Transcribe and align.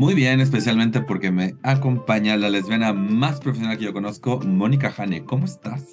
Muy 0.00 0.14
bien, 0.14 0.40
especialmente 0.40 1.02
porque 1.02 1.30
me 1.30 1.56
acompaña 1.62 2.34
la 2.38 2.48
lesbiana 2.48 2.94
más 2.94 3.38
profesional 3.38 3.76
que 3.76 3.84
yo 3.84 3.92
conozco, 3.92 4.40
Mónica 4.40 4.90
Jane. 4.90 5.26
¿Cómo 5.26 5.44
estás? 5.44 5.84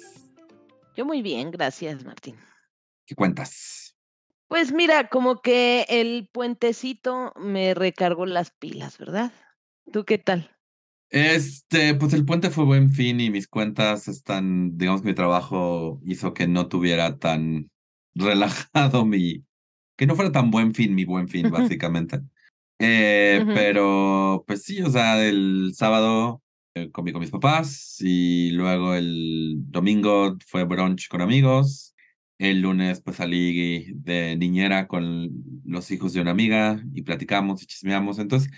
Yo 0.96 1.04
muy 1.04 1.20
bien, 1.20 1.50
gracias 1.50 2.06
Martín. 2.06 2.34
¿Qué 3.04 3.14
cuentas? 3.14 3.98
Pues 4.46 4.72
mira, 4.72 5.10
como 5.10 5.42
que 5.42 5.84
el 5.90 6.30
puentecito 6.32 7.34
me 7.36 7.74
recargó 7.74 8.24
las 8.24 8.50
pilas, 8.50 8.96
¿verdad? 8.96 9.30
¿Tú 9.92 10.06
qué 10.06 10.16
tal? 10.16 10.56
Este, 11.10 11.94
pues 11.94 12.14
el 12.14 12.24
puente 12.24 12.48
fue 12.48 12.64
buen 12.64 12.90
fin 12.90 13.20
y 13.20 13.28
mis 13.28 13.46
cuentas 13.46 14.08
están, 14.08 14.78
digamos 14.78 15.02
que 15.02 15.08
mi 15.08 15.14
trabajo 15.14 16.00
hizo 16.06 16.32
que 16.32 16.48
no 16.48 16.68
tuviera 16.68 17.18
tan 17.18 17.70
relajado 18.14 19.04
mi, 19.04 19.44
que 19.98 20.06
no 20.06 20.16
fuera 20.16 20.32
tan 20.32 20.50
buen 20.50 20.72
fin 20.72 20.94
mi 20.94 21.04
buen 21.04 21.28
fin, 21.28 21.50
básicamente. 21.50 22.22
Eh, 22.78 23.44
Pero, 23.54 24.44
pues 24.46 24.62
sí, 24.62 24.80
o 24.82 24.90
sea, 24.90 25.24
el 25.24 25.72
sábado 25.74 26.42
eh, 26.74 26.90
comí 26.90 27.12
con 27.12 27.20
mis 27.20 27.30
papás 27.30 27.96
y 28.00 28.50
luego 28.50 28.94
el 28.94 29.54
domingo 29.68 30.36
fue 30.46 30.64
brunch 30.64 31.08
con 31.08 31.20
amigos 31.20 31.94
el 32.38 32.60
lunes 32.60 33.00
pues 33.00 33.16
salí 33.16 33.92
de 33.94 34.36
niñera 34.36 34.86
con 34.86 35.28
los 35.64 35.90
hijos 35.90 36.12
de 36.12 36.20
una 36.20 36.30
amiga 36.30 36.80
y 36.94 37.02
platicamos 37.02 37.62
y 37.62 37.66
chismeamos. 37.66 38.18
Entonces, 38.18 38.50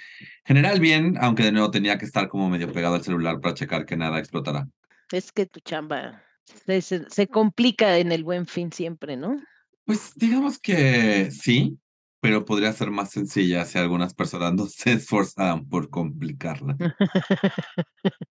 general 0.44 0.80
bien, 0.80 1.16
aunque 1.20 1.44
de 1.44 1.52
nuevo 1.52 1.70
tenía 1.70 1.98
que 1.98 2.04
estar 2.04 2.28
como 2.28 2.50
medio 2.50 2.70
pegado 2.72 2.94
al 2.94 3.02
celular 3.02 3.40
para 3.40 3.54
checar 3.54 3.86
que 3.86 3.96
nada 3.96 4.18
explotara. 4.18 4.68
Es 5.10 5.32
que 5.32 5.46
tu 5.46 5.60
chamba 5.60 6.22
se, 6.66 6.80
se, 6.82 7.26
complica 7.26 7.98
en 7.98 8.12
el 8.12 8.22
buen 8.22 8.46
fin 8.46 8.70
siempre, 8.70 9.16
¿no? 9.16 9.36
Pues 9.84 10.12
digamos 10.14 10.58
que 10.58 11.30
sí, 11.30 11.78
pero 12.20 12.44
podría 12.44 12.72
ser 12.72 12.90
más 12.90 13.10
sencilla 13.10 13.64
si 13.64 13.78
algunas 13.78 14.14
personas 14.14 14.54
no 14.54 14.66
se 14.66 14.92
esforzaran 14.92 15.68
por 15.68 15.90
complicarla. 15.90 16.76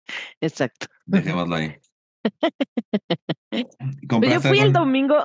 Exacto. 0.42 0.88
Dejémoslo 1.06 1.56
ahí. 1.56 1.78
yo 4.10 4.42
fui 4.42 4.60
el 4.60 4.74
domingo, 4.74 5.16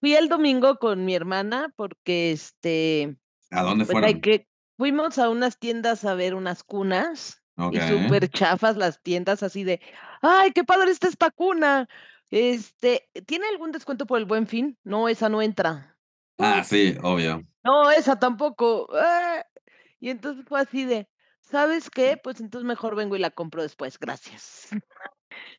fui 0.00 0.14
el 0.14 0.28
domingo 0.28 0.76
con 0.76 1.04
mi 1.04 1.14
hermana 1.14 1.72
porque 1.76 2.32
este. 2.32 3.16
¿A 3.50 3.62
dónde 3.62 3.84
pues, 3.84 3.92
fueron? 3.92 4.20
que, 4.20 4.46
fuimos 4.76 5.18
a 5.18 5.28
unas 5.28 5.58
tiendas 5.58 6.04
a 6.04 6.14
ver 6.14 6.34
unas 6.34 6.62
cunas. 6.62 7.38
Y 7.70 7.78
súper 7.78 8.28
chafas 8.30 8.76
las 8.76 9.00
tiendas, 9.02 9.42
así 9.42 9.62
de, 9.62 9.80
ay, 10.22 10.52
qué 10.52 10.64
padre 10.64 10.90
está 10.90 11.06
esta 11.06 11.30
cuna. 11.30 11.86
Este, 12.30 13.08
¿tiene 13.26 13.46
algún 13.46 13.72
descuento 13.72 14.06
por 14.06 14.18
el 14.18 14.24
buen 14.24 14.46
fin? 14.46 14.78
No, 14.82 15.08
esa 15.08 15.28
no 15.28 15.42
entra. 15.42 15.91
Ah, 16.44 16.64
sí, 16.64 16.96
obvio. 17.02 17.46
No, 17.62 17.90
esa 17.92 18.18
tampoco. 18.18 18.88
Ah, 18.92 19.44
y 20.00 20.10
entonces 20.10 20.44
fue 20.48 20.60
así 20.60 20.84
de, 20.84 21.08
¿sabes 21.40 21.88
qué? 21.88 22.16
Pues 22.22 22.40
entonces 22.40 22.66
mejor 22.66 22.96
vengo 22.96 23.14
y 23.14 23.20
la 23.20 23.30
compro 23.30 23.62
después, 23.62 23.96
gracias. 23.98 24.70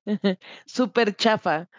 Súper 0.66 1.16
chafa. 1.16 1.70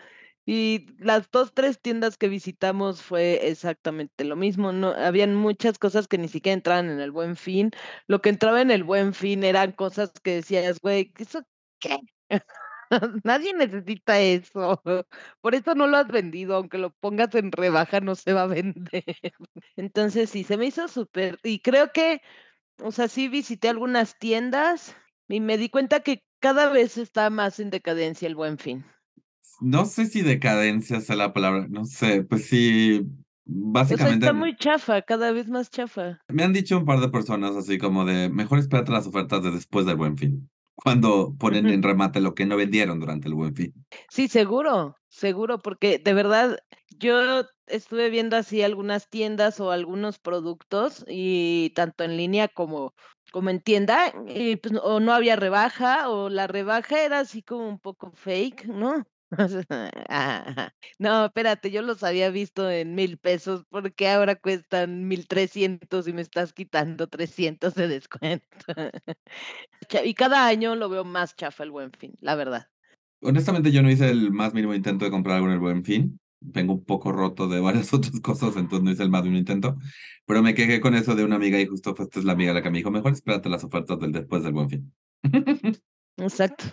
Y 0.47 0.87
las 0.99 1.31
dos, 1.31 1.53
tres 1.53 1.81
tiendas 1.81 2.17
que 2.17 2.29
visitamos 2.29 3.03
fue 3.03 3.49
exactamente 3.49 4.25
lo 4.25 4.37
mismo. 4.37 4.73
No, 4.73 4.89
habían 4.89 5.35
muchas 5.35 5.79
cosas 5.79 6.09
que 6.09 6.19
ni 6.19 6.29
siquiera 6.29 6.55
entraban 6.55 6.91
en 6.91 7.01
el 7.01 7.11
buen 7.11 7.37
fin. 7.37 7.71
Lo 8.07 8.23
que 8.23 8.31
entraba 8.31 8.63
en 8.63 8.71
el 8.71 8.85
buen 8.85 9.13
fin 9.13 9.45
eran 9.45 9.73
cosas 9.73 10.13
que 10.23 10.37
decías, 10.37 10.81
güey, 10.81 11.13
¿eso 11.19 11.43
qué? 11.79 11.99
Nadie 13.25 13.55
necesita 13.55 14.21
eso. 14.21 14.83
Por 15.41 15.55
eso 15.55 15.75
no 15.75 15.87
lo 15.87 15.97
has 15.97 16.09
vendido, 16.09 16.57
aunque 16.57 16.79
lo 16.79 16.91
pongas 16.91 17.35
en 17.35 17.53
rebaja, 17.53 18.01
no 18.01 18.15
se 18.15 18.33
va 18.33 18.43
a 18.43 18.47
vender. 18.47 19.05
Entonces 19.77 20.31
sí, 20.31 20.45
se 20.45 20.57
me 20.57 20.67
hizo 20.67 20.89
súper. 20.89 21.39
Y 21.43 21.61
creo 21.61 21.93
que, 21.93 22.21
o 22.83 22.93
sea, 22.93 23.09
sí 23.09 23.29
visité 23.29 23.69
algunas 23.69 24.19
tiendas 24.19 24.97
y 25.29 25.41
me 25.41 25.59
di 25.59 25.69
cuenta 25.69 26.01
que 26.01 26.23
cada 26.41 26.69
vez 26.69 26.99
está 26.99 27.31
más 27.31 27.59
en 27.61 27.71
decadencia 27.71 28.29
el 28.29 28.35
buen 28.35 28.59
fin. 28.59 28.85
No 29.61 29.85
sé 29.87 30.07
si 30.07 30.23
decadencia 30.23 31.01
sea 31.01 31.17
la 31.17 31.33
palabra, 31.33 31.67
no 31.71 31.85
sé, 31.85 32.23
pues 32.25 32.47
sí, 32.47 33.07
básicamente. 33.45 34.27
está 34.27 34.33
muy 34.33 34.57
chafa, 34.57 35.03
cada 35.03 35.33
vez 35.33 35.49
más 35.49 35.71
chafa. 35.71 36.21
Me 36.29 36.43
han 36.43 36.53
dicho 36.53 36.77
un 36.77 36.85
par 36.85 37.01
de 37.01 37.09
personas 37.09 37.55
así 37.57 37.79
como 37.79 38.05
de, 38.05 38.29
mejor 38.29 38.59
espérate 38.59 38.93
las 38.93 39.07
ofertas 39.07 39.43
de 39.43 39.53
después 39.53 39.87
del 39.87 39.97
buen 39.97 40.19
fin, 40.19 40.51
cuando 40.75 41.35
ponen 41.39 41.69
en 41.69 41.83
remate 41.83 42.21
lo 42.21 42.35
que 42.35 42.47
no 42.47 42.57
vendieron 42.57 43.01
durante 43.01 43.29
el 43.29 43.35
buen 43.35 43.55
fin. 43.55 43.73
Sí, 44.11 44.29
seguro, 44.29 44.97
seguro, 45.09 45.59
porque 45.59 45.99
de 45.99 46.15
verdad 46.15 46.59
yo 46.99 47.45
estuve 47.67 48.11
viendo 48.11 48.37
así 48.37 48.63
algunas 48.63 49.09
tiendas 49.09 49.61
o 49.61 49.71
algunos 49.71 50.19
productos 50.19 51.05
y 51.09 51.71
tanto 51.75 52.05
en 52.05 52.17
línea 52.17 52.49
como 52.49 52.95
como 53.33 53.51
en 53.51 53.61
tienda, 53.61 54.13
y 54.29 54.55
pues, 54.55 54.75
o 54.81 55.01
no 55.01 55.13
había 55.13 55.35
rebaja, 55.35 56.09
o 56.09 56.29
la 56.29 56.47
rebaja 56.47 57.03
era 57.03 57.19
así 57.19 57.43
como 57.43 57.69
un 57.69 57.81
poco 57.81 58.13
fake, 58.15 58.67
¿no? 58.67 59.05
No, 60.99 61.27
espérate, 61.27 61.71
yo 61.71 61.83
los 61.83 62.03
había 62.03 62.31
visto 62.31 62.71
en 62.71 62.95
mil 62.95 63.19
pesos, 63.19 63.65
porque 63.69 64.09
ahora 64.09 64.37
cuestan 64.37 65.07
mil 65.09 65.27
trescientos 65.27 66.07
y 66.09 66.13
me 66.13 66.23
estás 66.23 66.53
quitando 66.53 67.07
trescientos 67.09 67.75
de 67.75 67.89
descuento. 67.89 68.47
Y 70.05 70.15
cada 70.15 70.47
año 70.47 70.77
lo 70.77 70.89
veo 70.89 71.05
más 71.05 71.37
chafa 71.37 71.63
el 71.63 71.71
buen 71.71 71.93
fin, 71.93 72.15
la 72.21 72.35
verdad. 72.35 72.69
Honestamente, 73.21 73.71
yo 73.71 73.83
no 73.83 73.91
hice 73.91 74.09
el 74.09 74.33
más 74.33 74.55
mínimo 74.55 74.75
intento 74.75 75.05
de 75.05 75.11
comprar 75.11 75.37
algo 75.37 75.49
en 75.49 75.55
el 75.55 75.61
buen 75.61 75.85
fin 75.85 76.19
vengo 76.45 76.75
un 76.75 76.85
poco 76.85 77.11
roto 77.13 77.49
de 77.49 77.61
varias 77.61 77.93
otras 77.95 78.21
cosas, 78.21 78.57
entonces 78.57 78.85
no 78.85 78.91
hice 78.91 79.03
el 79.03 79.11
más 79.11 79.25
un 79.25 79.37
intento, 79.37 79.77
pero 80.27 80.43
me 80.43 80.55
quejé 80.55 80.81
con 80.81 80.95
eso 80.95 81.15
de 81.15 81.25
una 81.25 81.37
amiga 81.37 81.61
y 81.61 81.67
justo 81.67 81.95
esta 81.99 82.19
es 82.19 82.25
la 82.25 82.33
amiga 82.33 82.53
la 82.53 82.63
que 82.63 82.71
me 82.71 82.79
dijo, 82.79 82.91
mejor 82.91 83.13
espérate 83.13 83.49
las 83.49 83.65
ofertas 83.65 83.99
del 83.99 84.13
después 84.13 84.43
del 84.43 84.53
buen 84.53 84.71
fin. 84.71 84.93
Exacto. 86.17 86.65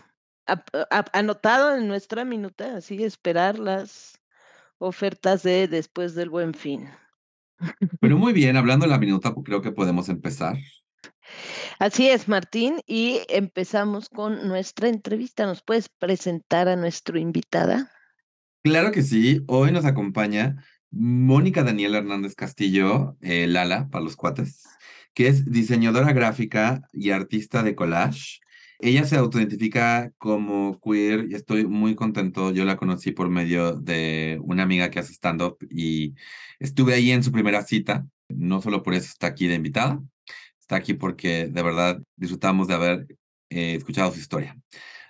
Anotado 1.11 1.75
en 1.75 1.87
nuestra 1.87 2.25
minuta, 2.25 2.77
así 2.77 3.03
esperar 3.03 3.59
las 3.59 4.19
ofertas 4.77 5.43
de 5.43 5.67
después 5.67 6.15
del 6.15 6.29
buen 6.29 6.53
fin. 6.53 6.89
Pero 7.99 8.17
muy 8.17 8.33
bien, 8.33 8.57
hablando 8.57 8.85
de 8.85 8.91
la 8.91 8.99
minuta, 8.99 9.33
pues 9.33 9.45
creo 9.45 9.61
que 9.61 9.71
podemos 9.71 10.09
empezar. 10.09 10.57
Así 11.79 12.09
es, 12.09 12.27
Martín, 12.27 12.81
y 12.85 13.21
empezamos 13.29 14.09
con 14.09 14.47
nuestra 14.47 14.87
entrevista. 14.87 15.45
¿Nos 15.45 15.63
puedes 15.63 15.89
presentar 15.89 16.67
a 16.67 16.75
nuestra 16.75 17.19
invitada? 17.19 17.91
Claro 18.63 18.91
que 18.91 19.01
sí. 19.01 19.43
Hoy 19.47 19.71
nos 19.71 19.85
acompaña 19.85 20.63
Mónica 20.91 21.63
Daniela 21.63 21.99
Hernández 21.99 22.35
Castillo, 22.35 23.17
eh, 23.21 23.47
Lala, 23.47 23.89
para 23.89 24.03
los 24.03 24.15
cuates, 24.15 24.63
que 25.13 25.27
es 25.27 25.49
diseñadora 25.49 26.13
gráfica 26.13 26.81
y 26.91 27.11
artista 27.11 27.63
de 27.63 27.75
collage. 27.75 28.39
Ella 28.83 29.05
se 29.05 29.15
autoidentifica 29.15 30.11
como 30.17 30.79
queer 30.81 31.27
y 31.29 31.35
estoy 31.35 31.67
muy 31.67 31.93
contento. 31.93 32.51
Yo 32.51 32.65
la 32.65 32.77
conocí 32.77 33.11
por 33.11 33.29
medio 33.29 33.73
de 33.73 34.39
una 34.41 34.63
amiga 34.63 34.89
que 34.89 34.97
hace 34.97 35.13
stand-up 35.13 35.57
y 35.69 36.15
estuve 36.59 36.95
ahí 36.95 37.11
en 37.11 37.23
su 37.23 37.31
primera 37.31 37.61
cita. 37.61 38.07
No 38.27 38.59
solo 38.59 38.81
por 38.81 38.95
eso 38.95 39.05
está 39.05 39.27
aquí 39.27 39.45
de 39.45 39.55
invitada, 39.55 40.01
está 40.59 40.77
aquí 40.77 40.95
porque 40.95 41.47
de 41.47 41.61
verdad 41.61 42.01
disfrutamos 42.15 42.67
de 42.67 42.73
haber 42.73 43.07
eh, 43.51 43.75
escuchado 43.75 44.11
su 44.11 44.19
historia. 44.19 44.57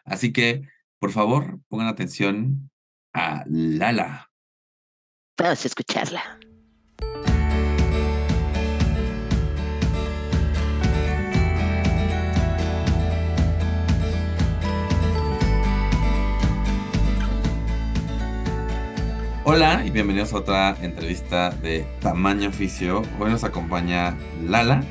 Así 0.03 0.33
que, 0.33 0.63
por 0.99 1.11
favor, 1.11 1.61
pongan 1.69 1.87
atención 1.87 2.69
a 3.13 3.45
Lala. 3.47 4.29
Vamos 5.37 5.63
a 5.63 5.67
escucharla. 5.67 6.39
Hola 19.43 19.83
y 19.83 19.89
bienvenidos 19.89 20.33
a 20.33 20.37
otra 20.37 20.77
entrevista 20.83 21.49
de 21.49 21.83
Tamaño 21.99 22.49
Oficio. 22.49 23.01
Hoy 23.19 23.31
nos 23.31 23.43
acompaña 23.43 24.15
Lala, 24.43 24.83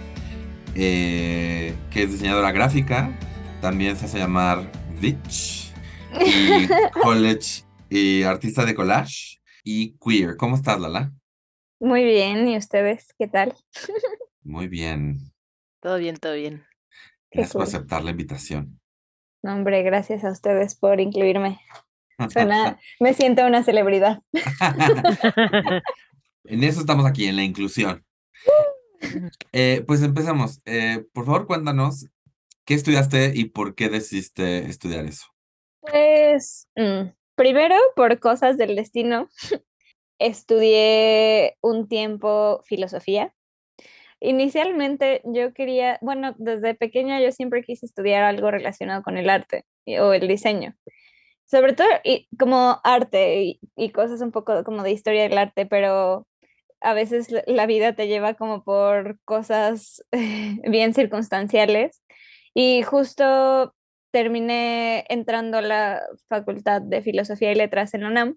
eh, 0.74 1.72
que 1.92 2.02
es 2.02 2.10
diseñadora 2.10 2.50
gráfica, 2.50 3.16
también 3.60 3.96
se 3.96 4.06
hace 4.06 4.18
llamar 4.18 4.68
Bitch 5.00 5.72
y 6.20 6.66
College 7.00 7.62
y 7.88 8.24
artista 8.24 8.64
de 8.64 8.74
collage 8.74 9.40
y 9.62 9.96
queer. 9.98 10.36
¿Cómo 10.36 10.56
estás, 10.56 10.80
Lala? 10.80 11.12
Muy 11.78 12.02
bien, 12.02 12.48
¿y 12.48 12.56
ustedes 12.56 13.14
qué 13.16 13.28
tal? 13.28 13.54
Muy 14.42 14.66
bien. 14.66 15.18
Todo 15.80 15.98
bien, 15.98 16.16
todo 16.16 16.34
bien. 16.34 16.64
Gracias 17.30 17.52
por 17.52 17.62
aceptar 17.62 18.02
la 18.02 18.10
invitación. 18.10 18.80
No, 19.44 19.54
hombre, 19.54 19.84
gracias 19.84 20.24
a 20.24 20.32
ustedes 20.32 20.74
por 20.74 21.00
incluirme. 21.00 21.60
Suena, 22.28 22.78
me 22.98 23.14
siento 23.14 23.46
una 23.46 23.62
celebridad. 23.62 24.22
en 26.44 26.64
eso 26.64 26.80
estamos 26.80 27.06
aquí, 27.06 27.26
en 27.26 27.36
la 27.36 27.44
inclusión. 27.44 28.04
Eh, 29.52 29.82
pues 29.86 30.02
empezamos. 30.02 30.60
Eh, 30.66 31.04
por 31.12 31.24
favor, 31.24 31.46
cuéntanos 31.46 32.06
qué 32.64 32.74
estudiaste 32.74 33.32
y 33.34 33.46
por 33.46 33.74
qué 33.74 33.88
decidiste 33.88 34.66
estudiar 34.66 35.06
eso. 35.06 35.26
Pues 35.80 36.68
mm, 36.76 37.10
primero, 37.34 37.76
por 37.96 38.18
cosas 38.20 38.58
del 38.58 38.76
destino, 38.76 39.28
estudié 40.18 41.56
un 41.62 41.88
tiempo 41.88 42.62
filosofía. 42.64 43.34
Inicialmente 44.20 45.22
yo 45.24 45.54
quería, 45.54 45.98
bueno, 46.02 46.34
desde 46.38 46.74
pequeña 46.74 47.20
yo 47.22 47.32
siempre 47.32 47.62
quise 47.62 47.86
estudiar 47.86 48.22
algo 48.22 48.50
relacionado 48.50 49.02
con 49.02 49.16
el 49.16 49.30
arte 49.30 49.64
o 49.98 50.12
el 50.12 50.28
diseño. 50.28 50.76
Sobre 51.50 51.72
todo 51.72 51.88
y, 52.04 52.28
como 52.38 52.80
arte 52.84 53.58
y, 53.76 53.90
cosas 53.90 54.20
un 54.20 54.30
poco 54.30 54.62
como 54.64 54.84
de 54.84 54.92
historia 54.92 55.24
del 55.24 55.36
arte, 55.38 55.66
pero 55.66 56.28
a 56.80 56.94
veces 56.94 57.28
la 57.46 57.66
vida 57.66 57.94
te 57.94 58.08
lleva 58.08 58.34
como 58.34 58.64
por 58.64 59.18
cosas 59.24 60.04
bien 60.70 60.94
circunstanciales. 60.94 62.02
Y 62.54 62.82
justo 62.82 63.74
terminé 64.12 65.04
entrando 65.08 65.58
a 65.58 65.62
la 65.62 66.02
Facultad 66.28 66.82
de 66.82 67.02
Filosofía 67.02 67.52
y 67.52 67.56
Letras 67.56 67.94
en 67.94 68.02
la 68.02 68.08
UNAM, 68.08 68.36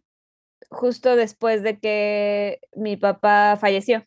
justo 0.69 1.15
después 1.15 1.63
de 1.63 1.79
que 1.79 2.59
mi 2.75 2.97
papá 2.97 3.57
falleció. 3.61 4.05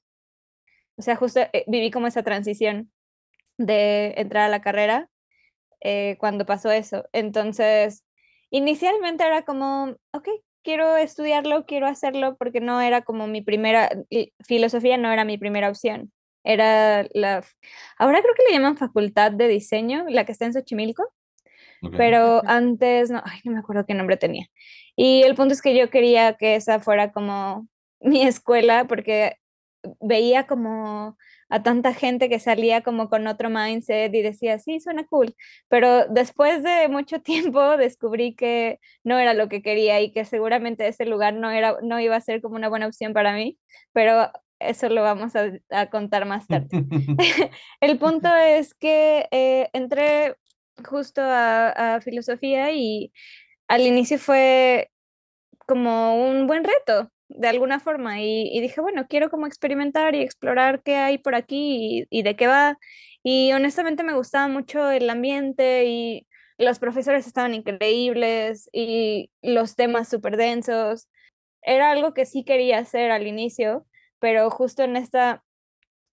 O 0.96 1.02
sea, 1.02 1.16
justo 1.16 1.40
eh, 1.52 1.64
viví 1.68 1.90
como 1.90 2.08
esa 2.08 2.22
transición 2.24 2.90
de 3.58 4.14
entrar 4.16 4.44
a 4.44 4.48
la 4.48 4.62
carrera 4.62 5.10
eh, 5.80 6.16
cuando 6.20 6.46
pasó 6.46 6.70
eso. 6.70 7.04
Entonces, 7.12 8.05
inicialmente 8.50 9.24
era 9.24 9.42
como, 9.42 9.96
ok, 10.12 10.28
quiero 10.62 10.96
estudiarlo, 10.96 11.64
quiero 11.64 11.86
hacerlo, 11.86 12.36
porque 12.36 12.60
no 12.60 12.80
era 12.80 13.02
como 13.02 13.26
mi 13.26 13.40
primera, 13.42 13.90
filosofía 14.44 14.96
no 14.96 15.12
era 15.12 15.24
mi 15.24 15.38
primera 15.38 15.68
opción. 15.68 16.12
Era 16.44 17.06
la, 17.12 17.44
ahora 17.98 18.22
creo 18.22 18.34
que 18.34 18.44
le 18.48 18.52
llaman 18.52 18.76
Facultad 18.76 19.32
de 19.32 19.48
Diseño, 19.48 20.04
la 20.08 20.24
que 20.24 20.32
está 20.32 20.44
en 20.44 20.52
Xochimilco, 20.52 21.04
pero 21.96 22.42
antes, 22.46 23.10
no, 23.10 23.22
ay, 23.24 23.40
no 23.44 23.52
me 23.52 23.58
acuerdo 23.58 23.86
qué 23.86 23.94
nombre 23.94 24.16
tenía. 24.16 24.46
Y 24.96 25.22
el 25.22 25.34
punto 25.34 25.54
es 25.54 25.62
que 25.62 25.76
yo 25.76 25.90
quería 25.90 26.34
que 26.34 26.56
esa 26.56 26.80
fuera 26.80 27.12
como 27.12 27.68
mi 28.00 28.22
escuela, 28.22 28.86
porque 28.86 29.36
veía 30.00 30.46
como 30.46 31.16
a 31.48 31.62
tanta 31.62 31.94
gente 31.94 32.28
que 32.28 32.40
salía 32.40 32.82
como 32.82 33.08
con 33.08 33.26
otro 33.26 33.50
mindset 33.50 34.12
y 34.14 34.22
decía, 34.22 34.58
sí, 34.58 34.80
suena 34.80 35.06
cool, 35.06 35.34
pero 35.68 36.06
después 36.06 36.62
de 36.62 36.88
mucho 36.88 37.20
tiempo 37.22 37.76
descubrí 37.76 38.34
que 38.34 38.80
no 39.04 39.18
era 39.18 39.34
lo 39.34 39.48
que 39.48 39.62
quería 39.62 40.00
y 40.00 40.12
que 40.12 40.24
seguramente 40.24 40.88
ese 40.88 41.06
lugar 41.06 41.34
no, 41.34 41.50
era, 41.50 41.76
no 41.82 42.00
iba 42.00 42.16
a 42.16 42.20
ser 42.20 42.40
como 42.42 42.56
una 42.56 42.68
buena 42.68 42.86
opción 42.86 43.12
para 43.12 43.34
mí, 43.34 43.58
pero 43.92 44.30
eso 44.58 44.88
lo 44.88 45.02
vamos 45.02 45.34
a, 45.70 45.86
contar 45.90 46.24
más 46.26 46.46
tarde. 46.46 46.68
El 47.80 47.98
punto 47.98 48.34
es 48.34 48.74
que 48.74 49.28
eh, 49.30 49.68
entré 49.72 50.36
justo 50.84 51.20
a 51.22 52.00
filosofía 52.02 52.72
y 52.72 53.12
al 53.68 53.82
inicio 53.82 54.18
fue 54.18 54.90
como 55.66 56.28
un 56.28 56.46
buen 56.46 56.64
reto, 56.64 57.10
de 57.28 57.48
alguna 57.48 57.80
forma 57.80 58.20
y, 58.22 58.60
dije, 58.60 58.80
bueno, 58.80 59.06
quiero 59.08 59.30
como 59.30 59.46
experimentar 59.46 60.14
y 60.14 60.22
explorar 60.22 60.82
qué 60.82 60.96
hay 60.96 61.18
por 61.18 61.34
aquí 61.34 62.06
y, 62.10 62.22
de 62.22 62.36
qué 62.36 62.46
va. 62.46 62.78
Y 63.22 63.52
honestamente 63.52 64.04
me 64.04 64.14
gustaba 64.14 64.48
mucho 64.48 64.90
el 64.90 65.10
ambiente 65.10 65.84
y 65.86 66.26
los 66.58 66.78
profesores 66.78 67.26
estaban 67.26 67.54
increíbles 67.54 68.68
y 68.72 69.30
los 69.42 69.74
temas 69.76 70.08
súper 70.08 70.36
densos. 70.36 71.08
Era 71.62 71.90
algo 71.90 72.14
que 72.14 72.26
sí 72.26 72.44
quería 72.44 72.78
hacer 72.78 73.10
al 73.10 73.26
inicio, 73.26 73.86
pero 74.20 74.48
justo 74.50 74.82
en 74.82 74.96
esta 74.96 75.42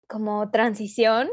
como 0.07 0.51
transición, 0.51 1.30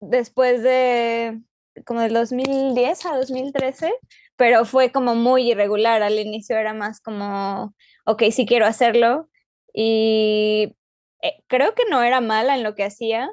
después 0.00 0.62
de 0.62 1.40
como 1.84 2.00
del 2.00 2.12
2010 2.14 3.06
a 3.06 3.16
2013, 3.16 3.92
pero 4.36 4.64
fue 4.64 4.90
como 4.92 5.14
muy 5.14 5.50
irregular. 5.50 6.02
Al 6.02 6.18
inicio 6.18 6.56
era 6.56 6.74
más 6.74 7.00
como 7.00 7.74
ok, 8.08 8.22
sí 8.32 8.46
quiero 8.46 8.66
hacerlo. 8.66 9.28
Y 9.72 10.76
eh, 11.22 11.42
creo 11.48 11.74
que 11.74 11.84
no 11.90 12.02
era 12.02 12.20
mala 12.20 12.56
en 12.56 12.62
lo 12.62 12.74
que 12.74 12.84
hacía, 12.84 13.30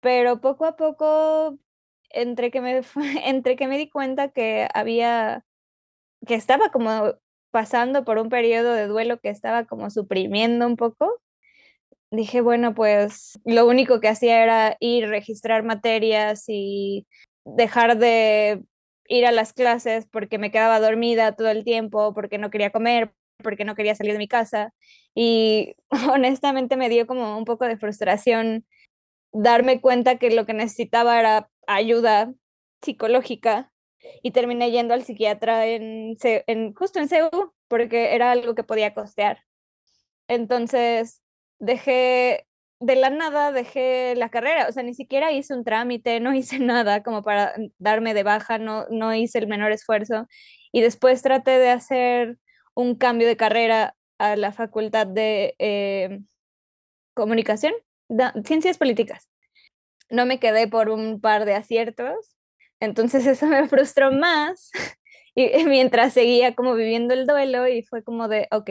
pero 0.00 0.40
poco 0.40 0.66
a 0.66 0.76
poco, 0.76 1.58
entre 2.10 2.50
que 2.50 2.60
me, 2.60 2.82
entre 3.26 3.56
que 3.56 3.68
me 3.68 3.78
di 3.78 3.90
cuenta 3.90 4.30
que 4.30 4.68
había, 4.74 5.44
que 6.26 6.34
estaba 6.34 6.70
como 6.70 7.14
pasando 7.52 8.04
por 8.04 8.18
un 8.18 8.28
periodo 8.30 8.74
de 8.74 8.88
duelo 8.88 9.20
que 9.20 9.30
estaba 9.30 9.66
como 9.66 9.90
suprimiendo 9.90 10.66
un 10.66 10.76
poco, 10.76 11.20
dije, 12.10 12.40
bueno, 12.40 12.74
pues 12.74 13.38
lo 13.44 13.66
único 13.66 14.00
que 14.00 14.08
hacía 14.08 14.42
era 14.42 14.76
ir, 14.80 15.08
registrar 15.08 15.64
materias 15.64 16.44
y 16.48 17.06
dejar 17.44 17.98
de 17.98 18.64
ir 19.08 19.26
a 19.26 19.32
las 19.32 19.52
clases 19.52 20.06
porque 20.10 20.38
me 20.38 20.50
quedaba 20.50 20.80
dormida 20.80 21.36
todo 21.36 21.50
el 21.50 21.64
tiempo, 21.64 22.14
porque 22.14 22.38
no 22.38 22.50
quería 22.50 22.70
comer, 22.70 23.12
porque 23.42 23.64
no 23.64 23.74
quería 23.74 23.94
salir 23.94 24.12
de 24.12 24.18
mi 24.18 24.28
casa 24.28 24.72
y 25.14 25.74
honestamente 26.12 26.76
me 26.76 26.88
dio 26.88 27.06
como 27.06 27.36
un 27.38 27.44
poco 27.44 27.66
de 27.66 27.78
frustración 27.78 28.66
darme 29.32 29.80
cuenta 29.80 30.18
que 30.18 30.30
lo 30.30 30.46
que 30.46 30.54
necesitaba 30.54 31.18
era 31.18 31.50
ayuda 31.66 32.32
psicológica 32.82 33.72
y 34.22 34.30
terminé 34.30 34.70
yendo 34.70 34.94
al 34.94 35.04
psiquiatra 35.04 35.66
en, 35.66 36.16
en 36.22 36.74
justo 36.74 36.98
en 36.98 37.08
CEU 37.08 37.30
porque 37.68 38.14
era 38.14 38.30
algo 38.30 38.54
que 38.54 38.64
podía 38.64 38.94
costear. 38.94 39.44
Entonces 40.28 41.22
dejé 41.58 42.46
de 42.80 42.96
la 42.96 43.10
nada 43.10 43.50
dejé 43.52 44.14
la 44.16 44.28
carrera, 44.28 44.68
o 44.68 44.72
sea, 44.72 44.82
ni 44.82 44.94
siquiera 44.94 45.32
hice 45.32 45.54
un 45.54 45.64
trámite, 45.64 46.20
no 46.20 46.34
hice 46.34 46.58
nada 46.58 47.02
como 47.02 47.22
para 47.22 47.54
darme 47.78 48.14
de 48.14 48.22
baja, 48.22 48.58
no, 48.58 48.86
no 48.90 49.14
hice 49.14 49.38
el 49.38 49.48
menor 49.48 49.72
esfuerzo. 49.72 50.26
Y 50.72 50.80
después 50.80 51.22
traté 51.22 51.58
de 51.58 51.70
hacer 51.70 52.38
un 52.78 52.94
cambio 52.94 53.26
de 53.26 53.36
carrera 53.36 53.96
a 54.18 54.36
la 54.36 54.52
Facultad 54.52 55.04
de 55.04 55.56
eh, 55.58 56.20
Comunicación, 57.12 57.72
Ciencias 58.44 58.78
Políticas. 58.78 59.28
No 60.10 60.26
me 60.26 60.38
quedé 60.38 60.68
por 60.68 60.88
un 60.88 61.20
par 61.20 61.44
de 61.44 61.54
aciertos, 61.54 62.36
entonces 62.78 63.26
eso 63.26 63.46
me 63.46 63.68
frustró 63.68 64.12
más. 64.12 64.70
Y 65.34 65.52
mientras 65.66 66.14
seguía 66.14 66.56
como 66.56 66.74
viviendo 66.74 67.14
el 67.14 67.24
duelo 67.24 67.68
y 67.68 67.84
fue 67.84 68.02
como 68.02 68.26
de, 68.26 68.48
ok, 68.50 68.70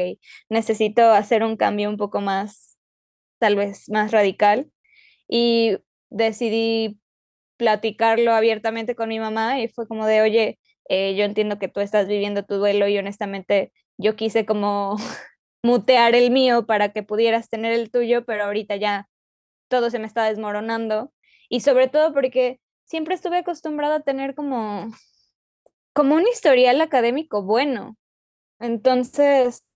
necesito 0.50 1.02
hacer 1.12 1.44
un 1.44 1.56
cambio 1.56 1.88
un 1.88 1.96
poco 1.96 2.20
más, 2.20 2.78
tal 3.40 3.56
vez 3.56 3.88
más 3.90 4.12
radical. 4.12 4.70
Y 5.30 5.78
decidí 6.10 7.00
platicarlo 7.56 8.34
abiertamente 8.34 8.96
con 8.96 9.08
mi 9.08 9.20
mamá 9.20 9.62
y 9.62 9.70
fue 9.70 9.88
como 9.88 10.06
de, 10.08 10.22
oye, 10.22 10.60
eh, 10.90 11.16
yo 11.16 11.24
entiendo 11.24 11.58
que 11.58 11.70
tú 11.70 11.80
estás 11.80 12.08
viviendo 12.08 12.44
tu 12.44 12.56
duelo 12.56 12.90
y 12.90 12.98
honestamente 12.98 13.72
yo 13.98 14.16
quise 14.16 14.46
como 14.46 14.98
mutear 15.64 16.16
el 16.16 16.32
mío 16.32 16.66
para 16.66 16.94
que 16.94 17.04
pudieras 17.04 17.50
tener 17.50 17.74
el 17.74 17.92
tuyo, 17.92 18.26
pero 18.26 18.46
ahorita 18.46 18.76
ya 18.76 19.10
todo 19.68 19.90
se 19.90 20.00
me 20.00 20.08
está 20.08 20.26
desmoronando. 20.26 21.12
Y 21.50 21.62
sobre 21.62 21.88
todo 21.88 22.14
porque 22.14 22.60
siempre 22.86 23.16
estuve 23.16 23.38
acostumbrada 23.38 23.98
a 23.98 24.02
tener 24.02 24.36
como, 24.36 24.90
como 25.94 26.16
un 26.16 26.28
historial 26.28 26.82
académico 26.82 27.44
bueno. 27.44 27.98
Entonces, 28.60 29.68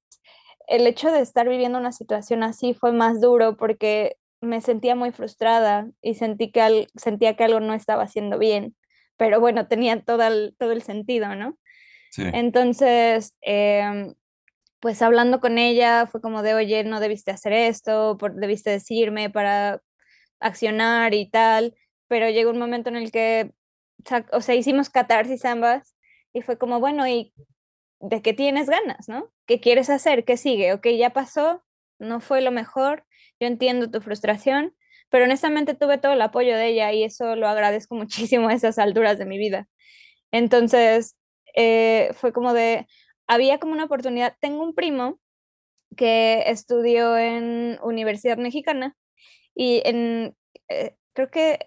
el 0.67 0.87
hecho 0.87 1.11
de 1.11 1.21
estar 1.21 1.47
viviendo 1.49 1.79
una 1.79 1.91
situación 1.91 2.43
así 2.43 2.73
fue 2.73 2.91
más 2.93 3.21
duro 3.21 3.57
porque 3.57 4.17
me 4.41 4.61
sentía 4.61 4.95
muy 4.95 5.11
frustrada 5.11 5.89
y 6.01 6.15
sentí 6.15 6.51
que 6.51 6.87
sentía 6.95 7.35
que 7.35 7.43
algo 7.43 7.59
no 7.59 7.73
estaba 7.73 8.03
haciendo 8.03 8.39
bien. 8.39 8.75
Pero 9.17 9.39
bueno, 9.39 9.67
tenía 9.67 10.01
todo 10.03 10.23
todo 10.57 10.71
el 10.71 10.81
sentido, 10.81 11.35
¿no? 11.35 11.57
Entonces, 12.17 13.35
em, 13.41 14.13
pues 14.79 15.01
hablando 15.01 15.39
con 15.39 15.57
ella 15.57 16.07
fue 16.07 16.21
como 16.21 16.43
de, 16.43 16.53
oye, 16.55 16.83
no 16.83 16.99
debiste 16.99 17.31
hacer 17.31 17.53
esto, 17.53 18.17
por, 18.17 18.35
debiste 18.35 18.71
decirme 18.71 19.29
para 19.29 19.81
accionar 20.39 21.13
y 21.13 21.29
tal, 21.29 21.75
pero 22.07 22.29
llegó 22.29 22.51
un 22.51 22.59
momento 22.59 22.89
en 22.89 22.97
el 22.97 23.11
que, 23.11 23.53
o 24.33 24.41
sea, 24.41 24.55
hicimos 24.55 24.89
catarsis 24.89 25.45
ambas 25.45 25.95
y 26.33 26.41
fue 26.41 26.57
como, 26.57 26.79
bueno, 26.79 27.07
¿y 27.07 27.33
de 27.99 28.21
qué 28.21 28.33
tienes 28.33 28.69
ganas, 28.69 29.07
no? 29.07 29.31
¿Qué 29.45 29.59
quieres 29.59 29.89
hacer? 29.89 30.25
¿Qué 30.25 30.37
sigue? 30.37 30.73
Ok, 30.73 30.87
ya 30.97 31.11
pasó, 31.11 31.63
no 31.99 32.19
fue 32.19 32.41
lo 32.41 32.51
mejor, 32.51 33.05
yo 33.39 33.47
entiendo 33.47 33.91
tu 33.91 34.01
frustración, 34.01 34.75
pero 35.09 35.25
honestamente 35.25 35.75
tuve 35.75 35.97
todo 35.99 36.13
el 36.13 36.21
apoyo 36.21 36.55
de 36.55 36.69
ella 36.69 36.91
y 36.93 37.03
eso 37.03 37.35
lo 37.35 37.47
agradezco 37.47 37.95
muchísimo 38.35 38.49
a 38.49 38.53
esas 38.53 38.79
alturas 38.79 39.17
de 39.19 39.25
mi 39.25 39.37
vida. 39.37 39.67
Entonces, 40.31 41.15
eh, 41.55 42.12
fue 42.15 42.34
como 42.34 42.53
de, 42.53 42.88
había 43.27 43.60
como 43.60 43.74
una 43.74 43.86
oportunidad, 43.86 44.36
tengo 44.41 44.63
un 44.63 44.74
primo 44.75 45.20
que 45.98 46.43
estudió 46.48 47.17
en 47.17 47.79
Universidad 47.84 48.38
Mexicana 48.38 48.96
y 49.55 49.81
en, 49.86 50.36
eh, 50.70 50.96
creo 51.13 51.29
que 51.31 51.60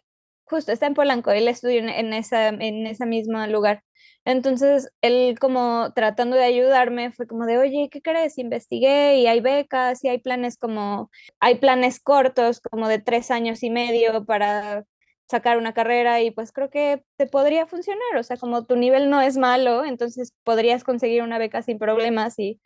justo 0.45 0.73
está 0.73 0.87
en 0.87 0.95
Polanco, 0.95 1.31
él 1.31 1.49
estudió 1.49 1.81
en, 1.81 2.13
esa, 2.13 2.49
en 2.49 2.87
ese 2.87 3.07
mismo 3.07 3.47
lugar. 3.47 3.83
Entonces, 4.27 4.91
él 5.03 5.39
como 5.39 5.93
tratando 5.95 6.37
de 6.37 6.45
ayudarme 6.45 7.13
fue 7.13 7.27
como 7.27 7.45
de, 7.47 7.59
oye, 7.59 7.89
¿qué 7.91 8.01
crees? 8.01 8.39
Investigué 8.39 9.19
y 9.19 9.27
hay 9.27 9.41
becas 9.41 10.03
y 10.05 10.09
hay 10.09 10.19
planes 10.19 10.57
como, 10.59 11.11
hay 11.41 11.57
planes 11.57 12.01
cortos 12.01 12.61
como 12.61 12.89
de 12.89 13.01
tres 13.01 13.31
años 13.31 13.63
y 13.63 13.71
medio 13.71 14.25
para 14.25 14.85
sacar 15.29 15.59
una 15.59 15.73
carrera 15.73 16.21
y 16.23 16.31
pues 16.31 16.53
creo 16.53 16.71
que 16.71 17.03
te 17.17 17.27
podría 17.27 17.67
funcionar, 17.67 18.17
o 18.19 18.23
sea, 18.23 18.37
como 18.37 18.67
tu 18.67 18.77
nivel 18.77 19.11
no 19.11 19.21
es 19.21 19.37
malo, 19.37 19.85
entonces 19.85 20.35
podrías 20.45 20.85
conseguir 20.85 21.23
una 21.23 21.39
beca 21.39 21.63
sin 21.63 21.79
problemas 21.79 22.39
y 22.39 22.61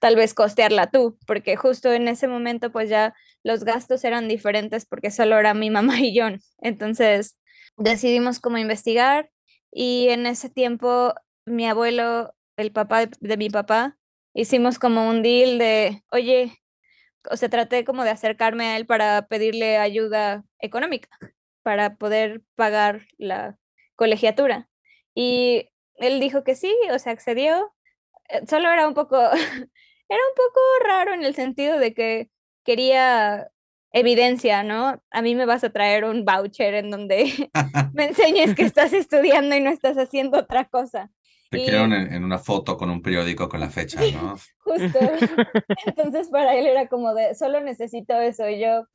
tal 0.00 0.16
vez 0.16 0.34
costearla 0.34 0.90
tú, 0.90 1.18
porque 1.26 1.56
justo 1.56 1.92
en 1.92 2.08
ese 2.08 2.26
momento 2.26 2.72
pues 2.72 2.88
ya 2.90 3.14
los 3.44 3.64
gastos 3.64 4.04
eran 4.04 4.28
diferentes 4.28 4.86
porque 4.86 5.10
solo 5.10 5.38
era 5.38 5.54
mi 5.54 5.70
mamá 5.70 6.00
y 6.00 6.14
yo. 6.14 6.26
Entonces 6.58 7.38
decidimos 7.76 8.40
como 8.40 8.58
investigar 8.58 9.30
y 9.70 10.08
en 10.08 10.26
ese 10.26 10.50
tiempo 10.50 11.14
mi 11.46 11.68
abuelo, 11.68 12.34
el 12.56 12.72
papá 12.72 13.06
de, 13.06 13.36
mi 13.36 13.50
papá, 13.50 13.96
hicimos 14.34 14.78
como 14.78 15.08
un 15.08 15.22
deal 15.22 15.58
de, 15.58 16.02
oye, 16.10 16.58
o 17.30 17.36
sea, 17.36 17.48
traté 17.48 17.84
como 17.84 18.04
de 18.04 18.10
acercarme 18.10 18.66
a 18.66 18.76
él 18.76 18.86
para 18.86 19.26
pedirle 19.28 19.78
ayuda 19.78 20.44
económica 20.60 21.08
para 21.62 21.96
poder 21.96 22.42
pagar 22.54 23.06
la 23.18 23.58
colegiatura. 23.96 24.68
Y 25.14 25.68
él 25.96 26.20
dijo 26.20 26.44
que 26.44 26.56
sí, 26.56 26.74
o 26.92 26.98
sea, 26.98 27.12
accedió. 27.12 27.72
Eh, 28.28 28.42
solo 28.48 28.70
era 28.70 28.88
un 28.88 28.94
poco, 28.94 29.16
era 30.08 30.20
un 30.30 30.34
poco 30.36 30.60
raro 30.86 31.14
en 31.14 31.24
el 31.24 31.34
sentido 31.34 31.78
de 31.78 31.94
que 31.94 32.30
quería 32.64 33.50
evidencia, 33.92 34.62
¿no? 34.62 35.02
A 35.10 35.22
mí 35.22 35.34
me 35.34 35.46
vas 35.46 35.64
a 35.64 35.70
traer 35.70 36.04
un 36.04 36.24
voucher 36.24 36.74
en 36.74 36.90
donde 36.90 37.50
me 37.94 38.06
enseñes 38.06 38.54
que 38.54 38.62
estás 38.62 38.92
estudiando 38.92 39.54
y 39.56 39.60
no 39.60 39.70
estás 39.70 39.98
haciendo 39.98 40.38
otra 40.38 40.66
cosa. 40.66 41.10
Te 41.50 41.58
y... 41.58 41.68
en, 41.68 41.92
en, 41.92 42.24
una 42.24 42.38
foto 42.38 42.76
con 42.76 42.90
un 42.90 43.02
periódico 43.02 43.48
con 43.48 43.58
la 43.58 43.70
fecha, 43.70 44.00
¿no? 44.12 44.36
Justo. 44.58 44.98
Entonces 45.84 46.28
para 46.28 46.54
él 46.54 46.66
era 46.66 46.86
como 46.86 47.12
de, 47.12 47.34
solo 47.34 47.60
necesito 47.60 48.14
eso. 48.20 48.48
Y 48.48 48.60
yo, 48.60 48.86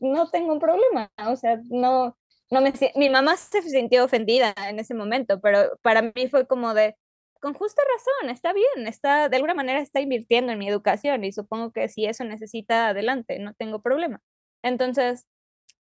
no 0.00 0.30
tengo 0.30 0.52
un 0.52 0.60
problema, 0.60 1.10
o 1.26 1.36
sea, 1.36 1.60
no, 1.70 2.16
no 2.50 2.60
me, 2.60 2.72
mi 2.96 3.10
mamá 3.10 3.36
se 3.36 3.62
sintió 3.62 4.04
ofendida 4.04 4.54
en 4.68 4.78
ese 4.78 4.94
momento, 4.94 5.40
pero 5.40 5.78
para 5.82 6.02
mí 6.02 6.28
fue 6.30 6.46
como 6.46 6.74
de, 6.74 6.96
con 7.40 7.54
justa 7.54 7.82
razón, 7.94 8.30
está 8.30 8.52
bien, 8.52 8.86
está, 8.86 9.28
de 9.28 9.36
alguna 9.36 9.54
manera 9.54 9.80
está 9.80 10.00
invirtiendo 10.00 10.52
en 10.52 10.58
mi 10.58 10.68
educación 10.68 11.24
y 11.24 11.32
supongo 11.32 11.72
que 11.72 11.88
si 11.88 12.06
eso 12.06 12.24
necesita, 12.24 12.88
adelante, 12.88 13.38
no 13.38 13.54
tengo 13.54 13.82
problema. 13.82 14.22
Entonces, 14.62 15.26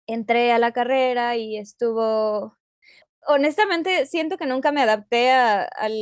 entré 0.07 0.53
a 0.53 0.59
la 0.59 0.73
carrera 0.73 1.37
y 1.37 1.57
estuvo, 1.59 2.57
honestamente, 3.27 4.07
siento 4.07 4.39
que 4.39 4.47
nunca 4.47 4.73
me 4.73 4.83
adapté 4.83 5.31
a, 5.33 5.62
al, 5.62 5.93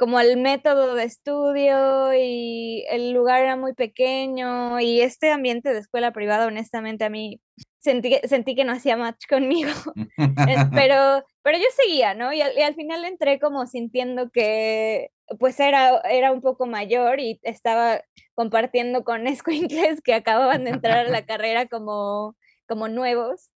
como 0.00 0.18
el 0.18 0.38
método 0.38 0.94
de 0.94 1.04
estudio 1.04 2.14
y 2.14 2.86
el 2.88 3.12
lugar 3.12 3.42
era 3.42 3.54
muy 3.56 3.74
pequeño 3.74 4.80
y 4.80 5.02
este 5.02 5.30
ambiente 5.30 5.74
de 5.74 5.78
escuela 5.78 6.10
privada, 6.10 6.46
honestamente, 6.46 7.04
a 7.04 7.10
mí 7.10 7.38
sentí, 7.80 8.16
sentí 8.24 8.54
que 8.54 8.64
no 8.64 8.72
hacía 8.72 8.96
match 8.96 9.26
conmigo, 9.28 9.70
pero, 10.72 11.22
pero 11.42 11.58
yo 11.58 11.64
seguía, 11.76 12.14
¿no? 12.14 12.32
Y 12.32 12.40
al, 12.40 12.56
y 12.56 12.62
al, 12.62 12.74
final 12.76 13.04
entré 13.04 13.38
como 13.38 13.66
sintiendo 13.66 14.30
que 14.30 15.10
pues 15.38 15.60
era, 15.60 16.00
era 16.10 16.32
un 16.32 16.40
poco 16.40 16.64
mayor 16.64 17.20
y 17.20 17.38
estaba 17.42 18.00
compartiendo 18.34 19.04
con 19.04 19.26
escuincles 19.26 20.00
que 20.00 20.14
acababan 20.14 20.64
de 20.64 20.70
entrar 20.70 21.06
a 21.06 21.10
la 21.10 21.26
carrera 21.26 21.66
como, 21.66 22.38
como 22.66 22.88
nuevos, 22.88 23.50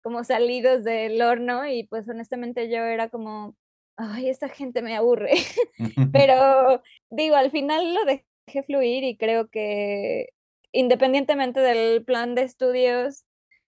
como 0.00 0.22
salidos 0.22 0.84
del 0.84 1.20
horno 1.22 1.66
y 1.66 1.88
pues 1.88 2.08
honestamente 2.08 2.70
yo 2.70 2.84
era 2.84 3.08
como, 3.08 3.56
ay, 3.98 4.30
esta 4.30 4.48
gente 4.48 4.80
me 4.82 4.96
aburre. 4.96 5.32
Pero 6.12 6.82
digo, 7.10 7.36
al 7.36 7.50
final 7.50 7.94
lo 7.94 8.04
dejé 8.04 8.62
fluir 8.64 9.04
y 9.04 9.16
creo 9.18 9.48
que 9.48 10.30
independientemente 10.72 11.60
del 11.60 12.04
plan 12.04 12.34
de 12.34 12.42
estudios, 12.42 13.24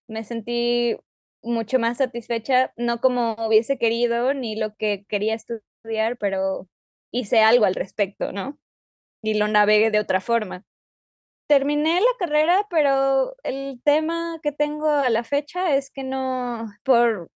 me 0.07 0.23
sentí 0.23 0.97
mucho 1.43 1.79
más 1.79 1.97
satisfecha, 1.97 2.71
no 2.77 3.01
como 3.01 3.35
hubiese 3.47 3.77
querido 3.77 4.33
ni 4.33 4.55
lo 4.55 4.75
que 4.75 5.05
quería 5.07 5.35
estudiar, 5.35 6.17
pero 6.17 6.67
hice 7.11 7.41
algo 7.41 7.65
al 7.65 7.75
respecto, 7.75 8.31
¿no? 8.31 8.59
Y 9.23 9.35
lo 9.35 9.47
navegué 9.47 9.91
de 9.91 9.99
otra 9.99 10.21
forma. 10.21 10.63
Terminé 11.47 11.99
la 11.99 12.17
carrera, 12.19 12.65
pero 12.69 13.35
el 13.43 13.81
tema 13.83 14.39
que 14.41 14.51
tengo 14.51 14.87
a 14.87 15.09
la 15.09 15.23
fecha 15.23 15.75
es 15.75 15.91
que 15.91 16.03
no, 16.03 16.71
por 16.83 17.29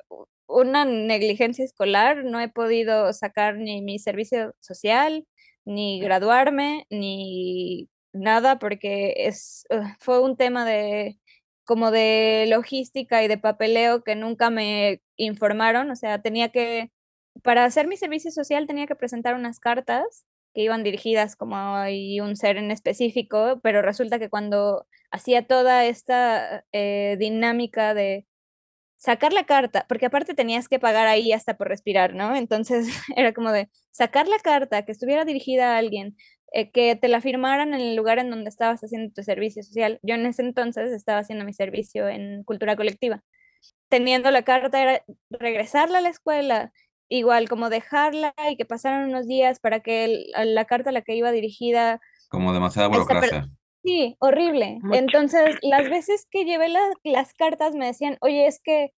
una 0.47 0.85
negligencia 0.85 1.65
escolar, 1.65 2.25
no 2.25 2.41
he 2.41 2.49
podido 2.49 3.13
sacar 3.13 3.57
ni 3.57 3.83
mi 3.83 3.99
servicio 3.99 4.55
social, 4.61 5.27
ni 5.65 6.01
graduarme, 6.01 6.87
ni 6.91 7.89
nada, 8.13 8.59
porque 8.59 9.15
es, 9.27 9.67
fue 10.01 10.21
un 10.21 10.37
tema 10.37 10.65
de 10.65 11.19
como 11.65 11.91
de 11.91 12.47
logística 12.49 13.23
y 13.23 13.29
de 13.29 13.39
papeleo 13.39 14.05
que 14.05 14.17
nunca 14.17 14.51
me 14.51 15.01
informaron, 15.17 15.91
o 15.91 15.97
sea, 15.97 16.21
tenía 16.23 16.51
que, 16.51 16.93
para 17.43 17.65
hacer 17.65 17.89
mi 17.89 17.97
servicio 17.97 18.31
social 18.31 18.67
tenía 18.67 18.87
que 18.87 18.97
presentar 18.97 19.35
unas 19.35 19.61
cartas 19.61 20.27
que 20.55 20.63
iban 20.63 20.85
dirigidas 20.85 21.37
como 21.37 21.57
a 21.57 21.89
un 22.23 22.37
ser 22.37 22.59
en 22.59 22.71
específico, 22.71 23.61
pero 23.63 23.83
resulta 23.83 24.19
que 24.19 24.31
cuando 24.31 24.87
hacía 25.11 25.47
toda 25.47 25.85
esta 25.87 26.65
eh, 26.73 27.17
dinámica 27.19 27.95
de 27.95 28.27
sacar 28.97 29.33
la 29.33 29.45
carta, 29.45 29.87
porque 29.89 30.07
aparte 30.07 30.35
tenías 30.35 30.69
que 30.69 30.79
pagar 30.79 31.07
ahí 31.07 31.33
hasta 31.33 31.57
por 31.57 31.69
respirar, 31.69 32.15
¿no? 32.15 32.35
Entonces 32.37 32.87
era 33.17 33.33
como 33.33 33.53
de 33.53 33.69
sacar 33.91 34.29
la 34.29 34.39
carta 34.39 34.85
que 34.85 34.93
estuviera 34.93 35.25
dirigida 35.25 35.75
a 35.75 35.79
alguien, 35.79 36.17
eh, 36.53 36.71
que 36.71 36.97
te 36.97 37.09
la 37.09 37.21
firmaran 37.21 37.75
en 37.75 37.81
el 37.81 37.97
lugar 37.97 38.19
en 38.19 38.31
donde 38.31 38.49
estabas 38.49 38.81
haciendo 38.83 39.13
tu 39.13 39.23
servicio 39.23 39.63
social. 39.63 39.99
Yo 40.03 40.15
en 40.15 40.27
ese 40.27 40.43
entonces 40.43 40.93
estaba 40.93 41.19
haciendo 41.19 41.45
mi 41.45 41.53
servicio 41.53 42.09
en 42.09 42.45
cultura 42.45 42.77
colectiva. 42.77 43.23
Teniendo 43.89 44.31
la 44.31 44.43
carta 44.43 44.83
era 44.83 45.05
regresarla 45.31 45.99
a 45.99 46.01
la 46.01 46.11
escuela, 46.11 46.73
igual 47.09 47.49
como 47.49 47.71
dejarla 47.71 48.35
y 48.51 48.57
que 48.57 48.65
pasaran 48.65 49.09
unos 49.09 49.27
días 49.27 49.61
para 49.61 49.81
que 49.81 50.05
el, 50.05 50.55
la 50.55 50.65
carta 50.65 50.91
a 50.91 50.93
la 50.93 51.03
que 51.03 51.15
iba 51.15 51.31
dirigida... 51.33 52.01
Como 52.29 52.53
demasiada 52.53 52.89
burocracia. 52.89 53.49
Sí, 53.85 54.17
horrible. 54.19 54.79
Mucho. 54.83 54.99
Entonces, 54.99 55.57
las 55.61 55.91
veces 55.91 56.27
que 56.31 56.45
llevé 56.45 56.71
la, 56.71 56.81
las 57.03 57.35
cartas 57.35 57.75
me 57.75 57.87
decían, 57.87 58.17
oye, 58.23 58.47
es 58.47 58.61
que 58.61 58.93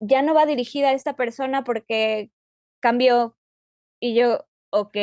ya 0.00 0.22
no 0.22 0.34
va 0.34 0.44
dirigida 0.44 0.88
a 0.88 0.92
esta 0.92 1.14
persona 1.14 1.62
porque 1.62 2.30
cambió. 2.80 3.36
Y 4.00 4.14
yo, 4.14 4.44
ok. 4.70 4.96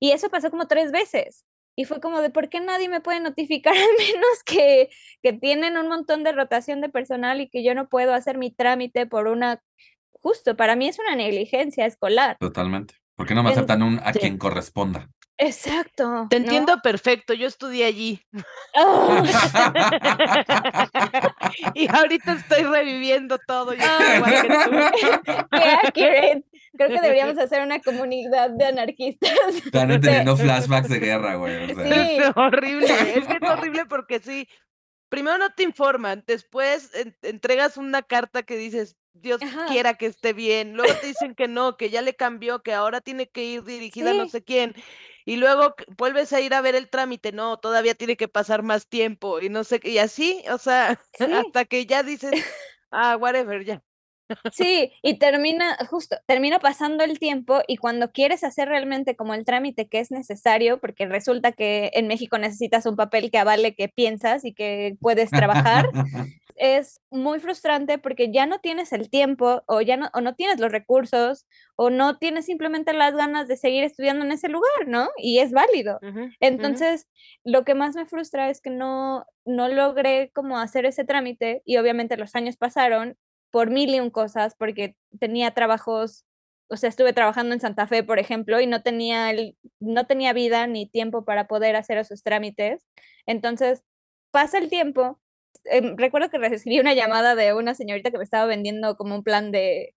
Y 0.00 0.10
eso 0.10 0.28
pasó 0.28 0.50
como 0.50 0.68
tres 0.68 0.92
veces. 0.92 1.46
Y 1.76 1.86
fue 1.86 2.02
como 2.02 2.20
de, 2.20 2.28
¿por 2.28 2.50
qué 2.50 2.60
nadie 2.60 2.90
me 2.90 3.00
puede 3.00 3.20
notificar 3.20 3.74
al 3.76 3.96
menos 3.98 4.44
que, 4.44 4.90
que 5.22 5.32
tienen 5.32 5.78
un 5.78 5.88
montón 5.88 6.22
de 6.22 6.32
rotación 6.32 6.82
de 6.82 6.90
personal 6.90 7.40
y 7.40 7.48
que 7.48 7.64
yo 7.64 7.74
no 7.74 7.88
puedo 7.88 8.12
hacer 8.12 8.36
mi 8.36 8.50
trámite 8.50 9.06
por 9.06 9.28
una... 9.28 9.62
Justo, 10.10 10.56
para 10.56 10.76
mí 10.76 10.88
es 10.88 10.98
una 10.98 11.16
negligencia 11.16 11.86
escolar. 11.86 12.36
Totalmente. 12.38 12.94
¿Por 13.16 13.26
qué 13.26 13.34
no 13.34 13.42
me 13.42 13.50
aceptan 13.50 13.82
un 13.82 13.98
a 14.04 14.12
quien 14.12 14.38
corresponda? 14.38 15.08
Exacto. 15.44 16.28
Te 16.30 16.36
entiendo 16.36 16.76
¿no? 16.76 16.82
perfecto, 16.82 17.34
yo 17.34 17.48
estudié 17.48 17.84
allí. 17.84 18.24
Oh. 18.76 19.24
y 21.74 21.88
ahorita 21.88 22.34
estoy 22.34 22.62
reviviendo 22.62 23.38
todo. 23.38 23.74
Yo 23.74 23.82
oh. 23.82 24.16
igual 24.16 24.42
que 24.42 24.48
tú. 24.48 24.54
Qué 25.50 25.58
accurate. 25.58 26.44
Creo 26.76 26.88
que 26.88 27.00
deberíamos 27.00 27.38
hacer 27.38 27.62
una 27.62 27.80
comunidad 27.80 28.50
de 28.50 28.66
anarquistas. 28.66 29.32
Están 29.66 30.00
teniendo 30.00 30.36
flashbacks 30.36 30.88
de 30.88 31.00
guerra, 31.00 31.34
güey. 31.34 31.72
O 31.72 31.74
sea. 31.74 31.92
Sí. 31.92 32.18
Es 32.18 32.30
horrible, 32.36 32.86
es 32.86 33.26
que 33.26 33.38
es 33.40 33.50
horrible 33.50 33.86
porque 33.86 34.20
sí, 34.20 34.48
primero 35.08 35.38
no 35.38 35.52
te 35.52 35.64
informan, 35.64 36.22
después 36.26 36.94
en, 36.94 37.16
entregas 37.22 37.76
una 37.76 38.02
carta 38.02 38.44
que 38.44 38.56
dices, 38.56 38.96
Dios 39.14 39.42
Ajá. 39.42 39.66
quiera 39.66 39.94
que 39.94 40.06
esté 40.06 40.32
bien, 40.32 40.74
luego 40.74 40.96
te 40.96 41.06
dicen 41.06 41.34
que 41.34 41.46
no, 41.46 41.76
que 41.76 41.90
ya 41.90 42.00
le 42.00 42.14
cambió, 42.16 42.62
que 42.62 42.72
ahora 42.72 43.00
tiene 43.02 43.28
que 43.28 43.44
ir 43.44 43.62
dirigida 43.64 44.10
Sí. 44.10 44.12
a 44.12 44.14
no 44.14 44.26
sé 44.26 44.42
quién, 44.42 44.74
y 45.26 45.36
luego 45.36 45.74
vuelves 45.98 46.32
a 46.32 46.40
ir 46.40 46.54
a 46.54 46.62
ver 46.62 46.74
el 46.74 46.88
trámite, 46.88 47.30
no, 47.32 47.58
todavía 47.58 47.94
tiene 47.94 48.16
que 48.16 48.28
pasar 48.28 48.62
más 48.62 48.88
tiempo, 48.88 49.40
y 49.40 49.50
no 49.50 49.64
sé 49.64 49.80
y 49.84 49.98
así, 49.98 50.42
o 50.50 50.56
sea, 50.58 50.98
Sí. 51.18 51.26
hasta 51.30 51.64
que 51.66 51.84
ya 51.86 52.02
dices, 52.02 52.36
ah, 52.90 53.16
whatever, 53.18 53.64
ya. 53.64 53.82
Sí, 54.54 54.92
y 55.02 55.18
termina, 55.18 55.78
justo, 55.88 56.16
termina 56.26 56.58
pasando 56.58 57.04
el 57.04 57.18
tiempo 57.18 57.62
y 57.66 57.78
cuando 57.78 58.12
quieres 58.12 58.44
hacer 58.44 58.68
realmente 58.68 59.16
como 59.16 59.32
el 59.32 59.46
trámite 59.46 59.88
que 59.88 59.98
es 59.98 60.10
necesario, 60.10 60.78
porque 60.78 61.06
resulta 61.06 61.52
que 61.52 61.90
en 61.94 62.06
México 62.06 62.36
necesitas 62.36 62.84
un 62.84 62.94
papel 62.96 63.30
que 63.30 63.38
avale 63.38 63.74
que 63.74 63.88
piensas 63.88 64.44
y 64.44 64.52
que 64.52 64.98
puedes 65.00 65.32
trabajar, 65.32 65.86
es 66.62 67.00
muy 67.10 67.40
frustrante 67.40 67.98
porque 67.98 68.30
ya 68.32 68.46
no 68.46 68.60
tienes 68.60 68.92
el 68.92 69.10
tiempo 69.10 69.64
o 69.66 69.80
ya 69.80 69.96
no, 69.96 70.10
o 70.14 70.20
no 70.20 70.36
tienes 70.36 70.60
los 70.60 70.70
recursos 70.70 71.44
o 71.74 71.90
no 71.90 72.18
tienes 72.18 72.46
simplemente 72.46 72.92
las 72.92 73.14
ganas 73.14 73.48
de 73.48 73.56
seguir 73.56 73.82
estudiando 73.82 74.24
en 74.24 74.30
ese 74.30 74.48
lugar, 74.48 74.86
¿no? 74.86 75.08
Y 75.16 75.40
es 75.40 75.50
válido. 75.50 75.98
Entonces, 76.38 77.08
lo 77.42 77.64
que 77.64 77.74
más 77.74 77.96
me 77.96 78.06
frustra 78.06 78.48
es 78.48 78.60
que 78.60 78.70
no, 78.70 79.26
no 79.44 79.66
logré 79.66 80.30
como 80.32 80.56
hacer 80.56 80.86
ese 80.86 81.04
trámite 81.04 81.62
y 81.64 81.78
obviamente 81.78 82.16
los 82.16 82.36
años 82.36 82.56
pasaron 82.56 83.16
por 83.50 83.70
mil 83.70 83.92
y 83.92 83.98
un 83.98 84.10
cosas, 84.10 84.54
porque 84.56 84.96
tenía 85.18 85.50
trabajos, 85.50 86.24
o 86.68 86.76
sea, 86.76 86.88
estuve 86.88 87.12
trabajando 87.12 87.54
en 87.54 87.60
Santa 87.60 87.88
Fe, 87.88 88.04
por 88.04 88.20
ejemplo, 88.20 88.60
y 88.60 88.68
no 88.68 88.84
tenía, 88.84 89.32
el, 89.32 89.56
no 89.80 90.06
tenía 90.06 90.32
vida 90.32 90.68
ni 90.68 90.88
tiempo 90.88 91.24
para 91.24 91.48
poder 91.48 91.74
hacer 91.74 91.98
esos 91.98 92.22
trámites. 92.22 92.86
Entonces, 93.26 93.82
pasa 94.30 94.58
el 94.58 94.68
tiempo. 94.70 95.18
Em, 95.64 95.96
recuerdo 95.96 96.30
que 96.30 96.38
recibí 96.38 96.80
una 96.80 96.94
llamada 96.94 97.34
de 97.34 97.54
una 97.54 97.74
señorita 97.74 98.10
que 98.10 98.18
me 98.18 98.24
estaba 98.24 98.46
vendiendo 98.46 98.96
como 98.96 99.14
un 99.14 99.22
plan 99.22 99.52
de, 99.52 99.94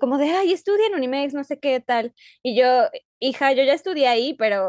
como 0.00 0.18
de, 0.18 0.30
ay, 0.30 0.52
estudia 0.52 0.86
en 0.86 0.94
Unimex, 0.94 1.34
no 1.34 1.44
sé 1.44 1.60
qué 1.60 1.80
tal. 1.80 2.14
Y 2.42 2.56
yo, 2.56 2.88
hija, 3.20 3.52
yo 3.52 3.64
ya 3.64 3.74
estudié 3.74 4.08
ahí, 4.08 4.34
pero 4.34 4.68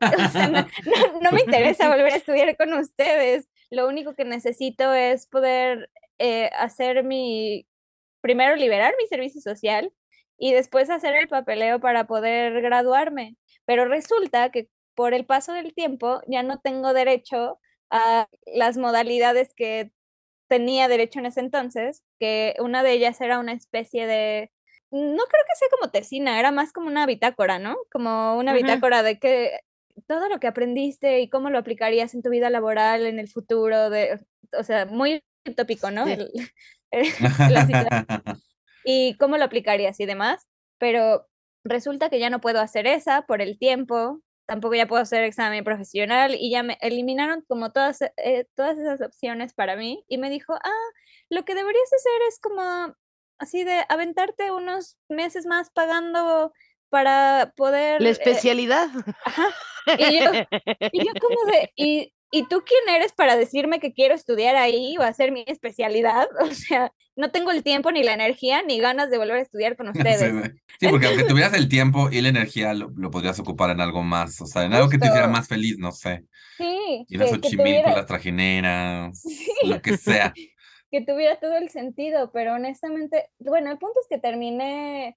no, 1.22 1.32
me 1.32 1.40
interesa 1.40 1.88
volver 1.88 2.12
a 2.12 2.16
estudiar 2.16 2.56
con 2.56 2.72
ustedes. 2.74 3.48
Lo 3.70 3.88
único 3.88 4.14
que 4.14 4.24
necesito 4.24 4.92
es 4.94 5.26
poder 5.26 5.90
eh, 6.18 6.50
hacer 6.58 7.04
mi, 7.04 7.66
primero 8.20 8.56
liberar 8.56 8.94
mi 9.00 9.06
servicio 9.06 9.40
social 9.40 9.92
y 10.38 10.52
después 10.52 10.90
hacer 10.90 11.16
el 11.16 11.28
papeleo 11.28 11.80
para 11.80 12.06
poder 12.06 12.60
graduarme. 12.62 13.36
Pero 13.64 13.86
resulta 13.86 14.50
que 14.50 14.68
por 14.94 15.14
el 15.14 15.26
paso 15.26 15.52
del 15.52 15.74
tiempo 15.74 16.20
ya 16.26 16.42
no 16.42 16.60
tengo 16.60 16.92
derecho 16.94 17.58
a 17.90 18.28
las 18.46 18.76
modalidades 18.76 19.52
que 19.54 19.92
tenía 20.48 20.88
derecho 20.88 21.18
en 21.18 21.26
ese 21.26 21.40
entonces, 21.40 22.02
que 22.18 22.54
una 22.58 22.82
de 22.82 22.92
ellas 22.92 23.20
era 23.20 23.38
una 23.38 23.52
especie 23.52 24.06
de, 24.06 24.50
no 24.90 25.24
creo 25.24 25.44
que 25.46 25.56
sea 25.56 25.68
como 25.70 25.90
tesina, 25.90 26.38
era 26.38 26.52
más 26.52 26.72
como 26.72 26.88
una 26.88 27.06
bitácora, 27.06 27.58
¿no? 27.58 27.76
Como 27.90 28.36
una 28.36 28.54
bitácora 28.54 29.02
de 29.02 29.18
que 29.18 29.60
todo 30.06 30.28
lo 30.28 30.38
que 30.38 30.46
aprendiste 30.46 31.20
y 31.20 31.28
cómo 31.28 31.50
lo 31.50 31.58
aplicarías 31.58 32.14
en 32.14 32.22
tu 32.22 32.30
vida 32.30 32.50
laboral 32.50 33.06
en 33.06 33.18
el 33.18 33.28
futuro, 33.28 33.90
de, 33.90 34.20
o 34.58 34.62
sea, 34.62 34.86
muy 34.86 35.22
utópico, 35.48 35.90
¿no? 35.90 36.04
y 38.84 39.16
cómo 39.16 39.36
lo 39.36 39.44
aplicarías 39.44 39.98
y 40.00 40.06
demás, 40.06 40.46
pero 40.78 41.26
resulta 41.64 42.08
que 42.08 42.20
ya 42.20 42.30
no 42.30 42.40
puedo 42.40 42.60
hacer 42.60 42.86
esa 42.86 43.22
por 43.22 43.42
el 43.42 43.58
tiempo, 43.58 44.22
tampoco 44.46 44.74
ya 44.74 44.86
puedo 44.86 45.02
hacer 45.02 45.24
examen 45.24 45.64
profesional 45.64 46.34
y 46.34 46.50
ya 46.50 46.62
me 46.62 46.78
eliminaron 46.80 47.42
como 47.48 47.72
todas, 47.72 48.00
eh, 48.02 48.46
todas 48.54 48.78
esas 48.78 49.00
opciones 49.00 49.52
para 49.52 49.76
mí 49.76 50.04
y 50.08 50.18
me 50.18 50.30
dijo, 50.30 50.54
ah, 50.54 50.90
lo 51.28 51.44
que 51.44 51.54
deberías 51.54 51.92
hacer 51.92 52.22
es 52.28 52.38
como 52.40 52.94
así 53.38 53.64
de 53.64 53.84
aventarte 53.88 54.50
unos 54.50 54.96
meses 55.08 55.46
más 55.46 55.70
pagando 55.70 56.52
para 56.88 57.52
poder... 57.56 58.00
La 58.00 58.08
eh, 58.08 58.12
especialidad. 58.12 58.88
Y 59.98 60.18
yo, 60.18 60.30
y 60.90 61.06
yo 61.06 61.12
como 61.20 61.44
de, 61.52 61.72
¿y, 61.76 62.12
¿y 62.30 62.46
tú 62.48 62.62
quién 62.66 62.94
eres 62.94 63.12
para 63.12 63.36
decirme 63.36 63.80
que 63.80 63.92
quiero 63.92 64.14
estudiar 64.14 64.56
ahí 64.56 64.96
o 64.98 65.02
hacer 65.02 65.32
mi 65.32 65.44
especialidad? 65.46 66.28
O 66.40 66.54
sea, 66.54 66.92
no 67.16 67.30
tengo 67.30 67.50
el 67.50 67.62
tiempo 67.62 67.90
ni 67.90 68.02
la 68.02 68.14
energía 68.14 68.62
ni 68.62 68.78
ganas 68.78 69.10
de 69.10 69.18
volver 69.18 69.36
a 69.36 69.42
estudiar 69.42 69.76
con 69.76 69.88
ustedes. 69.96 70.52
Sí, 70.78 70.88
porque 70.88 71.06
aunque 71.06 71.24
tuvieras 71.28 71.54
el 71.54 71.68
tiempo 71.68 72.10
y 72.10 72.20
la 72.20 72.28
energía, 72.28 72.74
lo, 72.74 72.92
podrías 73.10 73.38
ocupar 73.38 73.70
en 73.70 73.80
algo 73.80 74.02
más, 74.02 74.40
o 74.40 74.46
sea, 74.46 74.64
en 74.64 74.74
algo 74.74 74.88
que 74.88 74.98
te 74.98 75.06
hiciera 75.06 75.28
más 75.28 75.48
feliz, 75.48 75.76
no 75.78 75.92
sé. 75.92 76.24
Sí. 76.56 77.06
Ir 77.08 77.22
a 77.22 77.28
Xochimilco, 77.28 77.90
las 77.90 78.06
trajineras, 78.06 79.22
lo 79.64 79.82
que 79.82 79.96
sea. 79.96 80.32
que 80.90 81.00
tuviera 81.02 81.38
todo 81.38 81.56
el 81.56 81.68
sentido, 81.68 82.30
pero 82.32 82.54
honestamente, 82.54 83.26
bueno, 83.40 83.70
el 83.70 83.78
punto 83.78 84.00
es 84.00 84.06
que 84.08 84.18
terminé 84.18 85.16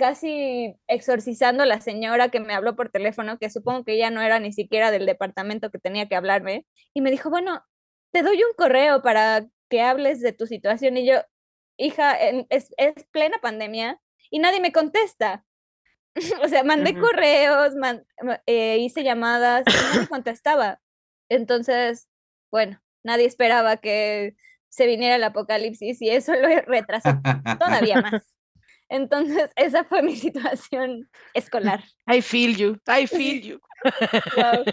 casi 0.00 0.72
exorcizando 0.88 1.62
a 1.62 1.66
la 1.66 1.82
señora 1.82 2.30
que 2.30 2.40
me 2.40 2.54
habló 2.54 2.74
por 2.74 2.88
teléfono, 2.88 3.38
que 3.38 3.50
supongo 3.50 3.84
que 3.84 3.98
ya 3.98 4.08
no 4.08 4.22
era 4.22 4.40
ni 4.40 4.50
siquiera 4.50 4.90
del 4.90 5.04
departamento 5.04 5.70
que 5.70 5.78
tenía 5.78 6.08
que 6.08 6.16
hablarme, 6.16 6.64
y 6.94 7.02
me 7.02 7.10
dijo, 7.10 7.28
bueno, 7.28 7.62
te 8.10 8.22
doy 8.22 8.42
un 8.42 8.54
correo 8.56 9.02
para 9.02 9.46
que 9.68 9.82
hables 9.82 10.22
de 10.22 10.32
tu 10.32 10.46
situación. 10.46 10.96
Y 10.96 11.06
yo, 11.06 11.20
hija, 11.76 12.14
es, 12.14 12.70
plena 13.12 13.36
pandemia 13.42 14.00
y 14.30 14.38
nadie 14.38 14.60
me 14.60 14.72
contesta. 14.72 15.44
o 16.42 16.48
sea, 16.48 16.64
mandé 16.64 16.98
correos, 16.98 17.74
eh, 18.46 18.78
hice 18.78 19.04
llamadas 19.04 19.64
y 19.66 19.72
nadie 19.72 20.08
contestaba. 20.08 20.80
Entonces, 21.28 22.08
bueno, 22.50 22.80
nadie 23.04 23.26
esperaba 23.26 23.76
que 23.76 24.34
se 24.70 24.86
viniera 24.86 25.16
el 25.16 25.24
apocalipsis 25.24 26.00
y 26.00 26.08
eso 26.08 26.34
lo 26.34 26.48
retrasó 26.62 27.20
todavía 27.58 28.00
más. 28.10 28.39
Entonces, 28.90 29.50
esa 29.56 29.84
fue 29.84 30.02
mi 30.02 30.16
situación 30.16 31.08
escolar. 31.34 31.82
I 32.06 32.20
feel 32.20 32.56
you, 32.56 32.76
I 32.86 33.06
feel 33.06 33.40
you. 33.40 33.60
Wow, 34.36 34.64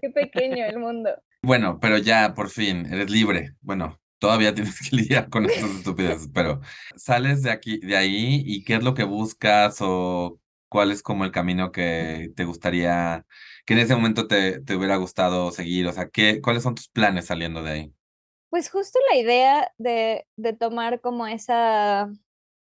qué 0.00 0.10
pequeño 0.14 0.66
el 0.66 0.78
mundo. 0.78 1.10
Bueno, 1.42 1.78
pero 1.80 1.96
ya 1.96 2.34
por 2.34 2.50
fin 2.50 2.84
eres 2.92 3.10
libre. 3.10 3.54
Bueno, 3.62 3.98
todavía 4.18 4.54
tienes 4.54 4.78
que 4.78 4.96
lidiar 4.96 5.30
con 5.30 5.46
estas 5.46 5.70
estupideces, 5.70 6.28
pero 6.34 6.60
sales 6.96 7.42
de 7.42 7.50
aquí, 7.50 7.78
de 7.78 7.96
ahí 7.96 8.42
y 8.44 8.64
qué 8.64 8.74
es 8.74 8.84
lo 8.84 8.92
que 8.92 9.04
buscas 9.04 9.78
o 9.80 10.38
cuál 10.68 10.90
es 10.90 11.02
como 11.02 11.24
el 11.24 11.32
camino 11.32 11.72
que 11.72 12.30
te 12.36 12.44
gustaría, 12.44 13.24
que 13.64 13.74
en 13.74 13.80
ese 13.80 13.94
momento 13.94 14.26
te, 14.26 14.60
te 14.60 14.76
hubiera 14.76 14.96
gustado 14.96 15.50
seguir, 15.50 15.86
o 15.86 15.92
sea, 15.92 16.08
¿qué, 16.10 16.40
¿cuáles 16.40 16.62
son 16.62 16.74
tus 16.74 16.88
planes 16.88 17.26
saliendo 17.26 17.62
de 17.62 17.70
ahí? 17.70 17.94
Pues 18.50 18.70
justo 18.70 18.98
la 19.10 19.18
idea 19.18 19.72
de, 19.78 20.26
de 20.36 20.52
tomar 20.52 21.00
como 21.00 21.26
esa 21.26 22.10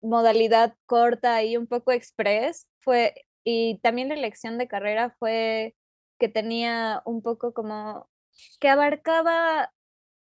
modalidad 0.02 0.76
corta 0.86 1.44
y 1.44 1.58
un 1.58 1.68
poco 1.68 1.92
express 1.92 2.68
fue, 2.82 3.14
y 3.44 3.80
también 3.80 4.10
la 4.10 4.16
elección 4.16 4.58
de 4.58 4.68
carrera 4.68 5.16
fue 5.20 5.76
que 6.20 6.30
tenía 6.30 7.02
un 7.06 7.22
poco 7.22 7.54
como, 7.54 8.10
que 8.60 8.70
abarcaba 8.70 9.72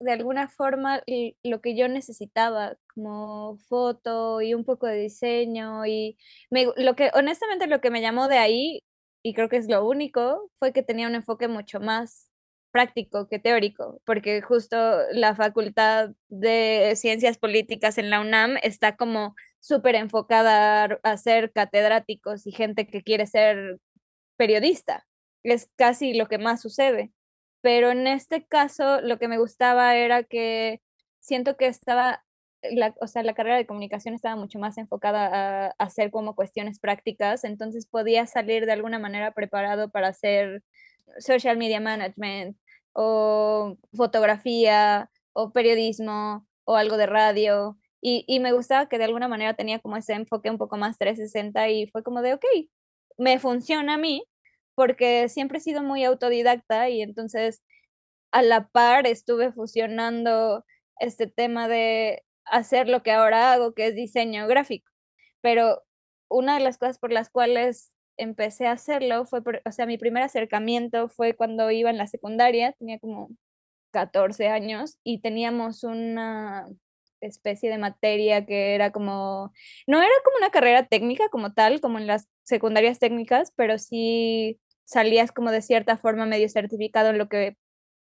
de 0.01 0.13
alguna 0.13 0.49
forma 0.49 1.03
lo 1.43 1.61
que 1.61 1.77
yo 1.77 1.89
necesitaba, 1.89 2.77
como 2.95 3.59
foto 3.69 4.41
y 4.41 4.55
un 4.55 4.65
poco 4.65 4.87
de 4.87 4.97
diseño 4.97 5.87
y 5.87 6.17
me, 6.51 6.69
lo 6.77 6.97
que 6.97 7.11
honestamente 7.15 7.67
lo 7.67 7.81
que 7.81 7.91
me 7.91 8.01
llamó 8.01 8.29
de 8.29 8.39
ahí 8.39 8.83
y 9.23 9.35
creo 9.35 9.49
que 9.51 9.59
es 9.59 9.69
lo 9.69 9.87
único 9.87 10.51
fue 10.57 10.73
que 10.73 10.83
tenía 10.83 11.07
un 11.07 11.15
enfoque 11.15 11.49
mucho 11.49 11.81
más 11.81 12.31
práctico 12.73 13.29
que 13.29 13.39
teórico, 13.39 14.01
porque 14.07 14.41
justo 14.43 14.77
la 15.13 15.35
Facultad 15.35 16.11
de 16.29 16.95
Ciencias 16.97 17.37
Políticas 17.37 17.99
en 17.99 18.11
la 18.11 18.21
UNAM 18.21 18.57
está 18.63 18.97
como 18.97 19.35
súper 19.61 19.95
enfocada 19.95 20.85
a 21.03 21.17
ser 21.17 21.53
catedráticos 21.53 22.47
y 22.47 22.53
gente 22.53 22.87
que 22.87 23.03
quiere 23.03 23.27
ser 23.27 23.79
periodista. 24.37 25.07
Es 25.43 25.71
casi 25.77 26.15
lo 26.15 26.27
que 26.29 26.39
más 26.39 26.61
sucede. 26.61 27.13
Pero 27.63 27.91
en 27.91 28.07
este 28.07 28.47
caso, 28.47 29.01
lo 29.03 29.19
que 29.19 29.29
me 29.29 29.39
gustaba 29.39 29.97
era 29.97 30.23
que 30.25 30.81
siento 31.21 31.57
que 31.57 31.67
estaba, 31.67 32.25
la, 32.63 32.95
o 33.01 33.07
sea, 33.07 33.23
la 33.23 33.35
carrera 33.35 33.57
de 33.57 33.67
comunicación 33.67 34.15
estaba 34.15 34.37
mucho 34.37 34.59
más 34.59 34.79
enfocada 34.79 35.69
a, 35.69 35.75
hacer 35.79 36.11
como 36.11 36.35
cuestiones 36.35 36.79
prácticas, 36.81 37.45
entonces 37.45 37.87
podía 37.87 38.27
salir 38.27 38.67
de 38.67 38.73
alguna 38.73 38.99
manera 38.99 39.33
preparado 39.33 39.91
para 39.91 40.09
hacer 40.09 40.63
social 41.19 41.59
media 41.59 41.81
management 41.81 42.57
o 42.93 43.77
fotografía 43.95 45.11
o 45.33 45.53
periodismo 45.53 46.47
o 46.65 46.77
algo 46.77 46.97
de 46.97 47.07
radio 47.07 47.79
y, 48.03 48.41
me 48.41 48.53
gustaba 48.53 48.89
que 48.89 48.99
de 48.99 49.05
alguna 49.05 49.29
manera 49.29 49.55
tenía 49.55 49.79
como 49.81 49.97
ese 49.97 50.15
enfoque 50.15 50.51
un 50.51 50.59
poco 50.59 50.77
más 50.79 50.99
360 50.99 51.69
y 51.69 51.87
fue 51.89 52.03
como 52.03 52.23
de, 52.23 52.35
ok, 52.35 52.45
me 53.19 53.39
funciona 53.39 53.95
a 53.95 53.99
mí 53.99 54.25
porque 54.75 55.29
siempre 55.29 55.59
he 55.59 55.61
sido 55.61 55.83
muy 55.83 56.05
autodidacta 56.05 56.89
y 56.91 57.03
entonces 57.03 57.63
a 58.33 58.43
la 58.43 58.69
par 58.69 59.07
estuve 59.07 59.53
fusionando 59.53 60.65
este 61.01 61.27
tema 61.27 61.69
de 61.69 62.25
hacer 62.47 62.89
lo 62.89 63.03
que 63.03 63.13
ahora 63.13 63.53
hago, 63.53 63.75
que 63.75 63.89
es 63.89 63.95
diseño 63.95 64.47
gráfico. 64.47 64.91
Pero 65.43 65.83
una 66.29 66.55
de 66.55 66.65
las 66.65 66.79
cosas 66.79 66.99
por 66.99 67.13
las 67.13 67.31
cuales 67.31 67.93
empecé 68.17 68.67
a 68.67 68.73
hacerlo 68.73 69.27
fue, 69.27 69.43
o 69.65 69.73
sea, 69.73 69.87
mi 69.87 69.99
primer 69.99 70.23
acercamiento 70.23 71.09
fue 71.09 71.35
cuando 71.35 71.71
iba 71.71 71.91
en 71.91 71.99
la 71.99 72.07
secundaria, 72.07 72.73
tenía 72.73 72.99
como 72.99 73.31
14 73.93 74.49
años 74.49 74.99
y 75.05 75.21
teníamos 75.21 75.85
una 75.85 76.67
especie 77.21 77.71
de 77.71 77.79
materia 77.79 78.47
que 78.47 78.75
era 78.75 78.93
como, 78.93 79.53
no 79.87 79.99
era 79.99 80.13
como 80.25 80.37
una 80.39 80.51
carrera 80.51 80.87
técnica 80.87 81.29
como 81.31 81.53
tal, 81.53 81.81
como 81.81 81.99
en 81.99 82.07
las 82.07 82.29
secundarias 82.43 82.99
técnicas, 82.99 83.53
pero 83.57 83.79
sí 83.79 84.61
salías 84.85 85.33
como 85.33 85.51
de 85.51 85.63
cierta 85.63 85.97
forma 85.97 86.27
medio 86.27 86.49
certificado 86.49 87.11
en 87.11 87.19
lo 87.19 87.29
que 87.29 87.57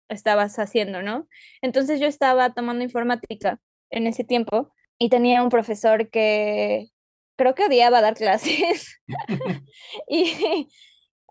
estabas 0.09 0.59
haciendo, 0.59 1.03
¿no? 1.03 1.29
Entonces 1.63 2.01
yo 2.01 2.07
estaba 2.07 2.55
tomando 2.55 2.85
informática 2.85 3.61
en 3.91 4.07
ese 4.07 4.25
tiempo 4.25 4.73
y 4.99 5.09
tenía 5.09 5.43
un 5.43 5.49
profesor 5.49 6.11
que 6.11 6.89
creo 7.37 7.55
que 7.55 7.67
odiaba 7.67 8.01
dar 8.01 8.15
clases. 8.15 9.01
y 10.09 10.69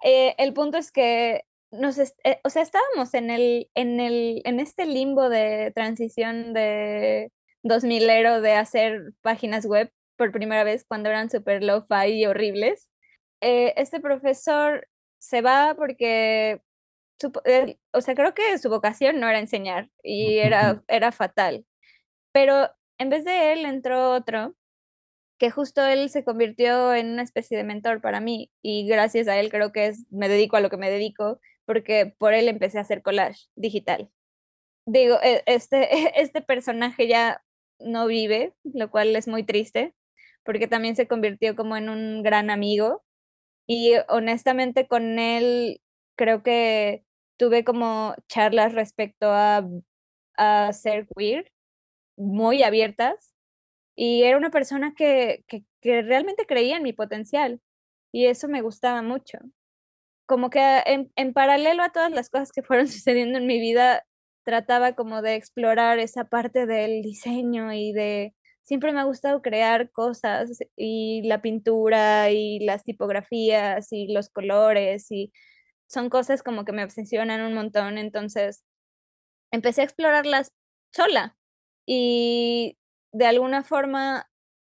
eh, 0.04 0.36
el 0.38 0.54
punto 0.54 0.78
es 0.78 0.92
que 0.92 1.44
nos, 1.72 1.98
eh, 2.00 2.40
o 2.44 2.50
sea, 2.50 2.62
estábamos 2.62 3.14
en, 3.14 3.30
el, 3.30 3.70
en, 3.76 4.00
el, 4.00 4.42
en 4.46 4.60
este 4.60 4.86
limbo 4.86 5.30
de 5.30 5.72
transición 5.76 6.54
de 6.54 7.32
2000ero 7.66 8.42
de 8.42 8.54
hacer 8.54 9.14
páginas 9.22 9.66
web 9.66 9.92
por 10.18 10.32
primera 10.32 10.64
vez 10.64 10.86
cuando 10.86 11.10
eran 11.10 11.30
super 11.30 11.64
low-fi 11.64 12.12
y 12.12 12.26
horribles. 12.26 12.90
Eh, 13.42 13.74
este 13.78 14.00
profesor 14.00 14.88
se 15.20 15.42
va 15.42 15.76
porque, 15.76 16.62
o 17.94 18.02
sea, 18.02 18.16
creo 18.16 18.34
que 18.34 18.58
su 18.60 18.70
vocación 18.70 19.20
no 19.20 19.28
era 19.28 19.40
enseñar 19.40 19.90
y 20.04 20.38
era, 20.38 20.84
era 20.88 21.12
fatal. 21.12 21.66
Pero 22.32 22.70
en 23.00 23.10
vez 23.10 23.26
de 23.26 23.54
él 23.54 23.66
entró 23.66 24.12
otro 24.12 24.56
que 25.38 25.52
justo 25.52 25.84
él 25.86 26.10
se 26.10 26.24
convirtió 26.24 26.94
en 26.94 27.12
una 27.12 27.24
especie 27.24 27.58
de 27.58 27.64
mentor 27.64 28.02
para 28.02 28.22
mí 28.22 28.52
y 28.62 28.88
gracias 28.88 29.28
a 29.28 29.38
él 29.38 29.50
creo 29.50 29.72
que 29.72 29.88
es, 29.88 30.06
me 30.12 30.30
dedico 30.30 30.56
a 30.58 30.62
lo 30.62 30.70
que 30.70 30.78
me 30.78 30.90
dedico 30.90 31.40
porque 31.66 32.16
por 32.18 32.34
él 32.34 32.48
empecé 32.48 32.78
a 32.78 32.82
hacer 32.82 33.02
collage 33.02 33.48
digital. 33.56 34.10
Digo, 34.86 35.18
e, 35.24 35.44
este, 35.48 35.90
este 36.22 36.42
personaje 36.42 37.08
ya 37.08 37.44
no 37.80 38.08
vive, 38.08 38.54
lo 38.64 38.90
cual 38.92 39.16
es 39.16 39.28
muy 39.28 39.44
triste, 39.44 39.94
porque 40.44 40.68
también 40.68 40.96
se 40.96 41.08
convirtió 41.08 41.56
como 41.56 41.78
en 41.78 41.90
un 41.90 42.24
gran 42.24 42.50
amigo 42.50 43.04
y 43.68 43.94
honestamente 44.10 44.88
con 44.88 45.20
él 45.20 45.82
creo 46.16 46.44
que 46.44 47.04
tuve 47.38 47.64
como 47.64 48.16
charlas 48.28 48.74
respecto 48.74 49.32
a, 49.32 49.68
a 50.38 50.74
ser 50.74 51.08
queer 51.16 51.52
muy 52.18 52.64
abiertas 52.64 53.34
y 53.96 54.24
era 54.24 54.38
una 54.38 54.52
persona 54.52 54.94
que, 54.96 55.46
que, 55.48 55.64
realmente 56.02 56.46
creía 56.46 56.78
en 56.78 56.84
mi 56.84 56.94
potencial 56.94 57.62
y 58.12 58.26
eso 58.28 58.48
me 58.48 58.62
gustaba 58.62 59.02
mucho. 59.02 59.40
Como 60.28 60.50
que 60.50 60.60
en, 60.86 61.12
en, 61.16 61.34
paralelo 61.34 61.84
a 61.84 61.92
todas 61.92 62.12
las 62.12 62.30
cosas 62.30 62.52
que 62.52 62.64
fueron 62.64 62.88
sucediendo 62.90 63.38
en 63.38 63.48
mi 63.48 63.60
vida, 63.60 64.06
trataba 64.46 64.94
como 64.94 65.22
de 65.22 65.36
explorar 65.36 66.00
esa 66.00 66.26
parte 66.26 66.66
del 66.66 67.02
diseño 67.02 67.74
y 67.74 67.92
de... 67.94 68.34
Siempre 68.64 68.92
me 68.94 69.00
ha 69.00 69.04
gustado 69.04 69.42
crear 69.44 69.92
cosas 69.92 70.60
y 70.76 71.22
la 71.26 71.42
pintura 71.42 72.32
y 72.32 72.60
las 72.60 72.84
tipografías 72.84 73.92
y 73.92 74.12
los 74.12 74.30
colores 74.30 75.12
y 75.12 75.32
son 75.88 76.10
cosas 76.10 76.42
como 76.44 76.66
que 76.66 76.72
me 76.72 76.84
obsesionan 76.84 77.42
un 77.42 77.54
montón. 77.54 77.98
Entonces 78.00 78.64
empecé 79.52 79.82
a 79.82 79.86
explorarlas 79.86 80.52
sola 80.92 81.38
y 81.86 82.78
de 83.12 83.26
alguna 83.28 83.64
forma 83.64 84.30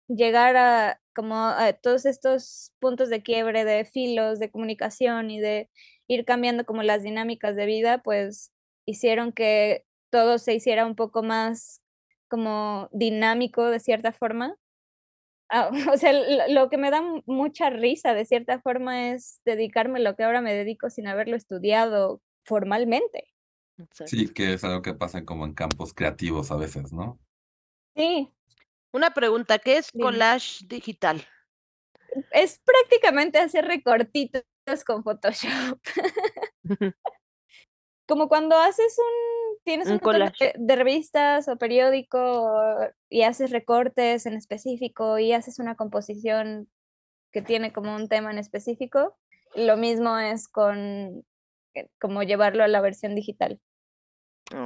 llegar 0.08 0.56
a 0.58 1.02
como 1.14 1.36
a 1.36 1.74
todos 1.74 2.06
estos 2.06 2.74
puntos 2.80 3.10
de 3.10 3.22
quiebre 3.24 3.66
de 3.66 3.86
filos, 3.86 4.40
de 4.40 4.52
comunicación 4.52 5.30
y 5.30 5.40
de 5.42 5.70
ir 6.08 6.26
cambiando 6.26 6.66
como 6.66 6.84
las 6.84 7.04
dinámicas 7.04 7.56
de 7.56 7.66
vida, 7.66 8.02
pues 8.04 8.52
hicieron 8.86 9.32
que 9.32 9.86
todo 10.10 10.38
se 10.38 10.54
hiciera 10.54 10.86
un 10.86 10.96
poco 10.96 11.24
más 11.24 11.82
como 12.28 12.90
dinámico 12.92 13.66
de 13.70 13.80
cierta 13.80 14.12
forma. 14.12 14.56
Ah, 15.50 15.70
o 15.94 15.98
sea, 15.98 16.14
lo, 16.48 16.70
que 16.70 16.78
me 16.78 16.92
da 16.92 17.02
mucha 17.26 17.70
risa 17.70 18.14
de 18.14 18.26
cierta 18.26 18.60
forma 18.62 19.12
es 19.12 19.42
dedicarme 19.46 20.00
a 20.00 20.02
lo 20.04 20.16
que 20.16 20.24
ahora 20.24 20.42
me 20.42 20.54
dedico 20.54 20.90
sin 20.90 21.08
haberlo 21.08 21.36
estudiado 21.36 22.22
formalmente. 22.44 23.28
Sí, 24.06 24.32
que 24.32 24.54
es 24.54 24.64
algo 24.64 24.82
que 24.82 24.94
pasa 24.94 25.26
como 25.26 25.46
en 25.46 25.54
campos 25.54 25.94
creativos 25.94 26.52
a 26.52 26.56
veces, 26.56 26.94
¿no? 26.94 27.20
Sí. 27.96 28.30
Una 28.94 29.12
pregunta, 29.12 29.58
¿qué 29.58 29.78
es 29.78 29.90
collage 29.92 30.66
digital? 30.68 31.26
Es 32.32 32.60
prácticamente 32.60 33.40
hacer 33.40 33.66
recortitos 33.66 34.44
con 34.86 35.04
Photoshop. 35.04 35.80
Como 38.12 38.28
cuando 38.28 38.58
haces 38.58 38.98
un, 39.00 39.58
tienes 39.64 39.88
un, 39.88 40.00
collage 40.00 40.52
de, 40.58 40.76
revistas 40.76 41.48
o 41.48 41.56
periódico 41.56 42.76
y 43.10 43.22
haces 43.22 43.52
recortes 43.52 44.26
en 44.26 44.34
específico 44.34 45.18
y 45.18 45.32
haces 45.32 45.60
una 45.60 45.76
composición 45.76 46.68
que 47.32 47.42
tiene 47.42 47.72
como 47.72 47.96
un 47.96 48.10
tema 48.10 48.30
en 48.30 48.38
específico, 48.38 49.18
lo 49.56 49.78
mismo 49.78 50.18
es 50.18 50.50
con 50.50 51.24
eh, 51.74 51.88
como 52.02 52.22
llevarlo 52.24 52.66
a 52.66 52.68
la 52.68 52.82
versión 52.82 53.16
digital. 53.16 53.62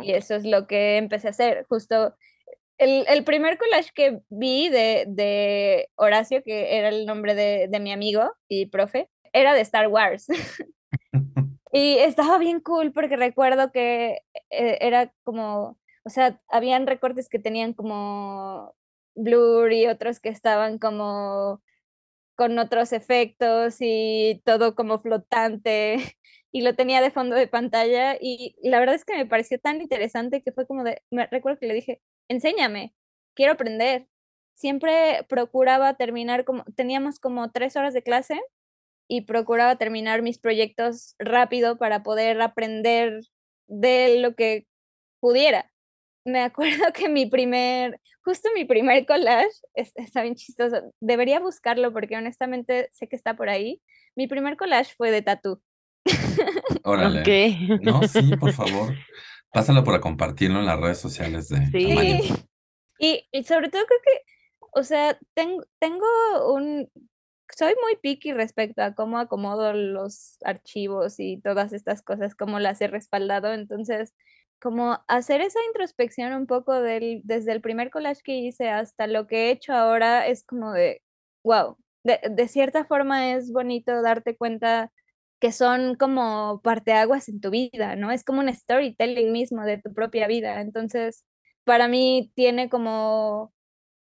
Y 0.01 0.13
eso 0.13 0.33
es 0.33 0.43
lo 0.43 0.65
que 0.65 0.97
empecé 0.97 1.27
a 1.27 1.29
hacer. 1.29 1.67
Justo 1.69 2.15
el, 2.79 3.05
el, 3.07 3.23
primer 3.25 3.59
collage 3.59 3.91
que 3.93 4.21
vi 4.29 4.69
de, 4.69 5.05
de, 5.07 5.87
Horacio, 5.93 6.41
que 6.41 6.79
era 6.79 6.89
el 6.89 7.05
nombre 7.05 7.35
de, 7.35 7.67
de 7.69 7.79
mi 7.79 7.91
amigo 7.91 8.33
y 8.47 8.65
profe, 8.65 9.07
era 9.33 9.53
de 9.53 9.61
Star 9.61 9.87
Wars. 9.87 10.25
y 11.75 11.97
estaba 11.99 12.37
bien 12.37 12.61
cool 12.61 12.93
porque 12.93 13.17
recuerdo 13.17 13.71
que 13.73 14.21
eh, 14.49 14.77
era 14.79 15.13
como, 15.23 15.77
o 16.05 16.09
sea, 16.09 16.41
habían 16.47 16.87
recortes 16.87 17.27
que 17.27 17.37
tenían 17.37 17.73
como 17.73 18.73
blur 19.15 19.73
y 19.73 19.87
otros 19.87 20.21
que 20.21 20.29
estaban 20.29 20.79
como 20.79 21.61
con 22.35 22.59
otros 22.59 22.93
efectos 22.93 23.77
y 23.81 24.41
todo 24.45 24.75
como 24.75 24.99
flotante 24.99 25.97
y 26.53 26.61
lo 26.61 26.75
tenía 26.75 27.01
de 27.01 27.11
fondo 27.11 27.35
de 27.35 27.47
pantalla 27.47 28.15
y 28.21 28.55
la 28.63 28.79
verdad 28.79 28.95
es 28.95 29.05
que 29.05 29.17
me 29.17 29.25
pareció 29.25 29.59
tan 29.59 29.81
interesante 29.81 30.43
que 30.43 30.53
fue 30.53 30.67
como 30.67 30.83
de, 30.85 31.03
me 31.11 31.27
recuerdo 31.27 31.59
que 31.59 31.67
le 31.67 31.73
dije, 31.75 32.01
enséñame, 32.29 32.95
quiero 33.35 33.53
aprender. 33.53 34.07
Siempre 34.55 35.25
procuraba 35.29 35.95
terminar 35.95 36.45
como, 36.45 36.63
teníamos 36.75 37.19
como 37.19 37.51
tres 37.51 37.75
horas 37.75 37.93
de 37.93 38.03
clase 38.03 38.41
y 39.07 39.21
procuraba 39.21 39.77
terminar 39.77 40.21
mis 40.21 40.39
proyectos 40.39 41.15
rápido 41.19 41.77
para 41.77 42.03
poder 42.03 42.41
aprender 42.41 43.21
de 43.67 44.19
lo 44.19 44.35
que 44.35 44.67
pudiera. 45.19 45.71
Me 46.25 46.41
acuerdo 46.41 46.85
que 46.93 47.09
mi 47.09 47.25
primer, 47.25 47.99
justo 48.23 48.49
mi 48.53 48.65
primer 48.65 49.05
collage, 49.05 49.51
está 49.73 50.23
bien 50.23 50.35
chistoso, 50.35 50.93
debería 50.99 51.39
buscarlo 51.39 51.93
porque 51.93 52.17
honestamente 52.17 52.89
sé 52.91 53.07
que 53.07 53.15
está 53.15 53.35
por 53.35 53.49
ahí. 53.49 53.81
Mi 54.15 54.27
primer 54.27 54.57
collage 54.57 54.93
fue 54.95 55.11
de 55.11 55.21
tatú. 55.21 55.61
Órale. 56.83 57.23
No, 57.81 58.01
sí, 58.07 58.35
por 58.37 58.53
favor. 58.53 58.95
Pásalo 59.51 59.83
para 59.83 60.01
compartirlo 60.01 60.59
en 60.59 60.65
las 60.65 60.79
redes 60.79 60.97
sociales 60.97 61.49
de 61.49 61.65
Sí. 61.67 62.33
Y, 62.97 63.27
y, 63.31 63.43
sobre 63.43 63.69
todo 63.69 63.85
creo 63.85 63.99
que, 64.03 64.21
o 64.73 64.83
sea, 64.83 65.17
tengo, 65.33 65.63
tengo 65.79 66.05
un, 66.53 66.89
soy 67.55 67.73
muy 67.83 67.95
picky 67.97 68.33
respecto 68.33 68.81
a 68.83 68.95
cómo 68.95 69.17
acomodo 69.19 69.73
los 69.73 70.37
archivos 70.43 71.19
y 71.19 71.39
todas 71.41 71.73
estas 71.73 72.01
cosas, 72.01 72.35
cómo 72.35 72.59
las 72.59 72.81
he 72.81 72.87
respaldado. 72.87 73.53
Entonces, 73.53 74.13
como 74.59 74.99
hacer 75.07 75.41
esa 75.41 75.59
introspección 75.67 76.33
un 76.33 76.47
poco 76.47 76.73
del, 76.81 77.21
desde 77.23 77.51
el 77.51 77.61
primer 77.61 77.91
collage 77.91 78.21
que 78.23 78.35
hice 78.37 78.69
hasta 78.69 79.07
lo 79.07 79.27
que 79.27 79.47
he 79.47 79.51
hecho 79.51 79.73
ahora 79.73 80.27
es 80.27 80.43
como 80.43 80.71
de, 80.73 81.01
wow, 81.43 81.77
de, 82.03 82.19
de 82.29 82.47
cierta 82.47 82.85
forma 82.85 83.33
es 83.33 83.51
bonito 83.51 84.01
darte 84.01 84.35
cuenta 84.37 84.91
que 85.39 85.51
son 85.51 85.95
como 85.95 86.61
parteaguas 86.63 87.29
en 87.29 87.41
tu 87.41 87.49
vida, 87.51 87.95
¿no? 87.95 88.11
Es 88.11 88.23
como 88.23 88.39
un 88.41 88.53
storytelling 88.53 89.31
mismo 89.31 89.63
de 89.63 89.77
tu 89.79 89.93
propia 89.93 90.27
vida. 90.27 90.61
Entonces, 90.61 91.23
para 91.65 91.87
mí 91.87 92.31
tiene 92.35 92.69
como, 92.69 93.53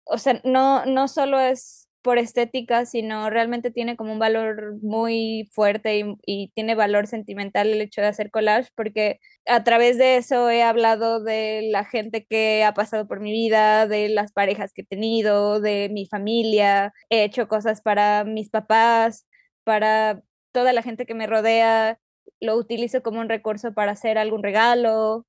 o 0.05 0.19
sea, 0.19 0.41
no, 0.45 0.87
no 0.87 1.09
solo 1.09 1.41
es 1.41 1.84
por 2.05 2.19
estética, 2.19 2.85
sino 2.87 3.31
realmente 3.31 3.71
tiene 3.71 3.97
como 3.97 4.13
un 4.13 4.19
valor 4.19 4.75
muy 4.83 5.49
fuerte 5.53 6.19
y, 6.27 6.53
tiene 6.55 6.75
valor 6.75 7.07
sentimental 7.07 7.69
el 7.69 7.81
hecho 7.81 8.03
de 8.03 8.09
hacer 8.09 8.31
collage, 8.31 8.71
porque 8.77 9.21
a 9.47 9.65
través 9.65 9.97
de 9.99 10.19
eso 10.19 10.51
he 10.51 10.63
hablado 10.63 11.21
de 11.25 11.69
la 11.73 11.85
gente 11.85 12.27
que 12.27 12.63
ha 12.65 12.75
pasado 12.75 13.09
por 13.09 13.21
mi 13.21 13.33
vida, 13.33 13.87
de 13.89 14.11
las 14.11 14.33
parejas 14.33 14.73
que 14.75 14.83
he 14.83 14.85
tenido, 14.85 15.61
de 15.61 15.89
mi 15.93 16.07
familia, 16.07 16.93
he 17.11 17.25
hecho 17.25 17.49
cosas 17.49 17.81
para 17.83 18.25
mis 18.25 18.51
papás, 18.51 19.27
para 19.65 20.23
toda 20.53 20.73
la 20.75 20.83
gente 20.83 21.07
que 21.07 21.15
me 21.15 21.27
rodea. 21.27 21.99
Lo 22.41 22.57
utilizo 22.57 23.03
como 23.03 23.21
un 23.21 23.31
recurso 23.31 23.73
para 23.75 23.93
hacer 23.93 24.19
algún 24.19 24.43
regalo 24.43 25.27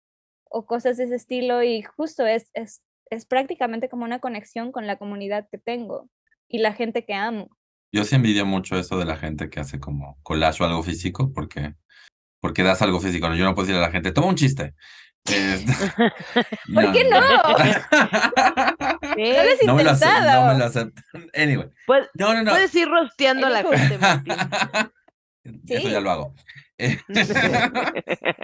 o 0.49 0.65
cosas 0.65 0.97
de 0.97 1.05
ese 1.05 1.15
estilo 1.15 1.63
y 1.63 1.83
justo 1.83 2.25
es, 2.25 2.49
es, 2.53 2.81
es 3.09 3.25
prácticamente 3.25 3.89
como 3.89 4.05
una 4.05 4.19
conexión 4.19 4.71
con 4.73 4.87
la 4.87 4.97
comunidad 4.97 5.47
que 5.51 5.57
tengo 5.57 6.09
y 6.47 6.59
la 6.59 6.73
gente 6.73 7.05
que 7.05 7.13
amo. 7.13 7.49
Yo 7.91 8.03
sí 8.03 8.15
envidio 8.15 8.45
mucho 8.45 8.77
eso 8.77 8.97
de 8.97 9.05
la 9.05 9.15
gente 9.15 9.49
que 9.49 9.59
hace 9.59 9.79
como 9.79 10.19
collage 10.21 10.61
o 10.63 10.65
algo 10.65 10.83
físico 10.83 11.31
porque, 11.33 11.75
porque 12.41 12.63
das 12.63 12.81
algo 12.81 12.99
físico. 12.99 13.33
Yo 13.33 13.45
no 13.45 13.55
puedo 13.55 13.67
decirle 13.67 13.83
a 13.83 13.87
la 13.87 13.91
gente, 13.91 14.11
toma 14.11 14.27
un 14.27 14.35
chiste. 14.35 14.73
¿Por 16.73 16.91
qué 16.91 17.03
no? 17.09 17.21
no, 19.65 19.75
me 19.75 19.83
lo 19.83 19.91
aceptan. 19.91 20.25
No 20.25 20.53
me 20.53 20.59
lo 20.59 20.65
aceptan. 20.65 21.03
Anyway. 21.33 21.69
Pues, 21.87 22.07
no, 22.15 22.33
no, 22.33 22.43
no. 22.43 22.51
Puedes 22.51 22.75
ir 22.75 22.87
rosteando 22.87 23.47
a 23.47 23.49
la 23.49 23.63
gente, 23.63 23.97
Eso 25.67 25.89
ya 25.89 25.99
lo 25.99 26.11
hago. 26.11 26.35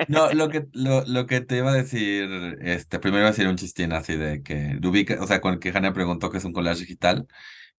no, 0.07 0.31
lo 0.31 0.47
que, 0.49 0.67
lo, 0.71 1.03
lo, 1.05 1.27
que 1.27 1.41
te 1.41 1.57
iba 1.57 1.71
a 1.71 1.75
decir, 1.75 2.57
este, 2.61 2.99
primero 2.99 3.23
iba 3.23 3.27
a 3.27 3.31
decir 3.31 3.47
un 3.47 3.57
chistín 3.57 3.91
así 3.91 4.15
de 4.15 4.41
que 4.41 4.79
ubica, 4.81 5.21
o 5.21 5.27
sea, 5.27 5.41
con 5.41 5.59
que 5.59 5.73
Jania 5.73 5.91
preguntó 5.91 6.31
que 6.31 6.37
es 6.37 6.45
un 6.45 6.53
collage 6.53 6.79
digital. 6.79 7.27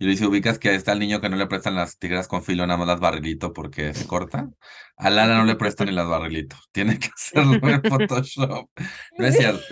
Y 0.03 0.05
le 0.05 0.11
dice, 0.11 0.27
ubicas 0.27 0.59
que 0.59 0.75
está 0.75 0.95
el 0.95 0.99
niño 0.99 1.21
que 1.21 1.29
no 1.29 1.37
le 1.37 1.47
prestan 1.47 1.77
las 1.77 1.97
tijeras 1.97 2.27
con 2.27 2.43
filo, 2.43 2.67
nada 2.67 2.77
más 2.77 2.89
las 2.89 2.99
barrilito 2.99 3.53
porque 3.53 3.95
se 3.95 4.09
corta. 4.09 4.51
A 4.97 5.11
Lana 5.11 5.39
no 5.39 5.45
le 5.45 5.55
prestan 5.55 5.87
ni 5.87 5.93
las 5.93 6.09
barrilito. 6.09 6.57
Tiene 6.73 6.99
que 6.99 7.07
hacerlo 7.15 7.55
en 7.63 7.83
Photoshop. 7.89 8.69
No 9.17 9.27
es 9.29 9.37
cierto. 9.37 9.63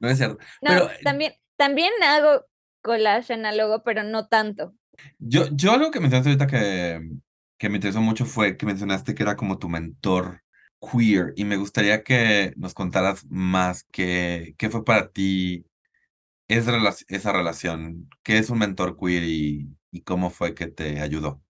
No 0.00 0.08
es 0.08 0.18
cierto. 0.18 0.38
No, 0.60 0.70
pero, 0.70 0.90
también, 1.04 1.34
también 1.54 1.92
hago 2.02 2.46
collage 2.82 3.32
análogo, 3.32 3.84
pero 3.84 4.02
no 4.02 4.26
tanto. 4.26 4.74
Yo, 5.20 5.44
yo 5.52 5.70
algo 5.70 5.92
que 5.92 6.00
mencionaste 6.00 6.30
ahorita 6.30 6.48
que, 6.48 7.08
que 7.56 7.68
me 7.68 7.76
interesó 7.76 8.00
mucho 8.00 8.26
fue 8.26 8.56
que 8.56 8.66
mencionaste 8.66 9.14
que 9.14 9.22
era 9.22 9.36
como 9.36 9.60
tu 9.60 9.68
mentor 9.68 10.42
queer 10.80 11.32
y 11.36 11.44
me 11.44 11.56
gustaría 11.56 12.02
que 12.02 12.54
nos 12.56 12.74
contaras 12.74 13.24
más 13.28 13.86
qué, 13.92 14.56
qué 14.58 14.68
fue 14.68 14.84
para 14.84 15.12
ti 15.12 15.64
es 16.58 16.66
esa 17.08 17.32
relación? 17.32 18.08
¿Qué 18.22 18.38
es 18.38 18.50
un 18.50 18.58
mentor 18.58 18.96
queer 18.98 19.22
y, 19.24 19.68
cómo 20.04 20.30
fue 20.30 20.54
que 20.54 20.66
te 20.68 21.00
ayudó? 21.00 21.42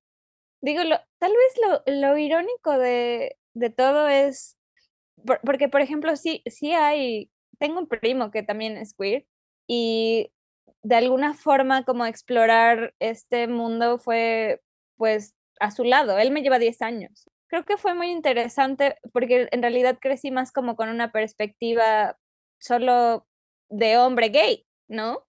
Digo, 0.63 0.85
lo, 0.85 0.97
tal 1.19 1.33
vez 1.33 1.83
lo, 1.87 2.01
lo 2.09 2.19
irónico 2.19 2.79
de, 2.79 3.37
de 3.55 3.71
todo 3.71 4.09
es, 4.09 4.57
por- 5.27 5.41
porque 5.43 5.69
por 5.69 5.81
ejemplo, 5.81 6.17
sí, 6.17 6.43
sí 6.47 6.73
hay, 6.73 7.31
tengo 7.59 7.81
un 7.81 7.89
primo 7.89 8.31
que 8.31 8.43
también 8.43 8.77
es 8.77 8.95
queer 8.95 9.27
y 9.67 10.33
de 10.83 10.97
alguna 10.97 11.35
forma 11.35 11.85
como 11.85 12.07
explorar 12.07 12.95
este 13.01 13.49
mundo 13.49 13.99
fue 13.99 14.61
pues 14.97 15.35
a 15.61 15.71
su 15.71 15.85
lado, 15.85 16.19
él 16.19 16.31
me 16.31 16.43
lleva 16.43 16.59
10 16.59 16.83
años. 16.83 17.29
Creo 17.49 17.65
que 17.65 17.77
fue 17.77 17.95
muy 17.95 18.11
interesante 18.11 18.97
porque 19.13 19.49
en 19.51 19.63
realidad 19.63 19.99
crecí 20.01 20.31
más 20.31 20.53
como 20.53 20.77
con 20.77 20.89
una 20.89 21.13
perspectiva 21.13 22.17
solo 22.59 23.27
de 23.69 23.99
hombre 23.99 24.29
gay, 24.31 24.67
¿no? 24.91 25.27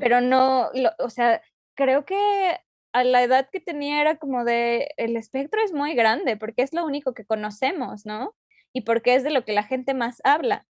Pero 0.00 0.20
no, 0.20 0.70
lo- 0.74 0.92
o 0.98 1.10
sea, 1.10 1.42
creo 1.76 2.04
que 2.04 2.58
a 2.92 3.04
la 3.04 3.22
edad 3.22 3.48
que 3.52 3.60
tenía 3.60 4.00
era 4.00 4.16
como 4.16 4.44
de, 4.44 4.90
el 4.96 5.16
espectro 5.16 5.60
es 5.62 5.72
muy 5.72 5.94
grande 5.94 6.36
porque 6.36 6.62
es 6.62 6.72
lo 6.72 6.84
único 6.86 7.12
que 7.14 7.24
conocemos, 7.26 8.06
¿no? 8.06 8.34
Y 8.72 8.82
porque 8.82 9.14
es 9.14 9.24
de 9.24 9.30
lo 9.30 9.44
que 9.44 9.52
la 9.52 9.62
gente 9.64 9.92
más 9.94 10.20
habla. 10.24 10.66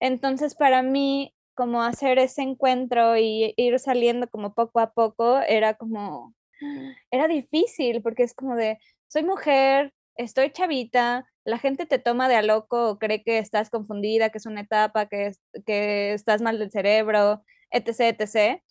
Entonces, 0.00 0.54
para 0.54 0.82
mí, 0.82 1.34
como 1.54 1.82
hacer 1.82 2.18
ese 2.18 2.42
encuentro 2.42 3.16
y 3.16 3.54
ir 3.56 3.78
saliendo 3.80 4.28
como 4.28 4.54
poco 4.54 4.80
a 4.80 4.92
poco, 4.92 5.40
era 5.40 5.74
como, 5.74 6.34
era 7.10 7.26
difícil 7.28 8.02
porque 8.02 8.22
es 8.22 8.34
como 8.34 8.54
de, 8.54 8.78
soy 9.08 9.24
mujer, 9.24 9.92
estoy 10.16 10.50
chavita, 10.50 11.26
la 11.44 11.58
gente 11.58 11.86
te 11.86 11.98
toma 11.98 12.28
de 12.28 12.36
a 12.36 12.42
loco 12.42 12.90
o 12.90 12.98
cree 12.98 13.22
que 13.24 13.38
estás 13.38 13.70
confundida, 13.70 14.30
que 14.30 14.38
es 14.38 14.46
una 14.46 14.60
etapa, 14.60 15.06
que, 15.06 15.26
es- 15.28 15.42
que 15.66 16.12
estás 16.12 16.42
mal 16.42 16.58
del 16.58 16.70
cerebro, 16.70 17.42
etc., 17.70 18.24
etc. 18.24 18.62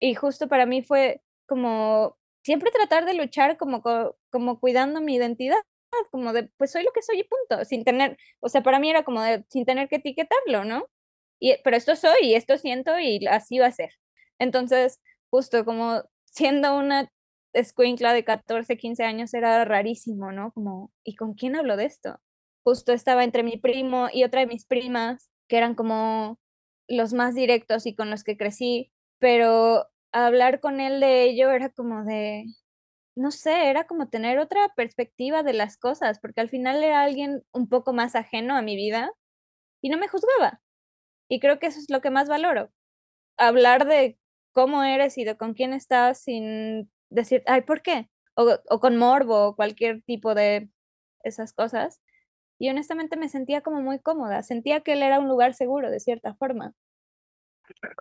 Y 0.00 0.14
justo 0.14 0.48
para 0.48 0.66
mí 0.66 0.82
fue 0.82 1.22
como 1.46 2.16
siempre 2.42 2.70
tratar 2.70 3.04
de 3.06 3.14
luchar 3.14 3.56
como, 3.56 3.82
co- 3.82 4.16
como 4.30 4.60
cuidando 4.60 5.00
mi 5.00 5.14
identidad, 5.16 5.58
como 6.10 6.32
de, 6.32 6.50
pues 6.58 6.72
soy 6.72 6.84
lo 6.84 6.92
que 6.92 7.02
soy 7.02 7.20
y 7.20 7.24
punto, 7.24 7.64
sin 7.64 7.84
tener, 7.84 8.16
o 8.40 8.48
sea, 8.48 8.62
para 8.62 8.78
mí 8.78 8.90
era 8.90 9.04
como 9.04 9.22
de, 9.22 9.44
sin 9.48 9.64
tener 9.64 9.88
que 9.88 9.96
etiquetarlo, 9.96 10.64
¿no? 10.64 10.86
Y, 11.40 11.54
pero 11.64 11.76
esto 11.76 11.96
soy 11.96 12.16
y 12.22 12.34
esto 12.34 12.58
siento 12.58 12.98
y 12.98 13.26
así 13.26 13.58
va 13.58 13.66
a 13.66 13.72
ser. 13.72 13.90
Entonces, 14.38 15.00
justo 15.30 15.64
como 15.64 16.02
siendo 16.24 16.76
una 16.78 17.10
escuincla 17.52 18.12
de 18.12 18.24
14, 18.24 18.76
15 18.76 19.04
años 19.04 19.32
era 19.34 19.64
rarísimo, 19.64 20.32
¿no? 20.32 20.52
Como, 20.52 20.92
¿y 21.04 21.16
con 21.16 21.34
quién 21.34 21.56
hablo 21.56 21.76
de 21.76 21.86
esto? 21.86 22.20
Justo 22.64 22.92
estaba 22.92 23.24
entre 23.24 23.42
mi 23.42 23.56
primo 23.58 24.08
y 24.12 24.24
otra 24.24 24.40
de 24.40 24.46
mis 24.46 24.66
primas, 24.66 25.30
que 25.48 25.56
eran 25.58 25.74
como 25.74 26.38
los 26.88 27.12
más 27.12 27.34
directos 27.34 27.86
y 27.86 27.94
con 27.94 28.10
los 28.10 28.24
que 28.24 28.36
crecí, 28.36 28.92
pero 29.18 29.86
hablar 30.12 30.60
con 30.60 30.80
él 30.80 31.00
de 31.00 31.24
ello 31.24 31.50
era 31.50 31.70
como 31.70 32.04
de, 32.04 32.44
no 33.16 33.30
sé, 33.32 33.70
era 33.70 33.86
como 33.86 34.08
tener 34.08 34.38
otra 34.38 34.72
perspectiva 34.76 35.42
de 35.42 35.54
las 35.54 35.78
cosas, 35.78 36.18
porque 36.20 36.40
al 36.42 36.50
final 36.50 36.84
era 36.84 37.02
alguien 37.02 37.44
un 37.52 37.68
poco 37.68 37.92
más 37.92 38.16
ajeno 38.16 38.56
a 38.56 38.62
mi 38.62 38.76
vida 38.76 39.10
y 39.82 39.90
no 39.90 39.98
me 39.98 40.08
juzgaba. 40.08 40.60
Y 41.28 41.40
creo 41.40 41.58
que 41.58 41.66
eso 41.68 41.78
es 41.80 41.90
lo 41.90 42.00
que 42.00 42.10
más 42.10 42.28
valoro. 42.28 42.70
Hablar 43.38 43.86
de 43.86 44.18
cómo 44.52 44.84
eres 44.84 45.18
y 45.18 45.24
de 45.24 45.36
con 45.36 45.54
quién 45.54 45.72
estás 45.74 46.20
sin 46.22 46.90
decir, 47.10 47.42
ay, 47.46 47.62
¿por 47.62 47.82
qué? 47.82 48.10
O, 48.36 48.58
o 48.70 48.80
con 48.80 48.96
morbo 48.98 49.48
o 49.48 49.56
cualquier 49.56 50.02
tipo 50.02 50.34
de 50.34 50.70
esas 51.24 51.52
cosas. 51.52 52.00
Y 52.58 52.70
honestamente 52.70 53.16
me 53.16 53.28
sentía 53.28 53.60
como 53.60 53.82
muy 53.82 53.98
cómoda, 53.98 54.42
sentía 54.42 54.80
que 54.80 54.94
él 54.94 55.02
era 55.02 55.18
un 55.18 55.28
lugar 55.28 55.54
seguro 55.54 55.90
de 55.90 56.00
cierta 56.00 56.34
forma. 56.34 56.74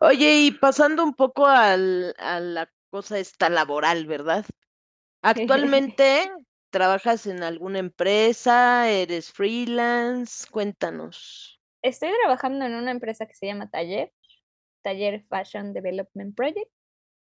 Oye, 0.02 0.46
y 0.46 0.52
pasando 0.52 1.04
un 1.04 1.14
poco 1.14 1.46
al, 1.46 2.14
a 2.18 2.40
la 2.40 2.70
cosa 2.90 3.20
esta 3.20 3.50
laboral, 3.50 4.06
¿verdad? 4.06 4.46
Actualmente 5.22 6.32
trabajas 6.70 7.26
en 7.26 7.42
alguna 7.42 7.80
empresa, 7.80 8.90
eres 8.90 9.32
freelance, 9.32 10.46
cuéntanos. 10.52 11.60
Estoy 11.82 12.10
trabajando 12.22 12.66
en 12.66 12.76
una 12.76 12.92
empresa 12.92 13.26
que 13.26 13.36
se 13.36 13.46
llama 13.46 13.70
Taller, 13.70 14.12
Taller 14.82 15.24
Fashion 15.30 15.74
Development 15.74 16.36
Project. 16.36 16.70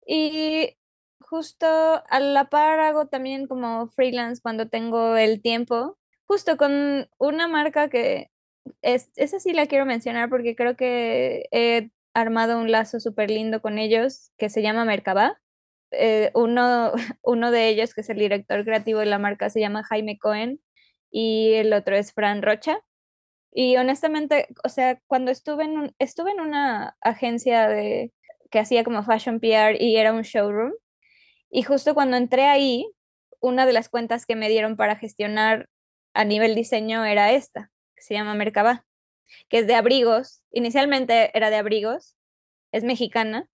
Y 0.06 0.78
justo 1.22 1.66
a 1.68 2.20
la 2.20 2.50
par 2.50 2.80
hago 2.80 3.08
también 3.08 3.48
como 3.48 3.88
freelance 3.90 4.42
cuando 4.42 4.70
tengo 4.70 5.16
el 5.18 5.42
tiempo, 5.42 5.98
justo 6.32 6.56
con 6.56 7.10
una 7.18 7.50
marca 7.50 7.90
que 7.90 8.32
es, 8.82 9.12
esa 9.18 9.42
sí 9.42 9.52
la 9.52 9.68
quiero 9.68 9.86
mencionar 9.86 10.30
porque 10.30 10.56
creo 10.56 10.78
que 10.78 11.50
he 11.52 11.90
armado 12.14 12.58
un 12.58 12.72
lazo 12.72 13.02
súper 13.02 13.30
lindo 13.30 13.62
con 13.62 13.78
ellos 13.78 14.32
que 14.38 14.50
se 14.50 14.62
llama 14.62 14.86
Mercaba. 14.86 15.42
Eh, 15.92 16.32
uno, 16.34 16.94
uno 17.22 17.52
de 17.52 17.68
ellos, 17.68 17.94
que 17.94 18.00
es 18.00 18.10
el 18.10 18.18
director 18.18 18.64
creativo 18.64 19.02
de 19.02 19.08
la 19.08 19.20
marca, 19.20 19.50
se 19.50 19.60
llama 19.60 19.84
Jaime 19.84 20.18
Cohen 20.20 20.62
y 21.12 21.56
el 21.56 21.74
otro 21.74 21.98
es 21.98 22.14
Fran 22.14 22.42
Rocha. 22.42 22.80
Y 23.52 23.76
honestamente, 23.76 24.48
o 24.64 24.70
sea, 24.70 25.02
cuando 25.08 25.32
estuve 25.32 25.66
en, 25.66 25.94
estuve 26.00 26.32
en 26.32 26.40
una 26.40 26.96
agencia 27.02 27.68
de, 27.68 28.14
que 28.50 28.60
hacía 28.60 28.86
como 28.86 29.04
fashion 29.04 29.42
PR 29.42 29.76
y 29.78 29.98
era 29.98 30.14
un 30.14 30.22
showroom, 30.22 30.72
y 31.50 31.64
justo 31.64 31.94
cuando 31.94 32.16
entré 32.16 32.46
ahí, 32.46 32.90
una 33.42 33.66
de 33.66 33.74
las 33.74 33.90
cuentas 33.90 34.26
que 34.26 34.38
me 34.38 34.48
dieron 34.48 34.78
para 34.78 34.96
gestionar 34.96 35.68
a 36.14 36.26
nivel 36.26 36.56
diseño 36.56 37.06
era 37.06 37.32
esta, 37.32 37.72
que 37.96 38.04
se 38.04 38.14
llama 38.14 38.34
Mercaba, 38.36 38.86
que 39.50 39.60
es 39.60 39.68
de 39.68 39.76
abrigos. 39.76 40.44
Inicialmente 40.52 41.36
era 41.38 41.50
de 41.50 41.58
abrigos, 41.58 42.16
es 42.72 42.84
mexicana, 42.84 43.48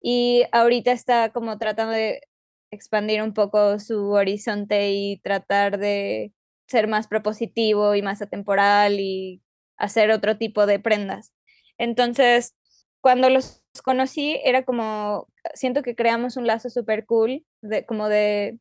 y 0.00 0.44
ahorita 0.52 0.92
está 0.92 1.30
como 1.32 1.58
tratando 1.58 1.92
de 1.92 2.22
expandir 2.70 3.22
un 3.22 3.34
poco 3.34 3.78
su 3.78 4.10
horizonte 4.10 4.90
y 4.92 5.18
tratar 5.18 5.78
de 5.78 6.32
ser 6.66 6.88
más 6.88 7.06
propositivo 7.06 7.94
y 7.94 8.02
más 8.02 8.22
atemporal 8.22 8.98
y 8.98 9.42
hacer 9.76 10.10
otro 10.10 10.38
tipo 10.38 10.66
de 10.66 10.80
prendas. 10.80 11.32
Entonces, 11.78 12.54
cuando 13.00 13.30
los 13.30 13.62
conocí, 13.84 14.40
era 14.44 14.64
como, 14.64 15.28
siento 15.54 15.82
que 15.82 15.94
creamos 15.94 16.36
un 16.36 16.46
lazo 16.46 16.70
súper 16.70 17.04
cool, 17.06 17.44
de, 17.60 17.84
como 17.84 18.08
de 18.08 18.58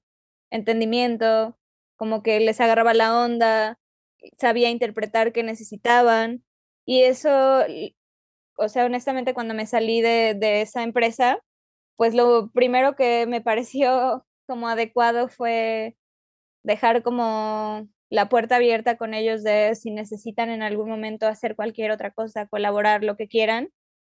entendimiento, 0.51 1.57
como 2.01 2.23
que 2.23 2.39
les 2.39 2.59
agarraba 2.59 2.95
la 2.95 3.15
onda, 3.15 3.77
sabía 4.39 4.71
interpretar 4.71 5.33
qué 5.33 5.43
necesitaban. 5.43 6.43
Y 6.83 7.03
eso, 7.03 7.29
o 8.57 8.69
sea, 8.69 8.85
honestamente, 8.85 9.35
cuando 9.35 9.53
me 9.53 9.67
salí 9.67 10.01
de, 10.01 10.33
de 10.33 10.61
esa 10.61 10.81
empresa, 10.81 11.43
pues 11.97 12.15
lo 12.15 12.49
primero 12.53 12.95
que 12.95 13.27
me 13.27 13.39
pareció 13.41 14.25
como 14.47 14.67
adecuado 14.67 15.27
fue 15.29 15.95
dejar 16.63 17.03
como 17.03 17.87
la 18.09 18.29
puerta 18.29 18.55
abierta 18.55 18.97
con 18.97 19.13
ellos 19.13 19.43
de 19.43 19.75
si 19.75 19.91
necesitan 19.91 20.49
en 20.49 20.63
algún 20.63 20.89
momento 20.89 21.27
hacer 21.27 21.55
cualquier 21.55 21.91
otra 21.91 22.09
cosa, 22.09 22.47
colaborar, 22.47 23.03
lo 23.03 23.15
que 23.15 23.27
quieran, 23.27 23.69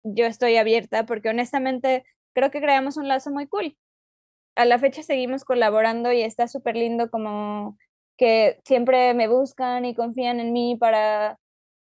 yo 0.04 0.26
estoy 0.26 0.56
abierta 0.56 1.04
porque 1.04 1.30
honestamente 1.30 2.04
creo 2.32 2.52
que 2.52 2.60
creamos 2.60 2.96
un 2.96 3.08
lazo 3.08 3.32
muy 3.32 3.48
cool. 3.48 3.76
A 4.54 4.64
la 4.64 4.78
fecha 4.78 5.02
seguimos 5.02 5.44
colaborando 5.44 6.12
y 6.12 6.22
está 6.22 6.48
súper 6.48 6.76
lindo 6.76 7.10
como 7.10 7.78
que 8.18 8.60
siempre 8.64 9.14
me 9.14 9.28
buscan 9.28 9.84
y 9.84 9.94
confían 9.94 10.40
en 10.40 10.52
mí 10.52 10.76
para 10.76 11.38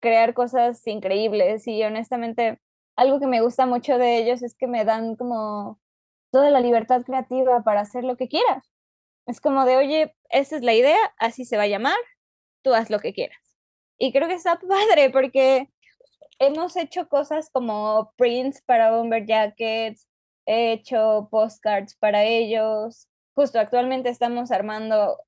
crear 0.01 0.35
cosas 0.35 0.87
increíbles 0.87 1.67
y 1.67 1.83
honestamente 1.83 2.59
algo 2.97 3.21
que 3.21 3.27
me 3.27 3.41
gusta 3.41 3.67
mucho 3.67 3.99
de 3.99 4.19
ellos 4.19 4.43
es 4.43 4.55
que 4.55 4.67
me 4.67 4.85
dan 4.85 5.17
como 5.17 5.81
toda 6.31 6.51
la 6.51 6.61
libertad 6.61 7.03
creativa 7.03 7.63
para 7.63 7.81
hacer 7.81 8.05
lo 8.05 8.17
que 8.17 8.29
quiera. 8.29 8.63
Es 9.27 9.41
como 9.41 9.65
de, 9.65 9.77
oye, 9.77 10.17
esa 10.31 10.57
es 10.57 10.63
la 10.63 10.75
idea, 10.75 10.99
así 11.19 11.45
se 11.45 11.57
va 11.57 11.65
a 11.65 11.69
llamar, 11.69 11.97
tú 12.63 12.75
haz 12.75 12.91
lo 12.91 12.99
que 13.01 13.13
quieras. 13.13 13.39
Y 13.99 14.13
creo 14.13 14.29
que 14.29 14.35
está 14.35 14.59
padre 14.69 15.11
porque 15.11 15.71
hemos 16.39 16.77
hecho 16.77 17.09
cosas 17.09 17.51
como 17.51 18.13
prints 18.17 18.63
para 18.63 18.91
bomber 18.97 19.27
jackets, 19.27 20.07
he 20.47 20.73
hecho 20.73 21.29
postcards 21.31 21.95
para 21.97 22.25
ellos. 22.25 23.09
Justo 23.35 23.59
actualmente 23.59 24.09
estamos 24.09 24.51
armando 24.51 25.19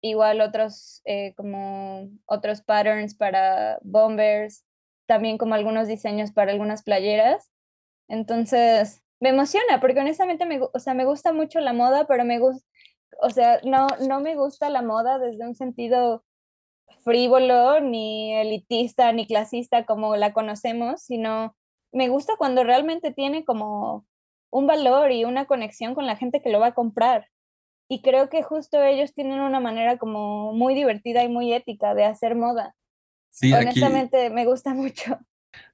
igual 0.00 0.40
otros 0.40 1.00
eh, 1.06 1.34
como 1.34 2.10
otros 2.26 2.60
patterns 2.62 3.14
para 3.14 3.78
bombers, 3.82 4.64
también 5.06 5.38
como 5.38 5.54
algunos 5.54 5.88
diseños 5.88 6.32
para 6.32 6.52
algunas 6.52 6.82
playeras. 6.82 7.50
Entonces, 8.08 9.02
me 9.20 9.30
emociona 9.30 9.80
porque 9.80 10.00
honestamente 10.00 10.44
me, 10.46 10.60
o 10.60 10.78
sea, 10.78 10.94
me 10.94 11.06
gusta 11.06 11.32
mucho 11.32 11.60
la 11.60 11.72
moda, 11.72 12.06
pero 12.06 12.24
me 12.24 12.38
gusta, 12.38 12.66
o 13.22 13.30
sea, 13.30 13.60
no, 13.64 13.86
no 14.06 14.20
me 14.20 14.34
gusta 14.34 14.68
la 14.70 14.82
moda 14.82 15.18
desde 15.18 15.46
un 15.46 15.54
sentido 15.54 16.24
frívolo, 17.04 17.80
ni 17.80 18.34
elitista, 18.34 19.12
ni 19.12 19.26
clasista 19.26 19.86
como 19.86 20.16
la 20.16 20.32
conocemos, 20.32 21.02
sino 21.02 21.56
me 21.92 22.08
gusta 22.08 22.34
cuando 22.36 22.64
realmente 22.64 23.12
tiene 23.12 23.44
como 23.44 24.06
un 24.54 24.68
valor 24.68 25.10
y 25.10 25.24
una 25.24 25.46
conexión 25.46 25.96
con 25.96 26.06
la 26.06 26.14
gente 26.14 26.40
que 26.40 26.48
lo 26.48 26.60
va 26.60 26.68
a 26.68 26.74
comprar. 26.74 27.26
Y 27.88 28.02
creo 28.02 28.28
que 28.28 28.44
justo 28.44 28.80
ellos 28.84 29.12
tienen 29.12 29.40
una 29.40 29.58
manera 29.58 29.98
como 29.98 30.52
muy 30.52 30.74
divertida 30.74 31.24
y 31.24 31.28
muy 31.28 31.52
ética 31.52 31.92
de 31.92 32.04
hacer 32.04 32.36
moda. 32.36 32.76
Sí, 33.30 33.52
aquí, 33.52 33.82
Honestamente, 33.82 34.30
me 34.30 34.46
gusta 34.46 34.72
mucho. 34.72 35.18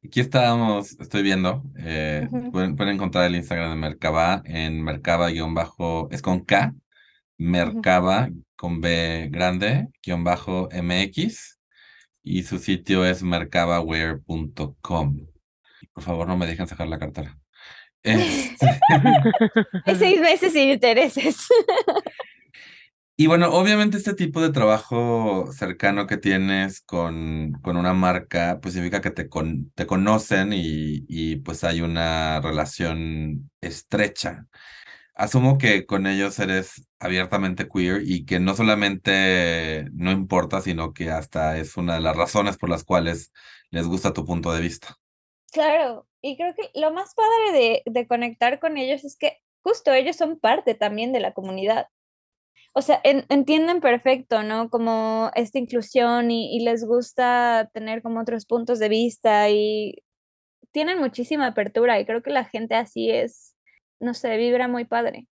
Aquí 0.03 0.21
estábamos, 0.21 0.99
estoy 0.99 1.23
viendo, 1.23 1.63
eh, 1.77 2.27
Ujú. 2.33 2.53
pueden, 2.53 2.75
pueden 2.75 2.95
encontrar 2.95 3.27
el 3.27 3.37
Instagram 3.37 3.71
de 3.71 3.77
Mercaba 3.77 4.41
en 4.47 4.83
Mercaba-bajo, 4.83 6.09
es 6.11 6.23
con 6.23 6.41
K, 6.41 6.75
Mercaba 7.37 8.31
con 8.57 8.81
B 8.81 9.29
grande, 9.31 9.89
guion 10.03 10.25
bajo 10.25 10.71
MX, 10.73 11.61
y 12.23 12.45
su 12.45 12.59
sitio 12.59 13.05
es 13.05 13.23
mercabaware.com. 13.23 15.27
Por 15.93 16.03
favor, 16.03 16.27
no 16.27 16.39
me 16.39 16.47
dejen 16.47 16.67
sacar 16.67 16.89
la 16.89 16.99
cartera. 16.99 17.40
Hay 19.87 19.97
seis 19.97 20.21
meses 20.21 20.53
sin 20.53 20.71
intereses. 20.71 21.47
Y 23.17 23.27
bueno, 23.27 23.53
obviamente 23.53 23.99
este 23.99 24.15
tipo 24.15 24.41
de 24.41 24.51
trabajo 24.51 25.53
cercano 25.53 26.07
que 26.07 26.17
tienes 26.17 26.81
con, 26.81 27.53
con 27.61 27.77
una 27.77 27.93
marca, 27.93 28.61
pues 28.63 28.73
significa 28.73 29.03
que 29.03 29.11
te, 29.11 29.29
con, 29.29 29.71
te 29.73 29.87
conocen 29.87 30.55
y, 30.55 31.05
y 31.07 31.37
pues 31.37 31.63
hay 31.63 31.83
una 31.83 32.41
relación 32.41 33.51
estrecha. 33.61 34.47
Asumo 35.15 35.59
que 35.59 35.85
con 35.85 36.07
ellos 36.07 36.39
eres 36.39 36.89
abiertamente 36.99 37.69
queer 37.69 38.03
y 38.07 38.25
que 38.25 38.41
no 38.41 38.57
solamente 38.57 39.87
no 39.93 40.11
importa, 40.13 40.63
sino 40.63 40.95
que 40.95 41.11
hasta 41.11 41.59
es 41.59 41.77
una 41.77 41.97
de 41.97 42.01
las 42.01 42.17
razones 42.17 42.57
por 42.57 42.71
las 42.71 42.85
cuales 42.85 43.33
les 43.71 43.87
gusta 43.87 44.15
tu 44.15 44.25
punto 44.25 44.51
de 44.51 44.63
vista. 44.63 44.97
Claro, 45.53 46.07
y 46.23 46.37
creo 46.37 46.55
que 46.55 46.71
lo 46.79 46.93
más 46.93 47.15
padre 47.15 47.53
de, 47.53 47.83
de 47.87 48.07
conectar 48.07 48.59
con 48.61 48.77
ellos 48.77 49.05
es 49.05 49.17
que 49.17 49.39
justo 49.63 49.93
ellos 49.93 50.17
son 50.17 50.39
parte 50.39 50.75
también 50.75 51.13
de 51.13 51.21
la 51.21 51.33
comunidad. 51.33 51.87
O 52.73 52.83
sea, 52.83 53.01
en- 53.05 53.27
entienden 53.29 53.81
perfecto, 53.81 54.43
¿no? 54.43 54.71
Como 54.71 55.31
esta 55.35 55.59
inclusión 55.59 56.31
y, 56.31 56.57
y 56.57 56.61
les 56.61 56.85
gusta 56.85 57.69
tener 57.73 58.03
como 58.03 58.21
otros 58.21 58.47
puntos 58.47 58.79
de 58.79 58.89
vista 58.89 59.51
y 59.51 60.03
tienen 60.71 60.99
muchísima 60.99 61.49
apertura 61.49 61.99
y 61.99 62.07
creo 62.07 62.23
que 62.23 62.31
la 62.31 62.45
gente 62.45 62.77
así 62.77 63.11
es, 63.11 63.57
no 63.99 64.15
sé, 64.15 64.37
vibra 64.37 64.69
muy 64.69 64.85
padre. 64.85 65.27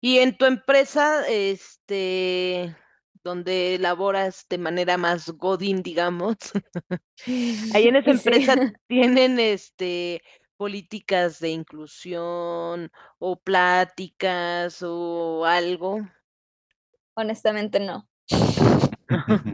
Y 0.00 0.18
en 0.18 0.38
tu 0.38 0.46
empresa, 0.46 1.26
este, 1.28 2.74
donde 3.28 3.78
laboras 3.78 4.46
de 4.48 4.58
manera 4.58 4.96
más 4.96 5.28
godín, 5.30 5.82
digamos, 5.82 6.36
ahí 7.74 7.88
en 7.88 7.96
esa 7.96 8.12
sí. 8.14 8.28
empresa 8.28 8.54
tienen, 8.88 9.38
este, 9.38 10.22
políticas 10.56 11.38
de 11.38 11.50
inclusión 11.50 12.90
o 13.18 13.36
pláticas 13.36 14.82
o 14.82 15.44
algo. 15.44 16.00
Honestamente 17.14 17.80
no. 17.80 18.08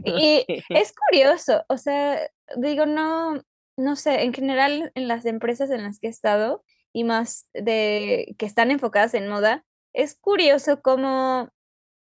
Y 0.05 0.45
es 0.69 0.95
curioso, 1.09 1.65
o 1.69 1.77
sea, 1.77 2.21
digo, 2.57 2.87
no, 2.87 3.43
no 3.77 3.97
sé, 3.97 4.23
en 4.23 4.33
general 4.33 4.93
en 4.95 5.09
las 5.09 5.27
empresas 5.27 5.71
en 5.71 5.83
las 5.83 5.99
que 5.99 6.09
he 6.09 6.11
estado 6.11 6.65
y 6.93 7.05
más 7.05 7.49
de 7.55 8.35
que 8.39 8.47
están 8.47 8.71
enfocadas 8.71 9.15
en 9.15 9.29
moda, 9.29 9.65
es 9.93 10.17
curioso 10.17 10.83
cómo, 10.83 11.51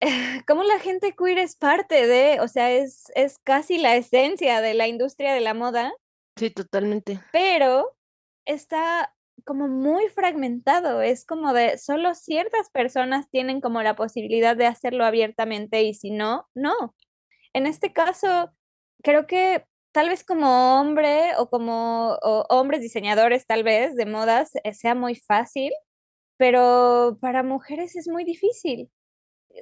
cómo 0.46 0.62
la 0.62 0.78
gente 0.78 1.14
queer 1.16 1.38
es 1.38 1.56
parte 1.56 2.06
de, 2.06 2.40
o 2.40 2.48
sea, 2.48 2.70
es, 2.72 3.04
es 3.14 3.38
casi 3.44 3.78
la 3.78 3.96
esencia 3.96 4.60
de 4.60 4.74
la 4.74 4.88
industria 4.88 5.34
de 5.34 5.40
la 5.40 5.54
moda, 5.54 5.92
Sí, 6.36 6.50
totalmente. 6.50 7.20
pero 7.32 7.96
está 8.46 9.14
como 9.44 9.68
muy 9.68 10.08
fragmentado, 10.08 11.02
es 11.02 11.24
como 11.24 11.52
de 11.52 11.78
solo 11.78 12.14
ciertas 12.14 12.70
personas 12.70 13.28
tienen 13.30 13.60
como 13.60 13.82
la 13.82 13.96
posibilidad 13.96 14.56
de 14.56 14.66
hacerlo 14.66 15.04
abiertamente 15.04 15.82
y 15.82 15.94
si 15.94 16.10
no, 16.10 16.46
no. 16.54 16.94
En 17.52 17.66
este 17.66 17.92
caso, 17.92 18.52
creo 19.02 19.26
que 19.26 19.64
tal 19.92 20.08
vez 20.08 20.24
como 20.24 20.80
hombre 20.80 21.32
o 21.38 21.48
como 21.50 22.16
o 22.22 22.46
hombres 22.48 22.80
diseñadores 22.80 23.46
tal 23.46 23.64
vez 23.64 23.96
de 23.96 24.06
modas 24.06 24.52
eh, 24.64 24.74
sea 24.74 24.94
muy 24.94 25.16
fácil, 25.16 25.72
pero 26.36 27.18
para 27.20 27.42
mujeres 27.42 27.96
es 27.96 28.08
muy 28.08 28.24
difícil. 28.24 28.90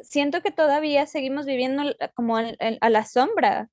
Siento 0.02 0.42
que 0.42 0.50
todavía 0.50 1.06
seguimos 1.06 1.46
viviendo 1.46 1.82
como 2.14 2.36
al- 2.36 2.56
a 2.80 2.90
la 2.90 3.04
sombra 3.04 3.68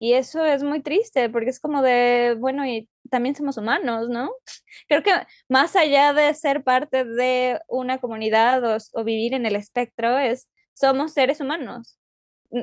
y 0.00 0.12
eso 0.14 0.44
es 0.44 0.62
muy 0.62 0.82
triste 0.82 1.28
porque 1.28 1.50
es 1.50 1.60
como 1.60 1.82
de, 1.82 2.36
bueno, 2.38 2.66
y 2.66 2.88
también 3.10 3.34
somos 3.34 3.56
humanos, 3.58 4.08
¿no? 4.08 4.30
Creo 4.88 5.02
que 5.02 5.12
más 5.48 5.76
allá 5.76 6.12
de 6.12 6.32
ser 6.34 6.62
parte 6.62 7.04
de 7.04 7.60
una 7.68 7.98
comunidad 7.98 8.64
o, 8.64 8.78
o 8.92 9.04
vivir 9.04 9.34
en 9.34 9.46
el 9.46 9.56
espectro, 9.56 10.18
es, 10.18 10.48
somos 10.74 11.12
seres 11.12 11.40
humanos. 11.40 11.98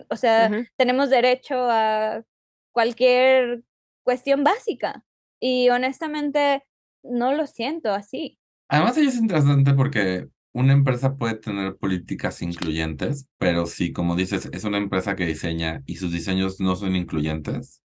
O 0.09 0.15
sea, 0.15 0.49
Ujú. 0.51 0.65
tenemos 0.77 1.09
derecho 1.09 1.55
a 1.69 2.23
cualquier 2.71 3.63
cuestión 4.03 4.43
básica 4.43 5.03
y 5.39 5.69
honestamente 5.69 6.63
no 7.03 7.33
lo 7.33 7.45
siento 7.47 7.91
así. 7.91 8.39
Además, 8.67 8.97
es 8.97 9.15
interesante 9.15 9.73
porque 9.73 10.27
una 10.55 10.73
empresa 10.73 11.17
puede 11.17 11.35
tener 11.35 11.77
políticas 11.77 12.41
incluyentes, 12.41 13.27
pero 13.37 13.65
si, 13.67 13.91
como 13.93 14.15
dices, 14.15 14.49
es 14.53 14.63
una 14.63 14.77
empresa 14.77 15.15
que 15.15 15.25
diseña 15.25 15.83
y 15.85 15.97
sus 15.97 16.11
diseños 16.11 16.59
no 16.61 16.75
son 16.77 16.95
incluyentes, 16.95 17.83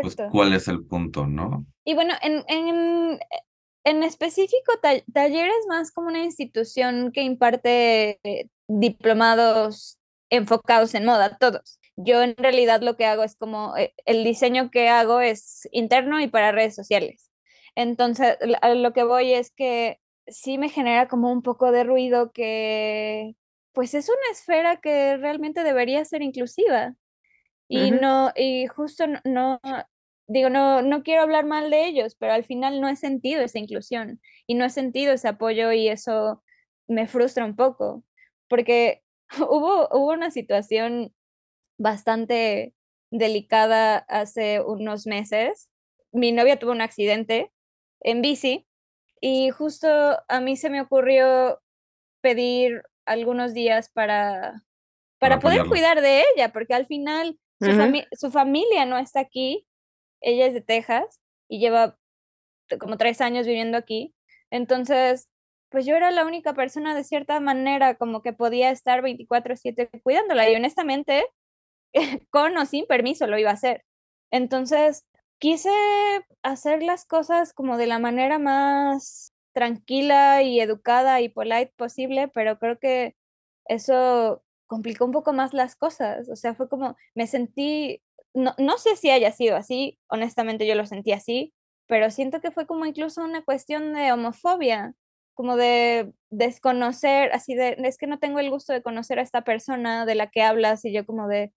pues. 0.00 0.16
¿cuál 0.30 0.52
es 0.54 0.68
el 0.68 0.84
punto, 0.84 1.26
no? 1.26 1.66
Y 1.84 1.94
bueno, 1.94 2.14
en, 2.22 2.44
en, 2.48 3.18
en 3.84 4.02
específico, 4.02 4.72
ta- 4.82 5.00
Taller 5.12 5.46
es 5.48 5.66
más 5.68 5.92
como 5.92 6.08
una 6.08 6.24
institución 6.24 7.12
que 7.12 7.22
imparte 7.22 8.20
diplomados 8.68 9.98
enfocados 10.30 10.94
en 10.94 11.04
moda, 11.04 11.36
todos. 11.38 11.78
Yo 11.96 12.22
en 12.22 12.36
realidad 12.36 12.82
lo 12.82 12.96
que 12.96 13.06
hago 13.06 13.22
es 13.22 13.36
como, 13.36 13.76
eh, 13.76 13.94
el 14.04 14.24
diseño 14.24 14.70
que 14.70 14.88
hago 14.88 15.20
es 15.20 15.68
interno 15.72 16.20
y 16.20 16.28
para 16.28 16.52
redes 16.52 16.74
sociales. 16.74 17.30
Entonces, 17.76 18.36
a 18.62 18.68
lo 18.74 18.92
que 18.92 19.04
voy 19.04 19.32
es 19.34 19.50
que 19.52 20.00
sí 20.26 20.58
me 20.58 20.68
genera 20.68 21.08
como 21.08 21.32
un 21.32 21.42
poco 21.42 21.72
de 21.72 21.84
ruido 21.84 22.32
que, 22.32 23.36
pues 23.72 23.94
es 23.94 24.08
una 24.08 24.32
esfera 24.32 24.78
que 24.80 25.16
realmente 25.16 25.62
debería 25.64 26.04
ser 26.04 26.22
inclusiva. 26.22 26.94
Y 27.68 27.90
no, 27.92 28.32
y 28.36 28.66
justo 28.68 29.06
no, 29.06 29.20
no- 29.24 29.60
digo, 30.28 30.50
no, 30.50 30.82
no 30.82 31.02
quiero 31.02 31.22
hablar 31.22 31.46
mal 31.46 31.70
de 31.70 31.86
ellos, 31.86 32.16
pero 32.16 32.32
al 32.34 32.44
final 32.44 32.80
no 32.80 32.88
he 32.88 32.96
sentido 32.96 33.42
esa 33.42 33.58
inclusión 33.58 34.20
y 34.46 34.54
no 34.54 34.64
he 34.64 34.70
sentido 34.70 35.12
ese 35.14 35.28
apoyo 35.28 35.72
y 35.72 35.88
eso 35.88 36.42
me 36.88 37.06
frustra 37.08 37.44
un 37.44 37.56
poco, 37.56 38.04
porque 38.48 39.02
hubo, 39.50 39.88
hubo 39.92 40.12
una 40.12 40.30
situación 40.30 41.14
bastante 41.78 42.74
delicada 43.10 43.98
hace 44.08 44.60
unos 44.62 45.06
meses. 45.06 45.70
Mi 46.12 46.32
novia 46.32 46.58
tuvo 46.58 46.72
un 46.72 46.80
accidente 46.80 47.52
en 48.00 48.22
bici 48.22 48.66
y 49.20 49.50
justo 49.50 49.88
a 50.28 50.40
mí 50.40 50.56
se 50.56 50.70
me 50.70 50.80
ocurrió 50.80 51.60
pedir 52.22 52.82
algunos 53.06 53.54
días 53.54 53.88
para, 53.90 54.62
Para 55.18 55.36
para 55.36 55.38
poder 55.40 55.60
apoyarla. 55.60 55.70
cuidar 55.70 56.00
de 56.02 56.24
ella, 56.34 56.52
porque 56.52 56.74
al 56.74 56.86
final 56.86 57.38
su, 57.60 57.66
fami- 57.78 58.06
su 58.12 58.30
familia 58.30 58.84
no 58.84 58.98
está 58.98 59.20
aquí, 59.20 59.66
ella 60.20 60.46
es 60.46 60.54
de 60.54 60.60
Texas 60.60 61.20
y 61.48 61.58
lleva 61.60 61.98
como 62.80 62.96
tres 62.96 63.20
años 63.20 63.46
viviendo 63.46 63.78
aquí, 63.78 64.14
entonces, 64.50 65.28
pues 65.70 65.86
yo 65.86 65.94
era 65.96 66.10
la 66.10 66.24
única 66.24 66.52
persona 66.54 66.94
de 66.94 67.04
cierta 67.04 67.38
manera 67.40 67.94
como 67.96 68.22
que 68.22 68.32
podía 68.32 68.70
estar 68.70 69.02
24/7 69.02 69.88
cuidándola 70.02 70.48
y 70.50 70.54
honestamente, 70.56 71.26
con 72.30 72.56
o 72.58 72.66
sin 72.66 72.86
permiso 72.86 73.26
lo 73.26 73.38
iba 73.38 73.50
a 73.50 73.54
hacer. 73.54 73.84
Entonces, 74.32 75.06
quise 75.38 75.70
hacer 76.42 76.82
las 76.82 77.04
cosas 77.04 77.52
como 77.52 77.76
de 77.76 77.86
la 77.86 77.98
manera 77.98 78.38
más 78.38 79.32
tranquila 79.52 80.42
y 80.42 80.60
educada 80.60 81.20
y 81.20 81.28
polite 81.28 81.72
posible, 81.76 82.28
pero 82.28 82.58
creo 82.58 82.78
que 82.78 83.16
eso 83.66 84.42
complicó 84.66 85.04
un 85.06 85.12
poco 85.12 85.32
más 85.32 85.54
las 85.54 85.76
cosas. 85.76 86.28
O 86.28 86.36
sea, 86.36 86.54
fue 86.54 86.68
como, 86.68 86.96
me 87.14 87.26
sentí, 87.26 88.02
no, 88.34 88.54
no 88.58 88.78
sé 88.78 88.96
si 88.96 89.10
haya 89.10 89.32
sido 89.32 89.56
así, 89.56 89.98
honestamente 90.08 90.66
yo 90.66 90.74
lo 90.74 90.86
sentí 90.86 91.12
así, 91.12 91.54
pero 91.86 92.10
siento 92.10 92.40
que 92.40 92.50
fue 92.50 92.66
como 92.66 92.84
incluso 92.86 93.22
una 93.22 93.44
cuestión 93.44 93.94
de 93.94 94.12
homofobia, 94.12 94.94
como 95.34 95.56
de 95.56 96.12
desconocer, 96.30 97.30
así 97.32 97.54
de, 97.54 97.76
es 97.84 97.98
que 97.98 98.06
no 98.06 98.18
tengo 98.18 98.40
el 98.40 98.50
gusto 98.50 98.72
de 98.72 98.82
conocer 98.82 99.18
a 99.18 99.22
esta 99.22 99.42
persona 99.42 100.06
de 100.06 100.14
la 100.14 100.28
que 100.30 100.42
hablas 100.42 100.84
y 100.84 100.92
yo 100.92 101.06
como 101.06 101.28
de, 101.28 101.52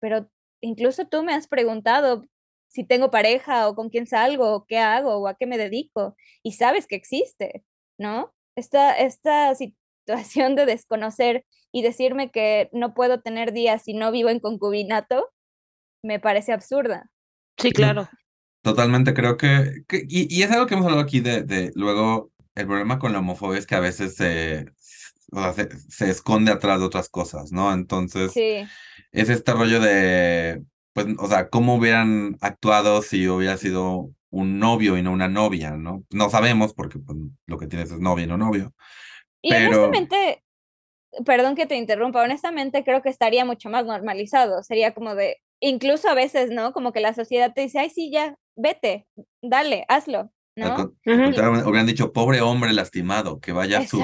pero 0.00 0.30
incluso 0.60 1.06
tú 1.06 1.22
me 1.22 1.34
has 1.34 1.48
preguntado 1.48 2.24
si 2.70 2.84
tengo 2.84 3.10
pareja 3.12 3.68
o 3.68 3.76
con 3.76 3.90
quién 3.90 4.06
salgo 4.08 4.54
o 4.54 4.66
qué 4.66 4.78
hago 4.78 5.16
o 5.18 5.28
a 5.28 5.36
qué 5.36 5.46
me 5.46 5.58
dedico 5.58 6.16
y 6.42 6.52
sabes 6.54 6.86
que 6.88 6.96
existe, 6.96 7.64
¿no? 7.98 8.34
Esta, 8.56 8.94
esta 8.98 9.54
situación 9.56 10.56
de 10.56 10.66
desconocer 10.66 11.46
y 11.72 11.82
decirme 11.82 12.30
que 12.32 12.70
no 12.72 12.94
puedo 12.94 13.20
tener 13.22 13.52
días 13.52 13.82
si 13.84 13.94
no 13.94 14.12
vivo 14.12 14.30
en 14.30 14.40
concubinato 14.40 15.28
me 16.02 16.20
parece 16.20 16.52
absurda. 16.52 17.10
Sí, 17.58 17.72
claro. 17.72 18.08
Totalmente, 18.62 19.14
creo 19.14 19.36
que, 19.38 19.84
que- 19.88 20.04
y, 20.08 20.34
y 20.34 20.42
es 20.42 20.50
algo 20.50 20.66
que 20.66 20.74
hemos 20.74 20.86
hablado 20.86 21.02
aquí 21.02 21.20
de, 21.20 21.42
de 21.42 21.72
luego, 21.74 22.30
el 22.54 22.66
problema 22.66 22.98
con 22.98 23.12
la 23.12 23.20
homofobia 23.20 23.58
es 23.58 23.66
que 23.66 23.74
a 23.74 23.80
veces 23.80 24.16
se, 24.16 24.66
o 25.32 25.40
sea, 25.40 25.52
se, 25.54 25.68
se 25.90 26.10
esconde 26.10 26.52
atrás 26.52 26.80
de 26.80 26.86
otras 26.86 27.08
cosas, 27.08 27.52
¿no? 27.52 27.72
Entonces, 27.72 28.32
Sí, 28.34 28.68
es 29.12 29.28
este 29.30 29.52
rollo 29.52 29.80
de, 29.80 30.62
pues, 30.92 31.06
o 31.18 31.26
sea, 31.26 31.48
cómo 31.48 31.76
hubieran 31.76 32.36
actuado 32.40 33.02
si 33.02 33.28
hubiera 33.28 33.56
sido 33.56 34.10
un 34.30 34.58
novio 34.58 34.96
y 34.96 35.02
no 35.02 35.12
una 35.12 35.28
novia, 35.28 35.72
¿no? 35.72 36.04
No 36.10 36.30
sabemos 36.30 36.74
porque 36.74 36.98
pues, 36.98 37.18
lo 37.46 37.58
que 37.58 37.66
tienes 37.66 37.90
es 37.90 38.00
novia 38.00 38.24
y 38.24 38.28
no 38.28 38.36
novio. 38.36 38.72
Y 39.42 39.50
Pero- 39.50 39.84
honestamente, 39.84 40.42
perdón 41.24 41.54
que 41.56 41.66
te 41.66 41.76
interrumpa, 41.76 42.22
honestamente 42.22 42.84
creo 42.84 43.02
que 43.02 43.08
estaría 43.08 43.44
mucho 43.44 43.70
más 43.70 43.84
normalizado. 43.86 44.62
Sería 44.62 44.94
como 44.94 45.14
de, 45.14 45.38
incluso 45.60 46.08
a 46.08 46.14
veces, 46.14 46.50
¿no? 46.50 46.72
Como 46.72 46.92
que 46.92 47.00
la 47.00 47.14
sociedad 47.14 47.52
te 47.54 47.62
dice, 47.62 47.78
ay, 47.80 47.90
sí, 47.90 48.10
ya, 48.12 48.36
vete, 48.56 49.06
dale, 49.42 49.84
hazlo, 49.88 50.30
¿no? 50.68 50.74
al 50.74 51.66
hubieran 51.66 51.86
dicho, 51.86 52.12
pobre 52.12 52.40
hombre 52.40 52.72
lastimado, 52.72 53.40
que 53.40 53.52
vaya 53.52 53.80
su, 53.86 54.00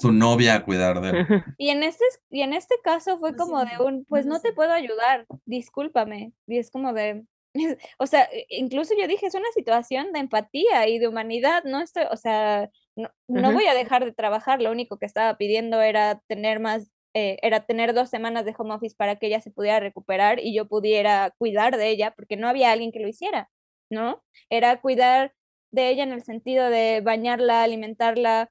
su 0.00 0.12
novia 0.12 0.56
a 0.56 0.64
cuidar 0.64 1.00
de 1.00 1.10
él. 1.10 1.26
Y 1.58 1.70
en 1.70 1.82
este, 1.82 2.04
y 2.30 2.42
en 2.42 2.52
este 2.52 2.74
caso 2.82 3.18
fue 3.18 3.32
No 3.32 3.38
como 3.38 3.60
sé, 3.60 3.76
de 3.76 3.84
un, 3.84 4.04
pues 4.04 4.26
no 4.26 4.34
no 4.34 4.38
sé. 4.40 4.48
te 4.48 4.54
puedo 4.54 4.72
ayudar, 4.72 5.26
discúlpame. 5.46 6.32
Y 6.46 6.58
es 6.58 6.70
como 6.70 6.92
de, 6.92 7.24
o 7.98 8.06
sea, 8.06 8.22
e- 8.32 8.46
incluso 8.50 8.94
yo 8.98 9.06
dije, 9.06 9.26
es 9.26 9.34
una 9.34 9.50
situación 9.54 10.12
de 10.12 10.20
empatía 10.20 10.88
y 10.88 10.98
de 10.98 11.08
humanidad, 11.08 11.64
no 11.64 11.80
estoy, 11.80 12.04
o 12.10 12.16
sea, 12.16 12.70
no, 12.96 13.10
no 13.28 13.48
Ujú. 13.48 13.52
voy 13.52 13.66
a 13.66 13.74
dejar 13.74 14.04
de 14.04 14.12
trabajar, 14.12 14.60
lo 14.60 14.70
único 14.70 14.98
que 14.98 15.06
estaba 15.06 15.36
pidiendo 15.36 15.80
era 15.80 16.20
tener 16.26 16.60
más, 16.60 16.90
eh, 17.14 17.38
era 17.42 17.64
tener 17.66 17.94
dos 17.94 18.08
semanas 18.10 18.44
de 18.44 18.54
home 18.56 18.74
office 18.74 18.96
para 18.96 19.16
que 19.16 19.26
ella 19.26 19.40
se 19.40 19.50
pudiera 19.50 19.80
recuperar 19.80 20.40
y 20.40 20.54
yo 20.54 20.66
pudiera 20.66 21.32
cuidar 21.38 21.76
de 21.76 21.88
ella, 21.90 22.12
porque 22.16 22.36
no 22.36 22.48
había 22.48 22.72
alguien 22.72 22.92
que 22.92 23.00
lo 23.00 23.08
hiciera, 23.08 23.50
¿no? 23.90 24.22
Era 24.50 24.80
cuidar 24.80 25.34
de 25.72 25.88
ella 25.90 26.04
en 26.04 26.12
el 26.12 26.22
sentido 26.22 26.70
de 26.70 27.00
bañarla, 27.02 27.62
alimentarla, 27.62 28.50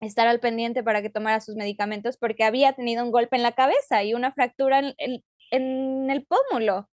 estar 0.00 0.28
al 0.28 0.40
pendiente 0.40 0.82
para 0.82 1.02
que 1.02 1.10
tomara 1.10 1.40
sus 1.40 1.56
medicamentos 1.56 2.16
porque 2.18 2.44
había 2.44 2.72
tenido 2.74 3.04
un 3.04 3.10
golpe 3.10 3.36
en 3.36 3.42
la 3.42 3.52
cabeza 3.52 4.02
y 4.04 4.14
una 4.14 4.32
fractura 4.32 4.78
en, 4.80 4.94
en- 4.98 5.24
en 5.50 6.10
el 6.10 6.26
pómulo. 6.26 6.88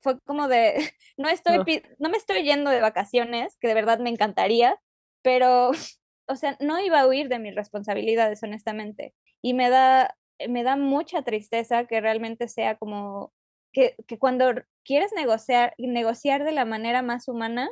Fue 0.00 0.18
como 0.20 0.48
de, 0.48 0.74
no 1.16 1.28
estoy, 1.28 1.58
No. 1.98 2.08
me 2.10 2.16
estoy 2.16 2.42
yendo 2.44 2.70
de 2.70 2.80
vacaciones, 2.80 3.56
que 3.60 3.68
de 3.68 3.74
verdad 3.74 3.98
me 3.98 4.10
encantaría, 4.10 4.78
pero, 5.22 5.70
o 6.28 6.36
sea, 6.36 6.56
no 6.60 6.80
iba 6.80 7.00
a 7.00 7.06
huir 7.06 7.28
de 7.28 7.38
mis 7.38 7.54
responsabilidades, 7.54 8.42
honestamente. 8.42 9.14
Y 9.42 9.54
me 9.54 9.68
da, 9.70 10.16
me 10.48 10.62
da 10.62 10.76
mucha 10.76 11.22
tristeza 11.22 11.86
que 11.86 12.00
realmente 12.00 12.48
sea 12.48 12.76
como, 12.76 13.32
que, 13.72 13.96
que 14.06 14.18
cuando 14.18 14.52
quieres 14.84 15.12
negociar, 15.14 15.74
negociar 15.78 16.44
de 16.44 16.52
la 16.52 16.64
manera 16.64 17.02
más 17.02 17.28
humana, 17.28 17.68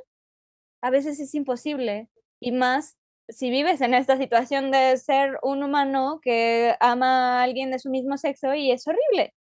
a 0.84 0.90
veces 0.90 1.18
es 1.18 1.34
imposible. 1.34 2.08
Y 2.40 2.52
más 2.52 2.96
si 3.28 3.48
vives 3.50 3.80
en 3.80 3.94
esta 3.94 4.18
situación 4.18 4.70
de 4.70 4.98
ser 4.98 5.38
un 5.42 5.62
humano 5.62 6.20
que 6.22 6.76
ama 6.78 7.40
a 7.40 7.42
alguien 7.42 7.70
de 7.70 7.78
su 7.78 7.88
mismo 7.88 8.18
sexo 8.18 8.54
y 8.54 8.70
es 8.70 8.86
horrible. 8.86 9.34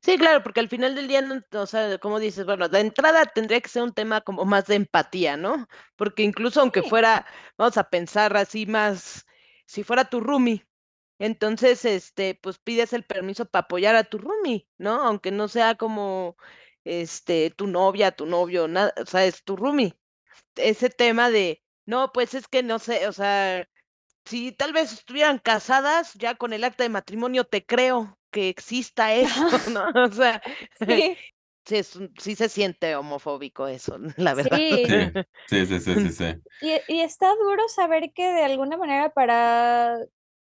Sí, 0.00 0.16
claro, 0.16 0.42
porque 0.42 0.60
al 0.60 0.68
final 0.68 0.94
del 0.94 1.08
día, 1.08 1.20
no- 1.20 1.42
o 1.60 1.66
sea, 1.66 1.98
como 1.98 2.18
dices, 2.20 2.46
bueno, 2.46 2.68
de 2.70 2.80
entrada 2.80 3.26
tendría 3.26 3.60
que 3.60 3.68
ser 3.68 3.82
un 3.82 3.92
tema 3.92 4.22
como 4.22 4.44
más 4.46 4.66
de 4.66 4.76
empatía, 4.76 5.36
¿no? 5.36 5.66
Porque 5.96 6.22
incluso 6.22 6.60
aunque 6.62 6.82
Sí. 6.82 6.88
fuera, 6.88 7.26
vamos 7.58 7.76
a 7.76 7.90
pensar 7.90 8.34
así 8.36 8.64
más, 8.64 9.26
si 9.66 9.82
fuera 9.84 10.08
tu 10.08 10.20
roomie, 10.20 10.66
entonces, 11.18 11.84
este, 11.84 12.34
pues 12.42 12.58
pides 12.58 12.92
el 12.94 13.04
permiso 13.04 13.44
para 13.46 13.64
apoyar 13.64 13.94
a 13.96 14.04
tu 14.04 14.18
roomie, 14.18 14.66
¿no? 14.78 15.02
Aunque 15.02 15.32
no 15.32 15.48
sea 15.48 15.74
como, 15.74 16.36
este, 16.84 17.50
tu 17.50 17.66
novia, 17.66 18.12
tu 18.12 18.24
novio, 18.26 18.68
nada, 18.68 18.94
o 19.02 19.04
sea, 19.06 19.26
es 19.26 19.42
tu 19.44 19.56
roomie. 19.56 19.94
Ese 20.58 20.90
tema 20.90 21.30
de, 21.30 21.62
no, 21.86 22.12
pues 22.12 22.34
es 22.34 22.48
que 22.48 22.62
no 22.62 22.78
sé, 22.78 23.08
o 23.08 23.12
sea, 23.12 23.68
si 24.24 24.52
tal 24.52 24.72
vez 24.72 24.92
estuvieran 24.92 25.38
casadas, 25.38 26.14
ya 26.14 26.36
con 26.36 26.52
el 26.52 26.64
acta 26.64 26.84
de 26.84 26.90
matrimonio 26.90 27.44
te 27.44 27.64
creo 27.66 28.18
que 28.32 28.48
exista 28.50 29.14
eso, 29.14 29.32
¿no? 29.72 29.90
O 30.04 30.12
sea, 30.12 30.42
Sí, 30.74 31.18
sí, 31.66 31.76
es 31.76 31.96
un- 31.96 32.12
sí 32.18 32.36
se 32.36 32.48
siente 32.48 32.96
homofóbico 32.96 33.68
eso, 33.68 33.98
la 34.16 34.34
verdad. 34.34 34.62
sí. 34.70 35.12
Sí, 35.48 35.66
sí, 35.66 35.66
sí, 35.66 35.80
sí, 35.80 36.00
sí, 36.00 36.12
sí. 36.12 36.42
Y, 36.60 36.72
y 36.88 37.00
está 37.02 37.28
duro 37.36 37.68
saber 37.68 38.12
que 38.12 38.24
de 38.32 38.44
alguna 38.44 38.76
manera 38.76 39.10
para, 39.10 39.96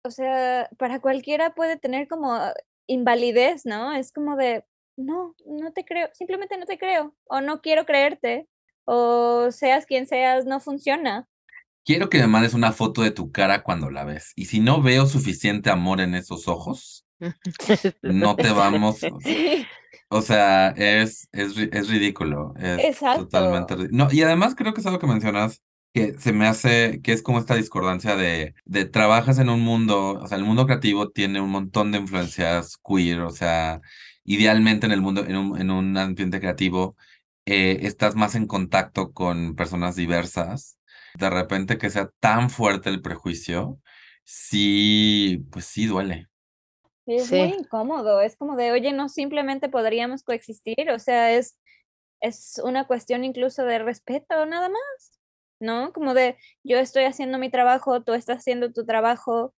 o 0.03 0.11
sea, 0.11 0.69
para 0.77 0.99
cualquiera 0.99 1.55
puede 1.55 1.77
tener 1.77 2.07
como 2.07 2.39
invalidez, 2.87 3.65
¿no? 3.65 3.93
Es 3.93 4.11
como 4.11 4.35
de, 4.35 4.65
no, 4.97 5.35
no 5.45 5.73
te 5.73 5.83
creo, 5.85 6.09
simplemente 6.13 6.57
no 6.57 6.65
te 6.65 6.77
creo, 6.77 7.15
o 7.25 7.41
no 7.41 7.61
quiero 7.61 7.85
creerte, 7.85 8.47
o 8.85 9.51
seas 9.51 9.85
quien 9.85 10.07
seas, 10.07 10.45
no 10.45 10.59
funciona. 10.59 11.27
Quiero 11.83 12.09
que 12.09 12.19
me 12.19 12.27
mandes 12.27 12.53
una 12.53 12.71
foto 12.71 13.03
de 13.03 13.11
tu 13.11 13.31
cara 13.31 13.61
cuando 13.63 13.91
la 13.91 14.03
ves. 14.05 14.33
Y 14.35 14.45
si 14.45 14.59
no 14.59 14.81
veo 14.81 15.05
suficiente 15.05 15.69
amor 15.69 16.01
en 16.01 16.15
esos 16.15 16.47
ojos, 16.47 17.05
no 18.01 18.35
te 18.35 18.49
vamos. 18.51 19.03
O 19.03 19.19
sea, 19.21 19.33
Sí, 19.33 19.67
o 20.09 20.21
sea, 20.21 20.69
es, 20.69 21.27
es, 21.31 21.57
es 21.57 21.89
ridículo. 21.89 22.53
Es 22.57 22.83
Exacto. 22.83 23.25
totalmente 23.25 23.75
No, 23.91 24.07
y 24.11 24.21
además 24.23 24.55
creo 24.55 24.73
que 24.73 24.81
es 24.81 24.87
algo 24.87 24.99
que 24.99 25.07
mencionas 25.07 25.61
que 25.93 26.15
se 26.19 26.33
me 26.33 26.45
hace, 26.47 27.01
que 27.03 27.13
es 27.13 27.21
como 27.21 27.39
esta 27.39 27.55
discordancia 27.55 28.15
de, 28.15 28.53
de 28.65 28.85
trabajas 28.85 29.39
en 29.39 29.49
un 29.49 29.61
mundo, 29.61 30.19
o 30.21 30.27
sea, 30.27 30.37
el 30.37 30.43
mundo 30.43 30.65
creativo 30.65 31.09
tiene 31.09 31.39
un 31.39 31.49
montón 31.49 31.91
de 31.91 31.99
influencias 31.99 32.77
queer, 32.85 33.21
o 33.21 33.29
sea, 33.31 33.81
idealmente 34.25 34.85
en 34.85 34.91
el 34.91 35.01
mundo, 35.01 35.25
en 35.25 35.37
un, 35.37 35.59
en 35.61 35.71
un 35.71 35.97
ambiente 35.97 36.39
creativo, 36.41 36.97
eh, 37.45 37.79
estás 37.83 38.15
más 38.15 38.35
en 38.35 38.47
contacto 38.47 39.13
con 39.13 39.55
personas 39.55 39.95
diversas. 39.95 40.79
De 41.15 41.29
repente 41.29 41.77
que 41.77 41.89
sea 41.89 42.09
tan 42.19 42.49
fuerte 42.49 42.89
el 42.89 43.01
prejuicio, 43.01 43.79
sí, 44.23 45.45
pues 45.51 45.65
sí 45.65 45.85
duele. 45.85 46.29
es 47.05 47.29
Sí. 47.29 47.35
muy 47.35 47.49
incómodo, 47.49 48.21
es 48.21 48.35
como 48.35 48.55
de, 48.55 48.71
oye, 48.71 48.91
no 48.93 49.09
simplemente 49.09 49.69
podríamos 49.69 50.23
coexistir, 50.23 50.89
o 50.91 50.99
sea, 50.99 51.31
es, 51.33 51.57
es 52.21 52.59
una 52.63 52.87
cuestión 52.87 53.23
incluso 53.23 53.63
de 53.65 53.79
respeto, 53.79 54.45
nada 54.45 54.69
más, 54.69 55.19
¿no? 55.59 55.93
Como 55.93 56.13
de, 56.13 56.37
yo 56.63 56.77
estoy 56.79 57.03
haciendo 57.05 57.37
mi 57.39 57.49
trabajo, 57.51 58.03
tú 58.03 58.13
estás 58.13 58.39
haciendo 58.39 58.71
tu 58.73 58.85
trabajo, 58.85 59.53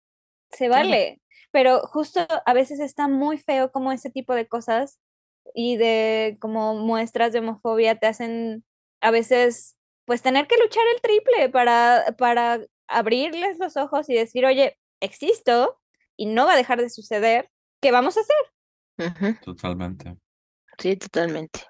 se 0.52 0.70
vale, 0.70 1.22
pero 1.52 1.82
justo 1.88 2.22
a 2.46 2.54
veces 2.54 2.80
está 2.80 3.08
muy 3.08 3.38
feo 3.38 3.72
como 3.72 3.92
ese 3.92 4.10
tipo 4.12 4.34
de 4.36 4.48
cosas 4.48 5.00
y 5.54 5.78
de 5.78 6.38
como 6.40 6.76
muestras 6.76 7.34
de 7.34 7.40
homofobia 7.40 7.98
te 7.98 8.08
hacen 8.08 8.64
a 9.02 9.12
veces 9.12 9.76
pues 10.06 10.22
tener 10.22 10.48
que 10.48 10.58
luchar 10.58 10.84
el 10.94 11.02
triple 11.02 11.50
para, 11.50 12.16
para 12.18 12.60
abrirles 12.88 13.58
los 13.60 13.78
ojos 13.78 14.10
y 14.10 14.14
decir, 14.14 14.46
oye, 14.46 14.78
existo 15.00 15.80
y 16.16 16.28
no 16.28 16.46
va 16.46 16.54
a 16.54 16.58
dejar 16.58 16.82
de 16.82 16.90
suceder, 16.90 17.50
¿qué 17.82 17.92
vamos 17.92 18.18
a 18.18 18.22
hacer? 18.22 19.36
Totalmente. 19.44 20.16
Sí, 20.78 20.96
totalmente. 20.96 21.62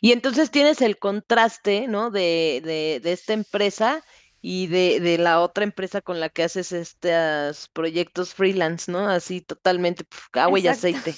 Y 0.00 0.12
entonces 0.12 0.50
tienes 0.50 0.80
el 0.80 0.98
contraste, 0.98 1.88
¿no? 1.88 2.10
De, 2.10 2.62
de, 2.64 3.00
de 3.02 3.12
esta 3.12 3.32
empresa 3.32 4.02
y 4.40 4.68
de, 4.68 5.00
de 5.00 5.18
la 5.18 5.40
otra 5.40 5.64
empresa 5.64 6.00
con 6.00 6.20
la 6.20 6.28
que 6.28 6.44
haces 6.44 6.70
estos 6.70 7.68
proyectos 7.70 8.34
freelance, 8.34 8.90
¿no? 8.90 9.08
Así 9.08 9.40
totalmente, 9.40 10.04
pf, 10.04 10.28
agua 10.34 10.60
y 10.60 10.68
aceite. 10.68 11.14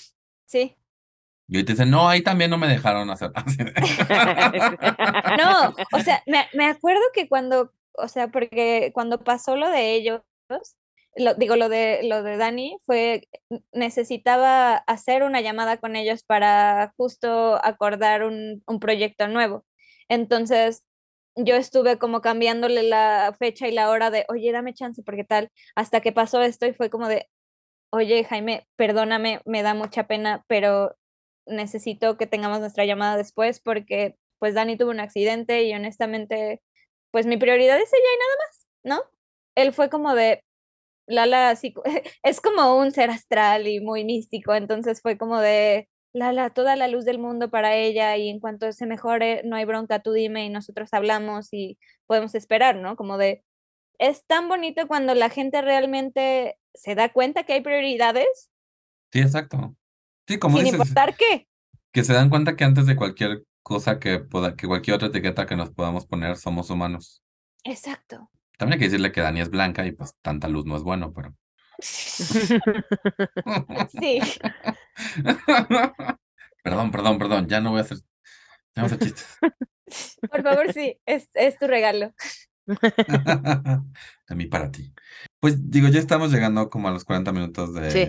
Sí. 0.46 0.77
Y 1.48 1.64
te 1.64 1.72
dicen, 1.72 1.90
no, 1.90 2.08
ahí 2.08 2.22
también 2.22 2.50
no 2.50 2.58
me 2.58 2.68
dejaron 2.68 3.10
hacer. 3.10 3.32
No, 5.38 5.74
o 5.92 6.00
sea, 6.00 6.22
me, 6.26 6.46
me 6.52 6.66
acuerdo 6.66 7.00
que 7.14 7.28
cuando, 7.28 7.72
o 7.94 8.08
sea, 8.08 8.28
porque 8.28 8.90
cuando 8.92 9.24
pasó 9.24 9.56
lo 9.56 9.70
de 9.70 9.94
ellos, 9.94 10.22
lo, 11.16 11.34
digo, 11.34 11.56
lo 11.56 11.68
de, 11.68 12.00
lo 12.02 12.22
de 12.22 12.36
Dani, 12.36 12.76
fue, 12.84 13.28
necesitaba 13.72 14.76
hacer 14.76 15.22
una 15.22 15.40
llamada 15.40 15.78
con 15.78 15.96
ellos 15.96 16.22
para 16.22 16.92
justo 16.96 17.64
acordar 17.64 18.24
un, 18.24 18.62
un 18.66 18.80
proyecto 18.80 19.28
nuevo. 19.28 19.64
Entonces, 20.08 20.84
yo 21.36 21.56
estuve 21.56 21.98
como 21.98 22.20
cambiándole 22.20 22.82
la 22.82 23.34
fecha 23.38 23.68
y 23.68 23.72
la 23.72 23.90
hora 23.90 24.10
de, 24.10 24.24
oye, 24.28 24.52
dame 24.52 24.74
chance, 24.74 25.02
porque 25.02 25.24
tal, 25.24 25.50
hasta 25.76 26.00
que 26.00 26.12
pasó 26.12 26.42
esto 26.42 26.66
y 26.66 26.74
fue 26.74 26.90
como 26.90 27.08
de, 27.08 27.28
oye, 27.90 28.24
Jaime, 28.24 28.66
perdóname, 28.76 29.40
me 29.46 29.62
da 29.62 29.74
mucha 29.74 30.06
pena, 30.06 30.44
pero 30.48 30.96
necesito 31.48 32.16
que 32.16 32.26
tengamos 32.26 32.60
nuestra 32.60 32.84
llamada 32.84 33.16
después 33.16 33.60
porque 33.60 34.16
pues 34.38 34.54
Dani 34.54 34.76
tuvo 34.76 34.90
un 34.90 35.00
accidente 35.00 35.64
y 35.64 35.74
honestamente 35.74 36.62
pues 37.10 37.26
mi 37.26 37.36
prioridad 37.36 37.78
es 37.80 37.92
ella 37.92 38.02
y 38.14 38.18
nada 38.18 38.36
más, 38.46 38.66
¿no? 38.84 39.10
Él 39.56 39.72
fue 39.72 39.88
como 39.90 40.14
de 40.14 40.44
Lala, 41.06 41.54
co- 41.74 41.82
es 42.22 42.40
como 42.40 42.76
un 42.78 42.92
ser 42.92 43.10
astral 43.10 43.66
y 43.66 43.80
muy 43.80 44.04
místico, 44.04 44.54
entonces 44.54 45.00
fue 45.02 45.16
como 45.18 45.40
de 45.40 45.88
Lala, 46.12 46.50
toda 46.50 46.76
la 46.76 46.88
luz 46.88 47.04
del 47.04 47.18
mundo 47.18 47.50
para 47.50 47.74
ella 47.74 48.16
y 48.16 48.28
en 48.28 48.40
cuanto 48.40 48.70
se 48.72 48.86
mejore, 48.86 49.42
no 49.44 49.56
hay 49.56 49.64
bronca, 49.64 50.00
tú 50.00 50.12
dime 50.12 50.44
y 50.46 50.50
nosotros 50.50 50.90
hablamos 50.92 51.48
y 51.52 51.78
podemos 52.06 52.34
esperar, 52.34 52.76
¿no? 52.76 52.96
Como 52.96 53.18
de, 53.18 53.44
es 53.98 54.24
tan 54.26 54.48
bonito 54.48 54.86
cuando 54.88 55.14
la 55.14 55.30
gente 55.30 55.60
realmente 55.62 56.58
se 56.74 56.94
da 56.94 57.08
cuenta 57.10 57.44
que 57.44 57.54
hay 57.54 57.60
prioridades 57.60 58.50
Sí, 59.12 59.20
exacto. 59.20 59.74
Sí, 60.28 60.38
como 60.38 60.58
sin 60.58 60.66
dices, 60.66 60.78
importar 60.80 61.16
qué. 61.16 61.48
que 61.92 62.04
se 62.04 62.12
dan 62.12 62.28
cuenta 62.30 62.54
que 62.54 62.62
antes 62.64 62.86
de 62.86 62.94
cualquier 62.94 63.44
cosa 63.62 63.98
que 63.98 64.20
poda- 64.20 64.54
que 64.54 64.66
cualquier 64.68 64.94
otra 64.96 65.08
etiqueta 65.08 65.46
que 65.46 65.56
nos 65.56 65.70
podamos 65.70 66.06
poner, 66.06 66.36
somos 66.36 66.70
humanos. 66.70 67.22
Exacto. 67.64 68.30
También 68.58 68.74
hay 68.74 68.78
que 68.80 68.84
decirle 68.86 69.10
que 69.10 69.20
Dani 69.22 69.40
es 69.40 69.50
blanca 69.50 69.84
y 69.86 69.92
pues 69.92 70.14
tanta 70.22 70.46
luz 70.48 70.66
no 70.66 70.76
es 70.76 70.82
bueno, 70.82 71.12
pero. 71.12 71.34
Sí. 74.00 74.20
Perdón, 76.64 76.90
perdón, 76.90 77.18
perdón, 77.18 77.46
ya 77.48 77.60
no 77.60 77.70
voy 77.70 77.78
a 77.78 77.82
hacer, 77.82 77.98
ya 78.74 78.82
no 78.82 78.82
voy 78.82 78.92
a 78.92 78.96
hacer 78.96 78.98
chistes. 78.98 79.38
Por 80.30 80.42
favor, 80.42 80.72
sí, 80.72 80.98
es, 81.06 81.28
es 81.34 81.56
tu 81.58 81.66
regalo. 81.66 82.12
De 82.66 84.34
mí 84.34 84.46
para 84.46 84.70
ti. 84.70 84.92
Pues 85.40 85.70
digo, 85.70 85.88
ya 85.88 86.00
estamos 86.00 86.30
llegando 86.30 86.68
como 86.68 86.88
a 86.88 86.90
los 86.90 87.04
40 87.04 87.32
minutos 87.32 87.72
de... 87.74 87.90
Sí. 87.90 88.06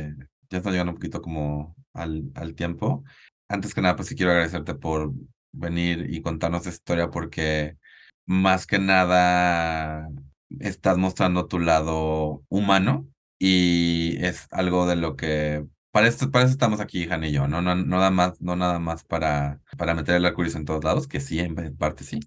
Ya 0.49 0.57
estamos 0.57 0.73
llegando 0.73 0.91
un 0.91 0.97
poquito 0.97 1.21
como 1.21 1.75
al, 1.93 2.31
al 2.35 2.55
tiempo. 2.55 3.03
Antes 3.47 3.73
que 3.73 3.81
nada, 3.81 3.95
pues 3.95 4.07
sí 4.07 4.15
quiero 4.15 4.31
agradecerte 4.31 4.75
por 4.75 5.13
venir 5.51 6.07
y 6.09 6.21
contarnos 6.21 6.61
esta 6.61 6.69
historia 6.71 7.09
porque 7.09 7.77
más 8.25 8.67
que 8.67 8.79
nada 8.79 10.07
estás 10.59 10.97
mostrando 10.97 11.47
tu 11.47 11.59
lado 11.59 12.43
humano 12.49 13.07
y 13.39 14.17
es 14.23 14.47
algo 14.51 14.87
de 14.87 14.95
lo 14.95 15.15
que 15.15 15.65
para 15.91 16.07
esto, 16.07 16.29
para 16.29 16.45
eso 16.45 16.53
estamos 16.53 16.79
aquí, 16.79 17.07
Han 17.09 17.23
y 17.23 17.31
yo, 17.31 17.47
¿no? 17.47 17.61
No, 17.61 17.73
no, 17.73 17.83
nada 17.83 18.11
más, 18.11 18.39
no 18.41 18.55
nada 18.55 18.77
más 18.79 19.03
para, 19.03 19.59
para 19.77 19.95
meter 19.95 20.15
el 20.15 20.25
arcoíris 20.25 20.55
en 20.55 20.65
todos 20.65 20.83
lados, 20.83 21.07
que 21.07 21.19
sí, 21.19 21.39
en 21.39 21.55
parte 21.77 22.03
sí. 22.03 22.19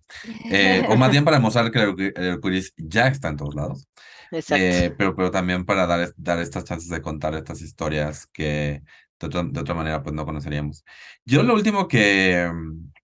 Eh, 0.50 0.84
o 0.88 0.96
más 0.96 1.12
bien 1.12 1.24
para 1.24 1.38
mostrar 1.38 1.70
que 1.70 2.12
el 2.16 2.30
arcoíris 2.32 2.72
ya 2.76 3.06
está 3.06 3.28
en 3.28 3.36
todos 3.36 3.54
lados. 3.54 3.86
Exacto. 4.32 4.64
Eh, 4.64 4.94
pero, 4.96 5.14
pero 5.14 5.30
también 5.30 5.64
para 5.64 5.86
dar, 5.86 6.12
dar 6.16 6.38
estas 6.40 6.64
chances 6.64 6.88
de 6.88 7.02
contar 7.02 7.34
estas 7.34 7.60
historias 7.60 8.26
que 8.26 8.82
de 9.20 9.26
otra, 9.26 9.42
de 9.44 9.60
otra 9.60 9.74
manera 9.74 10.02
pues 10.02 10.14
no 10.14 10.24
conoceríamos. 10.24 10.84
Yo 11.24 11.42
lo 11.42 11.54
último 11.54 11.86
que, 11.86 12.50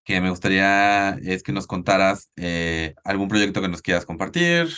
que 0.05 0.21
me 0.21 0.31
gustaría 0.31 1.11
es 1.23 1.43
que 1.43 1.53
nos 1.53 1.67
contaras 1.67 2.31
eh, 2.37 2.95
algún 3.05 3.29
proyecto 3.29 3.61
que 3.61 3.69
nos 3.69 3.83
quieras 3.83 4.07
compartir 4.07 4.69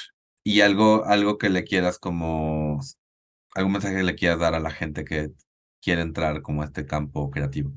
y 0.44 0.60
algo, 0.60 1.04
algo 1.04 1.38
que 1.38 1.48
le 1.48 1.64
quieras 1.64 1.98
como, 1.98 2.80
algún 3.54 3.72
mensaje 3.72 3.96
que 3.96 4.02
le 4.02 4.16
quieras 4.16 4.40
dar 4.40 4.54
a 4.54 4.60
la 4.60 4.70
gente 4.70 5.04
que 5.04 5.30
quiere 5.80 6.02
entrar 6.02 6.42
como 6.42 6.62
a 6.62 6.66
este 6.66 6.84
campo 6.84 7.30
creativo. 7.30 7.72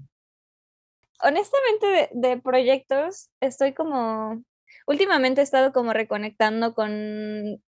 honestamente 1.21 1.87
de, 1.87 2.09
de 2.29 2.41
proyectos 2.41 3.29
estoy 3.39 3.73
como 3.73 4.43
últimamente 4.87 5.41
he 5.41 5.43
estado 5.43 5.71
como 5.71 5.93
reconectando 5.93 6.73
con 6.73 7.61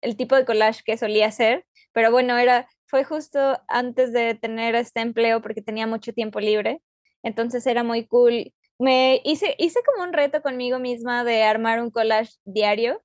el 0.00 0.16
tipo 0.16 0.36
de 0.36 0.44
collage 0.44 0.82
que 0.84 0.96
solía 0.98 1.26
hacer, 1.26 1.64
pero 1.92 2.10
bueno, 2.10 2.36
era 2.38 2.68
fue 2.86 3.04
justo 3.04 3.60
antes 3.68 4.12
de 4.12 4.34
tener 4.34 4.74
este 4.74 5.00
empleo 5.00 5.42
porque 5.42 5.62
tenía 5.62 5.86
mucho 5.86 6.12
tiempo 6.12 6.40
libre, 6.40 6.80
entonces 7.22 7.66
era 7.66 7.82
muy 7.82 8.06
cool. 8.06 8.52
Me 8.78 9.20
hice 9.24 9.54
hice 9.58 9.80
como 9.84 10.04
un 10.04 10.12
reto 10.12 10.42
conmigo 10.42 10.78
misma 10.78 11.24
de 11.24 11.42
armar 11.42 11.82
un 11.82 11.90
collage 11.90 12.34
diario 12.44 13.02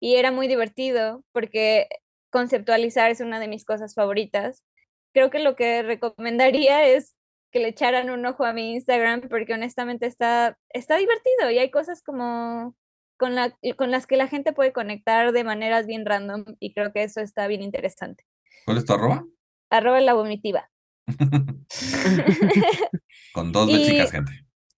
y 0.00 0.16
era 0.16 0.32
muy 0.32 0.48
divertido 0.48 1.24
porque 1.32 1.88
conceptualizar 2.30 3.10
es 3.10 3.20
una 3.20 3.40
de 3.40 3.48
mis 3.48 3.64
cosas 3.64 3.94
favoritas. 3.94 4.64
Creo 5.12 5.30
que 5.30 5.40
lo 5.40 5.56
que 5.56 5.82
recomendaría 5.82 6.86
es 6.86 7.14
que 7.50 7.60
le 7.60 7.68
echaran 7.68 8.10
un 8.10 8.24
ojo 8.26 8.44
a 8.44 8.52
mi 8.52 8.72
Instagram 8.74 9.28
porque 9.28 9.54
honestamente 9.54 10.06
está, 10.06 10.58
está 10.70 10.96
divertido 10.96 11.50
y 11.50 11.58
hay 11.58 11.70
cosas 11.70 12.02
como 12.02 12.76
con, 13.20 13.34
la, 13.34 13.54
con 13.76 13.90
las 13.90 14.06
que 14.06 14.16
la 14.16 14.28
gente 14.28 14.54
puede 14.54 14.72
conectar 14.72 15.32
de 15.32 15.44
maneras 15.44 15.86
bien 15.86 16.06
random 16.06 16.56
y 16.58 16.72
creo 16.72 16.90
que 16.90 17.02
eso 17.02 17.20
está 17.20 17.46
bien 17.46 17.60
interesante. 17.62 18.24
¿Cuál 18.64 18.78
es 18.78 18.86
tu 18.86 18.94
arroba? 18.94 19.26
Arroba 19.68 20.00
la 20.00 20.14
vomitiva. 20.14 20.70
Con 23.34 23.52
dos 23.52 23.68
Y- 23.68 23.74
bechicas, 23.74 24.10
gente. 24.10 24.32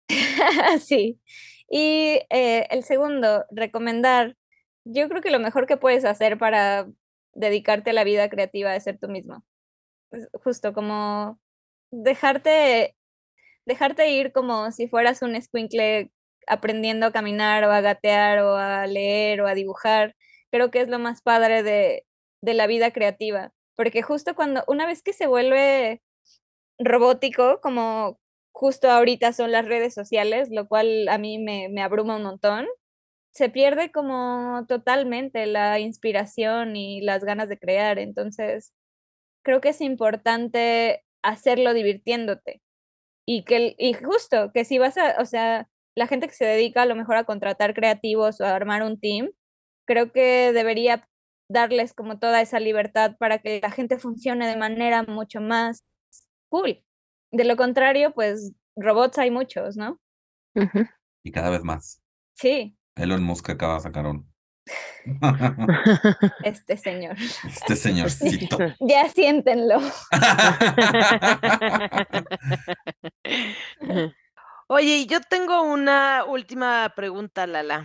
sí. 0.80 1.20
Y 1.70 2.18
eh, 2.30 2.66
el 2.70 2.82
segundo, 2.82 3.45
recomendar. 3.53 4.36
Yo 4.84 5.09
creo 5.09 5.22
que 5.22 5.30
lo 5.30 5.38
mejor 5.38 5.66
que 5.66 5.76
puedes 5.76 6.05
hacer 6.05 6.36
para 6.36 6.88
dedicarte 7.34 7.90
a 7.90 7.95
la 7.95 8.03
vida 8.05 8.28
creativa 8.28 8.74
es 8.74 8.82
ser 8.82 8.99
tú 8.99 9.09
mismo. 9.09 9.45
Justo 10.43 10.74
como 10.74 11.40
dejarte, 11.93 12.97
dejarte 13.66 14.11
ir 14.11 14.32
como 14.32 14.72
si 14.72 14.88
fueras 14.88 15.22
un 15.22 15.36
escuincle 15.36 16.11
aprendiendo 16.47 17.07
a 17.07 17.12
caminar 17.12 17.64
o 17.64 17.72
a 17.72 17.80
gatear 17.80 18.40
o 18.40 18.57
a 18.57 18.86
leer 18.86 19.40
o 19.43 19.47
a 19.47 19.55
dibujar. 19.55 20.14
Creo 20.51 20.70
que 20.70 20.80
es 20.80 20.88
lo 20.88 20.99
más 20.99 21.22
padre 21.22 21.62
de, 21.62 22.07
de 22.43 22.55
la 22.55 22.66
vida 22.66 22.90
creativa. 22.93 23.53
Porque 23.76 24.03
justo 24.03 24.34
cuando, 24.34 24.64
una 24.68 24.86
vez 24.86 25.03
que 25.03 25.12
se 25.12 25.26
vuelve 25.26 26.03
robótico, 26.78 27.61
como 27.62 28.18
justo 28.53 28.90
ahorita 28.90 29.32
son 29.32 29.53
las 29.53 29.66
redes 29.66 29.95
sociales, 29.95 30.49
lo 30.51 30.68
cual 30.68 31.09
a 31.09 31.18
mí 31.18 31.38
me, 31.38 31.68
me 31.70 31.82
abruma 31.82 32.16
un 32.16 32.24
montón, 32.24 32.66
se 33.32 33.49
pierde 33.51 33.93
como 33.93 34.66
totalmente 34.68 35.47
la 35.47 35.78
inspiración 35.80 36.76
y 36.76 37.01
las 37.03 37.24
ganas 37.24 37.49
de 37.49 37.59
crear. 37.59 37.99
Entonces, 37.99 38.72
creo 39.45 39.61
que 39.61 39.70
es 39.70 39.80
importante 39.80 41.05
hacerlo 41.22 41.74
divirtiéndote. 41.74 42.62
Y 43.26 43.45
que, 43.45 43.74
y 43.78 43.95
justo, 43.95 44.53
que 44.53 44.64
si 44.64 44.78
vas 44.78 44.99
a, 44.99 45.16
o 45.20 45.26
sea, 45.26 45.68
la 45.95 46.07
gente 46.07 46.26
que 46.26 46.34
se 46.34 46.45
dedica 46.45 46.82
a 46.82 46.86
lo 46.86 46.95
mejor 46.95 47.16
a 47.16 47.24
contratar 47.24 47.74
creativos 47.74 48.40
o 48.40 48.45
a 48.45 48.55
armar 48.55 48.82
un 48.82 48.99
team, 48.99 49.30
creo 49.86 50.12
que 50.12 50.53
debería 50.53 51.09
darles 51.51 51.93
como 51.93 52.18
toda 52.18 52.40
esa 52.40 52.61
libertad 52.61 53.16
para 53.18 53.38
que 53.38 53.61
la 53.61 53.70
gente 53.70 53.99
funcione 53.99 54.47
de 54.47 54.57
manera 54.57 55.03
mucho 55.03 55.40
más 55.40 55.93
cool. 56.49 56.82
De 57.30 57.45
lo 57.45 57.57
contrario, 57.57 58.12
pues 58.14 58.53
robots 58.76 59.18
hay 59.18 59.30
muchos, 59.30 59.76
¿no? 59.76 60.01
Y 61.22 61.32
cada 61.32 61.51
vez 61.51 61.62
más. 61.62 62.03
Sí, 62.34 62.76
Elon 62.97 63.22
Musk 63.22 63.51
acaba 63.51 63.74
de 63.74 63.80
sacar 63.80 64.07
uno. 64.07 64.26
este 66.45 66.76
señor. 66.76 67.16
Este 67.18 67.76
señorcito. 67.76 68.59
Ya 68.80 69.09
siéntenlo. 69.09 69.80
Oye, 74.75 75.01
y 75.01 75.07
yo 75.07 75.20
tengo 75.20 75.61
una 75.64 76.25
última 76.27 76.95
pregunta, 76.97 77.47
Lala, 77.47 77.85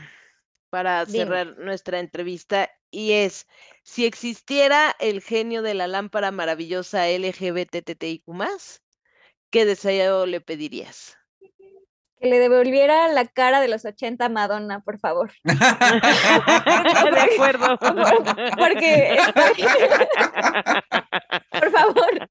para 0.69 1.03
Dime. 1.03 1.25
cerrar 1.25 1.57
nuestra 1.57 1.99
entrevista, 1.99 2.71
y 2.89 3.11
es, 3.11 3.45
si 3.83 4.05
existiera 4.05 4.95
el 4.99 5.21
genio 5.21 5.61
de 5.61 5.73
la 5.73 5.87
lámpara 5.87 6.31
maravillosa 6.31 7.09
LGBTTIQ+, 7.09 8.23
¿qué 9.49 9.65
deseo 9.65 10.25
le 10.25 10.39
pedirías? 10.39 11.17
Que 12.19 12.27
le 12.29 12.39
devolviera 12.39 13.07
la 13.09 13.25
cara 13.25 13.61
de 13.61 13.67
los 13.67 13.85
80 13.85 14.25
a 14.25 14.29
Madonna, 14.29 14.79
por 14.79 14.97
favor. 14.99 15.31
de 15.43 15.53
acuerdo. 17.33 17.77
Porque 18.57 19.17
estoy- 19.17 19.65
por 21.51 21.71
favor, 21.71 22.29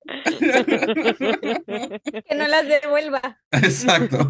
que 2.28 2.34
no 2.36 2.48
las 2.48 2.66
devuelva. 2.66 3.38
Exacto. 3.52 4.26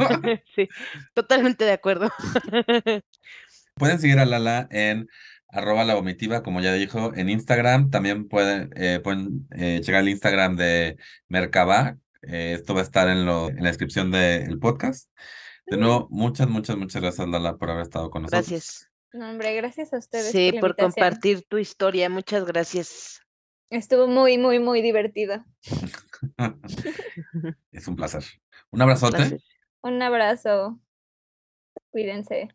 Sí, 0.55 0.69
totalmente 1.15 1.65
de 1.65 1.73
acuerdo. 1.73 2.11
Pueden 3.75 3.99
seguir 3.99 4.19
a 4.19 4.25
Lala 4.25 4.69
en 4.71 5.09
arroba 5.49 5.85
la 5.85 5.95
vomitiva, 5.95 6.43
como 6.43 6.61
ya 6.61 6.73
dijo, 6.75 7.13
en 7.15 7.29
Instagram. 7.31 7.91
También 7.91 8.29
pueden, 8.29 8.71
eh, 8.77 9.01
pueden 9.03 9.47
eh, 9.53 9.81
checar 9.83 10.03
el 10.03 10.09
Instagram 10.11 10.57
de 10.57 10.97
Merkaba. 11.29 11.97
Eh, 12.23 12.55
esto 12.57 12.75
va 12.75 12.81
a 12.81 12.85
estar 12.85 13.09
en, 13.09 13.25
lo, 13.25 13.49
en 13.49 13.63
la 13.63 13.69
descripción 13.69 14.11
del 14.11 14.59
podcast. 14.59 15.11
De 15.67 15.77
nuevo, 15.77 16.07
muchas, 16.11 16.49
muchas, 16.49 16.77
muchas 16.77 17.03
gracias, 17.03 17.29
Lala, 17.29 17.57
por 17.57 17.71
haber 17.71 17.83
estado 17.83 18.11
con 18.11 18.23
nosotros. 18.23 18.49
Gracias. 18.49 18.91
No, 19.13 19.31
hombre, 19.31 19.55
gracias 19.55 19.93
a 19.93 19.99
ustedes. 19.99 20.31
Sí, 20.31 20.53
por 20.61 20.77
compartir 20.77 21.45
tu 21.49 21.59
historia. 21.59 22.09
Muchas 22.09 22.45
gracias. 22.45 23.21
Estuvo 23.71 24.07
muy, 24.07 24.39
muy, 24.39 24.61
muy 24.61 24.81
divertido. 24.81 25.45
es 27.73 27.89
un 27.89 27.97
placer. 27.97 28.25
Un 28.71 28.83
abrazote. 28.83 29.19
Gracias. 29.19 29.45
Un 29.83 30.03
abrazo. 30.03 30.81
Cuídense. 31.91 32.49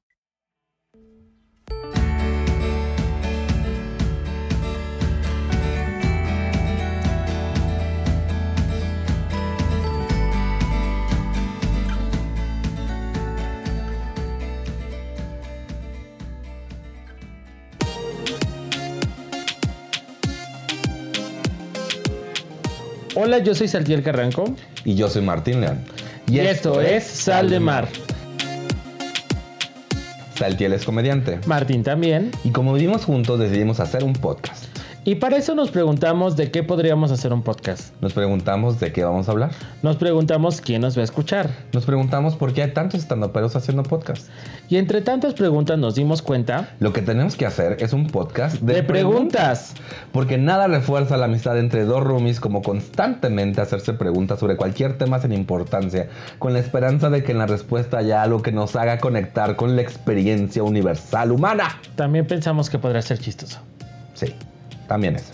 Hola, 23.24 23.38
yo 23.38 23.54
soy 23.54 23.68
Saltiel 23.68 24.02
Carranco 24.02 24.46
Y 24.84 24.96
yo 24.96 25.08
soy 25.08 25.22
Martín 25.22 25.62
León. 25.62 25.78
y, 26.26 26.40
esto 26.40 26.82
es 26.82 27.04
Sal 27.04 27.52
de 27.52 27.60
Mar. 27.60 27.88
Saltiel 30.34 30.74
es 30.74 30.84
comediante. 30.84 31.40
Martín 31.46 31.84
también. 31.84 32.32
Y 32.44 32.50
como 32.50 32.74
vivimos 32.74 33.06
juntos, 33.06 33.40
decidimos 33.40 33.80
hacer 33.80 34.04
un 34.04 34.14
podcast. 34.14 34.71
Y 35.04 35.16
para 35.16 35.38
eso 35.38 35.56
nos 35.56 35.72
preguntamos 35.72 36.38
de 36.38 36.52
qué 36.52 36.62
podríamos 36.62 37.12
hacer 37.12 37.34
un 37.34 37.42
podcast. 37.42 37.92
Nos 38.02 38.14
preguntamos 38.14 38.80
de 38.80 38.92
qué 38.92 39.04
vamos 39.04 39.28
a 39.28 39.32
hablar. 39.32 39.50
Nos 39.82 39.96
preguntamos 39.96 40.62
quién 40.62 40.84
nos 40.84 40.96
va 40.96 41.02
a 41.02 41.06
escuchar. 41.06 41.50
Nos 41.74 41.88
preguntamos 41.88 42.36
por 42.36 42.54
qué 42.54 42.62
hay 42.62 42.72
tantos 42.72 43.02
estandoperos 43.02 43.56
haciendo 43.56 43.82
podcast. 43.82 44.28
Y 44.70 44.78
entre 44.78 45.02
tantas 45.02 45.34
preguntas 45.34 45.80
nos 45.80 45.96
dimos 45.96 46.22
cuenta 46.22 46.76
Lo 46.80 46.94
que 46.94 47.02
tenemos 47.02 47.36
que 47.36 47.48
hacer 47.48 47.78
es 47.80 47.94
un 47.94 48.08
podcast 48.12 48.62
de, 48.62 48.76
de 48.76 48.84
preguntas. 48.84 49.74
Porque 50.12 50.38
nada 50.38 50.68
refuerza 50.68 51.18
la 51.18 51.26
amistad 51.26 51.58
entre 51.58 51.84
dos 51.86 52.04
roomies 52.04 52.40
como 52.40 52.62
constantemente 52.62 53.60
hacerse 53.60 53.94
preguntas 53.94 54.40
sobre 54.40 54.56
cualquier 54.56 55.00
tema 55.00 55.20
sin 55.20 55.32
importancia, 55.32 56.10
con 56.38 56.54
la 56.54 56.60
esperanza 56.60 57.10
de 57.10 57.24
que 57.24 57.32
en 57.32 57.40
la 57.40 57.48
respuesta 57.48 57.98
haya 57.98 58.22
algo 58.22 58.44
que 58.44 58.52
nos 58.52 58.76
haga 58.76 59.00
conectar 59.00 59.56
con 59.56 59.76
la 59.76 59.82
experiencia 59.82 60.62
universal 60.62 61.32
humana. 61.32 61.80
También 61.96 62.28
pensamos 62.28 62.70
que 62.70 62.78
podría 62.78 63.02
ser 63.02 63.18
chistoso. 63.18 63.62
Sí, 64.14 64.36
también 64.92 65.16
eso. 65.16 65.32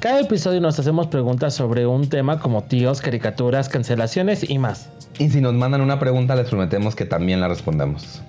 Cada 0.00 0.18
episodio 0.18 0.60
nos 0.60 0.76
hacemos 0.80 1.06
preguntas 1.06 1.54
sobre 1.54 1.86
un 1.86 2.08
tema 2.08 2.40
como 2.40 2.64
tíos, 2.64 3.00
caricaturas, 3.00 3.68
cancelaciones 3.68 4.50
y 4.50 4.58
más. 4.58 4.88
Y 5.20 5.30
si 5.30 5.40
nos 5.40 5.54
mandan 5.54 5.82
una 5.82 6.00
pregunta, 6.00 6.34
les 6.34 6.48
prometemos 6.48 6.96
que 6.96 7.04
también 7.04 7.40
la 7.40 7.46
respondemos. 7.46 8.20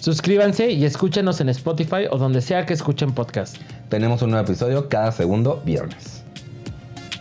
Suscríbanse 0.00 0.70
y 0.70 0.86
escúchenos 0.86 1.42
en 1.42 1.50
Spotify 1.50 2.06
o 2.10 2.16
donde 2.16 2.40
sea 2.40 2.64
que 2.64 2.72
escuchen 2.72 3.12
podcast. 3.12 3.58
Tenemos 3.90 4.22
un 4.22 4.30
nuevo 4.30 4.46
episodio 4.46 4.88
cada 4.88 5.12
segundo 5.12 5.60
viernes. 5.66 6.22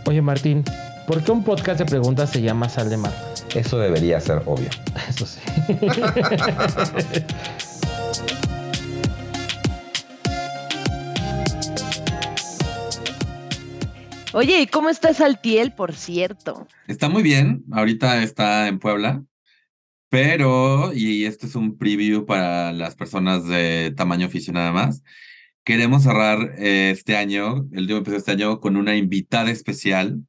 Oye 0.05 0.22
Martín, 0.22 0.64
¿por 1.05 1.22
qué 1.22 1.34
un 1.34 1.43
podcast 1.43 1.80
de 1.80 1.86
preguntas 1.86 2.30
se 2.30 2.41
llama 2.41 2.70
Sal 2.70 2.89
de 2.89 2.95
Mar? 2.95 3.14
Eso 3.53 3.78
debería 3.78 4.22
ser 4.22 4.41
obvio. 4.45 4.70
Eso 5.09 5.26
sí. 5.26 5.39
Oye, 14.36 14.62
¿y 14.62 14.68
cómo 14.68 14.90
está 14.90 15.14
Saltiel, 15.14 15.74
por 15.74 15.94
cierto? 15.94 16.68
Está 16.88 17.08
muy 17.08 17.22
bien, 17.22 17.64
ahorita 17.72 18.24
está 18.24 18.68
en 18.68 18.80
Puebla, 18.80 19.24
pero, 20.10 20.92
y 20.92 21.26
este 21.26 21.46
es 21.46 21.56
un 21.56 21.78
preview 21.78 22.26
para 22.26 22.72
las 22.72 22.96
personas 22.96 23.46
de 23.48 23.94
tamaño 23.96 24.26
oficio 24.26 24.52
nada 24.52 24.72
más, 24.72 25.04
queremos 25.64 26.02
cerrar 26.02 26.56
eh, 26.58 26.90
este 26.90 27.16
año, 27.16 27.68
el 27.74 27.82
último 27.82 28.00
episodio 28.00 28.14
de 28.14 28.18
este 28.18 28.32
año, 28.32 28.60
con 28.60 28.76
una 28.76 28.96
invitada 28.96 29.52
especial, 29.52 30.20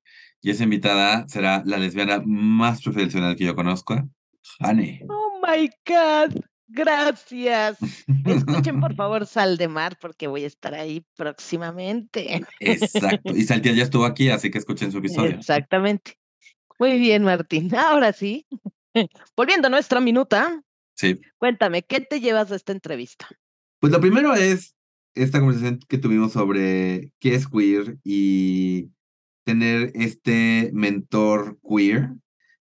y 0.43 0.51
esa 0.51 0.65
invitada 0.65 1.27
será 1.27 1.63
la 1.65 1.79
lesbiana 1.79 2.23
más 2.27 2.83
profesional 2.83 3.37
que 3.37 3.45
yo 3.45 3.55
conozco, 3.55 4.07
Hane. 4.59 5.01
Oh 5.09 5.41
my 5.43 5.71
God, 5.87 6.45
gracias. 6.75 7.79
Escuchen 8.25 8.81
por 8.81 8.95
favor 8.97 9.27
Sal 9.27 9.57
de 9.57 9.69
Mar 9.69 9.97
porque 10.01 10.27
voy 10.27 10.45
a 10.45 10.49
estar 10.49 10.75
ahí 10.75 11.05
próximamente. 11.17 12.43
Exacto, 12.61 13.35
y 13.35 13.43
Saltiel 13.45 13.77
ya 13.77 13.85
estuvo 13.85 14.05
aquí, 14.05 14.29
así 14.31 14.51
que 14.51 14.59
escuchen 14.59 14.93
su 14.93 14.99
episodio. 14.99 15.37
Exactamente. 15.37 16.19
Muy 16.79 16.99
bien, 16.99 17.23
Martín. 17.23 17.75
Ahora 17.75 18.13
sí, 18.13 18.47
volviendo 19.37 19.69
a 19.69 19.71
nuestra 19.71 20.01
minuta, 20.01 20.63
Sí. 20.97 21.21
cuéntame, 21.39 21.83
¿qué 21.83 22.01
te 22.01 22.21
llevas 22.21 22.51
de 22.51 22.57
esta 22.57 22.73
entrevista? 22.73 23.29
Pues 23.81 23.93
lo 23.93 24.01
primero 24.01 24.35
es 24.35 24.77
esta 25.15 25.39
conversación 25.41 25.79
que 25.89 25.99
tuvimos 25.99 26.33
sobre 26.33 27.13
qué 27.21 27.35
es 27.35 27.47
queer 27.49 27.99
y 28.05 28.91
tener 29.45 29.93
este 29.95 30.71
mentor 30.73 31.59
queer. 31.69 32.11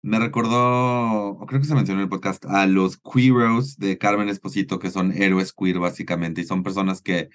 Me 0.02 0.18
recordó, 0.18 1.38
creo 1.48 1.60
que 1.60 1.68
se 1.68 1.76
mencionó 1.76 2.00
en 2.00 2.06
el 2.06 2.10
podcast, 2.10 2.46
a 2.46 2.66
los 2.68 2.98
queeros 2.98 3.78
de 3.78 3.98
Carmen 3.98 4.30
Esposito, 4.30 4.80
que 4.80 4.92
son 4.92 5.12
héroes 5.12 5.52
queer 5.54 5.80
básicamente, 5.80 6.42
y 6.42 6.46
son 6.46 6.64
personas 6.64 7.02
que 7.02 7.30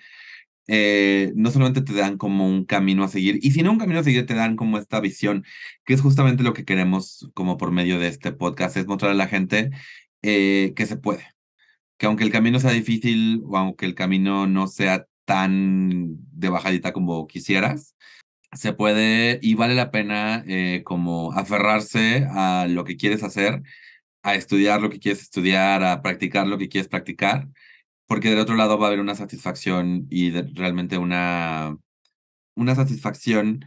eh, 0.67 1.33
no 1.37 1.51
solamente 1.51 1.83
te 1.83 1.93
dan 1.93 2.17
como 2.17 2.49
un 2.49 2.65
camino 2.65 3.05
a 3.05 3.09
seguir, 3.09 3.39
y 3.43 3.51
si 3.51 3.63
no 3.63 3.73
un 3.73 3.79
camino 3.79 4.01
a 4.01 4.05
seguir, 4.05 4.25
te 4.25 4.35
dan 4.35 4.57
como 4.57 4.79
esta 4.79 5.01
visión, 5.01 5.45
que 5.85 5.93
es 5.95 6.01
justamente 6.01 6.43
lo 6.43 6.55
que 6.55 6.65
queremos 6.65 7.31
como 7.35 7.59
por 7.59 7.71
medio 7.71 7.99
de 7.99 8.09
este 8.09 8.33
podcast, 8.33 8.77
es 8.79 8.87
mostrar 8.87 9.13
a 9.13 9.15
la 9.15 9.29
gente 9.29 9.71
eh, 10.23 10.73
que 10.77 10.87
se 10.87 10.97
puede. 10.97 11.35
Que 11.99 12.07
aunque 12.07 12.25
el 12.25 12.33
camino 12.33 12.61
sea 12.61 12.73
difícil 12.73 13.43
o 13.47 13.59
aunque 13.59 13.87
el 13.87 13.95
camino 13.95 14.47
no 14.47 14.69
sea 14.69 15.07
tan 15.27 16.17
de 16.33 16.49
bajadita 16.49 16.93
como 16.93 17.27
quisieras, 17.27 17.95
se 18.55 18.73
puede 18.73 19.39
y 19.43 19.55
vale 19.55 19.75
la 19.75 19.91
pena 19.91 20.45
eh, 20.47 20.83
como 20.85 21.33
aferrarse 21.33 22.27
a 22.31 22.67
lo 22.69 22.85
que 22.85 22.97
quieres 22.97 23.23
hacer, 23.23 23.63
a 24.23 24.35
estudiar 24.35 24.81
lo 24.81 24.91
que 24.91 24.99
quieres 25.01 25.23
estudiar, 25.23 25.83
a 25.85 26.03
practicar 26.03 26.47
lo 26.47 26.59
que 26.59 26.69
quieres 26.69 26.89
practicar, 26.89 27.49
porque 28.07 28.31
del 28.31 28.39
otro 28.39 28.55
lado 28.55 28.79
va 28.79 28.87
a 28.87 28.89
haber 28.89 29.01
una 29.01 29.15
satisfacción 29.15 30.07
y 30.11 30.31
de- 30.31 30.51
realmente 30.55 30.99
una, 30.99 31.77
una 32.57 32.75
satisfacción 32.75 33.65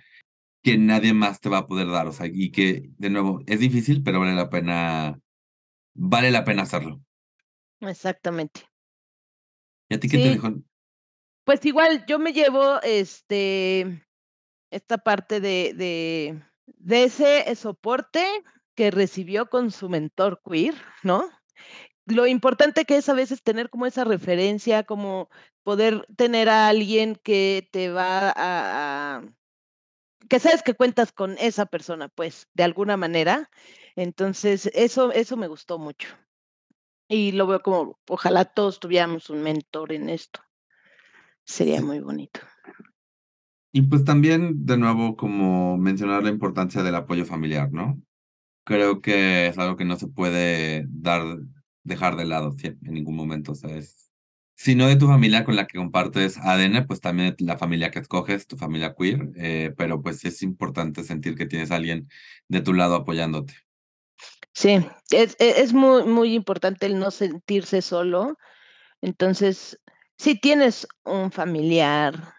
que 0.64 0.78
nadie 0.78 1.14
más 1.14 1.40
te 1.40 1.50
va 1.50 1.60
a 1.60 1.68
poder 1.68 1.88
dar, 1.88 2.08
o 2.08 2.12
sea, 2.12 2.28
y 2.28 2.52
que 2.52 2.90
de 2.98 3.10
nuevo 3.10 3.42
es 3.48 3.60
difícil, 3.60 4.04
pero 4.04 4.20
vale 4.20 4.34
la 4.34 4.50
pena, 4.50 5.20
vale 5.94 6.32
la 6.32 6.44
pena 6.44 6.64
hacerlo. 6.64 7.02
Exactamente. 7.82 8.62
¿Y 9.90 9.96
a 9.96 10.00
ti 10.00 10.10
qué 10.10 10.18
te 10.18 10.32
dijo? 10.32 10.54
Pues 11.46 11.66
igual 11.66 12.06
yo 12.08 12.20
me 12.20 12.34
llevo 12.34 12.82
este 12.82 14.04
esta 14.72 14.98
parte 14.98 15.40
de, 15.40 15.74
de, 15.76 16.42
de 16.66 17.04
ese 17.04 17.56
soporte 17.56 18.26
que 18.76 18.92
recibió 18.92 19.50
con 19.50 19.72
su 19.72 19.90
mentor 19.90 20.42
queer, 20.48 20.76
¿no? 21.04 21.30
Lo 22.06 22.28
importante 22.28 22.86
que 22.86 22.98
es 22.98 23.10
a 23.10 23.14
veces 23.14 23.44
tener 23.44 23.70
como 23.70 23.86
esa 23.86 24.04
referencia, 24.04 24.84
como 24.84 25.30
poder 25.64 26.06
tener 26.16 26.50
a 26.50 26.68
alguien 26.70 27.16
que 27.16 27.68
te 27.72 27.90
va 27.92 28.30
a, 28.30 28.34
a- 29.18 29.24
que 30.30 30.40
sabes 30.40 30.64
que 30.64 30.74
cuentas 30.74 31.12
con 31.12 31.38
esa 31.40 31.66
persona, 31.66 32.10
pues, 32.10 32.48
de 32.54 32.64
alguna 32.64 32.98
manera. 32.98 33.50
Entonces, 33.96 34.70
eso, 34.74 35.12
eso 35.12 35.38
me 35.38 35.48
gustó 35.48 35.80
mucho. 35.80 36.10
Y 37.10 37.32
lo 37.34 37.48
veo 37.48 37.62
como, 37.62 38.00
ojalá 38.08 38.46
todos 38.46 38.80
tuviéramos 38.80 39.30
un 39.30 39.42
mentor 39.44 39.94
en 39.94 40.10
esto. 40.10 40.42
Sería 41.46 41.82
muy 41.82 42.00
bonito. 42.00 42.42
Y 43.72 43.84
pues 43.84 44.04
también, 44.06 44.66
de 44.66 44.78
nuevo, 44.78 45.16
como 45.16 45.78
mencionar 45.78 46.24
la 46.24 46.30
importancia 46.30 46.84
del 46.84 46.96
apoyo 46.96 47.26
familiar, 47.26 47.72
¿no? 47.72 48.02
Creo 48.66 49.02
que 49.02 49.48
es 49.48 49.58
algo 49.58 49.78
que 49.78 49.86
no 49.86 49.98
se 49.98 50.08
puede 50.08 50.86
dar, 50.90 51.40
dejar 51.84 52.18
de 52.18 52.26
lado 52.26 52.56
en 52.64 52.78
ningún 52.94 53.16
momento, 53.16 53.54
o 53.54 53.68
es- 53.70 54.06
Si 54.56 54.76
no 54.76 54.88
de 54.88 54.96
tu 54.98 55.08
familia 55.08 55.46
con 55.46 55.56
la 55.56 55.68
que 55.68 55.78
compartes 55.78 56.38
ADN, 56.40 56.84
pues 56.88 57.02
también 57.02 57.36
la 57.40 57.58
familia 57.58 57.92
que 57.92 58.00
escoges, 58.00 58.48
tu 58.48 58.58
familia 58.58 58.96
queer, 58.98 59.32
eh, 59.36 59.74
pero 59.78 60.02
pues 60.02 60.26
es 60.26 60.42
importante 60.44 61.04
sentir 61.04 61.36
que 61.36 61.46
tienes 61.46 61.72
alguien 61.72 62.10
de 62.50 62.62
tu 62.62 62.74
lado 62.74 62.96
apoyándote. 62.96 63.54
Sí, 64.54 64.80
es, 65.12 65.36
e- 65.40 65.62
es 65.62 65.74
muy, 65.74 66.04
muy 66.06 66.34
importante 66.34 66.88
el 66.88 67.00
no 67.00 67.12
sentirse 67.12 67.82
solo. 67.84 68.38
Entonces, 69.02 69.80
si 70.18 70.40
tienes 70.40 70.88
un 71.06 71.32
familiar, 71.32 72.34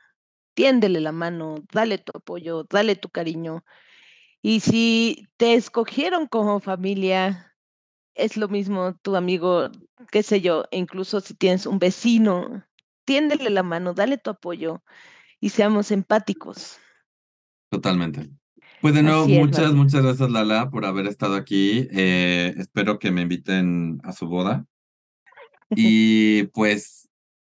tiéndele 0.59 1.01
la 1.01 1.13
mano, 1.13 1.65
dale 1.73 1.99
tu 1.99 2.11
apoyo, 2.17 2.65
dale 2.65 2.97
tu 2.97 3.11
cariño. 3.11 3.65
Y 4.43 4.59
si 4.59 5.29
te 5.37 5.55
escogieron 5.55 6.27
como 6.27 6.59
familia, 6.59 7.55
es 8.15 8.37
lo 8.37 8.49
mismo 8.49 8.97
tu 9.03 9.15
amigo, 9.15 9.71
qué 10.11 10.25
sé 10.25 10.41
yo, 10.41 10.65
e 10.73 10.79
incluso 10.79 11.21
si 11.21 11.35
tienes 11.35 11.65
un 11.65 11.79
vecino, 11.79 12.65
tiéndele 13.05 13.51
la 13.51 13.63
mano, 13.63 13.95
dale 13.95 14.19
tu 14.19 14.31
apoyo 14.31 14.83
y 15.39 15.51
seamos 15.51 15.93
empáticos. 15.93 16.81
Totalmente. 17.71 18.29
Pues 18.81 18.95
de 18.95 19.05
nuevo, 19.05 19.27
es, 19.29 19.39
muchas, 19.39 19.73
muchas 19.75 20.03
gracias, 20.03 20.29
Lala, 20.29 20.71
por 20.71 20.85
haber 20.87 21.07
estado 21.07 21.37
aquí. 21.37 21.87
Eh, 21.93 22.53
espero 22.57 22.99
que 22.99 23.13
me 23.13 23.23
inviten 23.23 24.01
a 24.03 24.13
su 24.13 24.27
boda. 24.27 24.67
Y 25.77 26.45
pues 26.55 27.09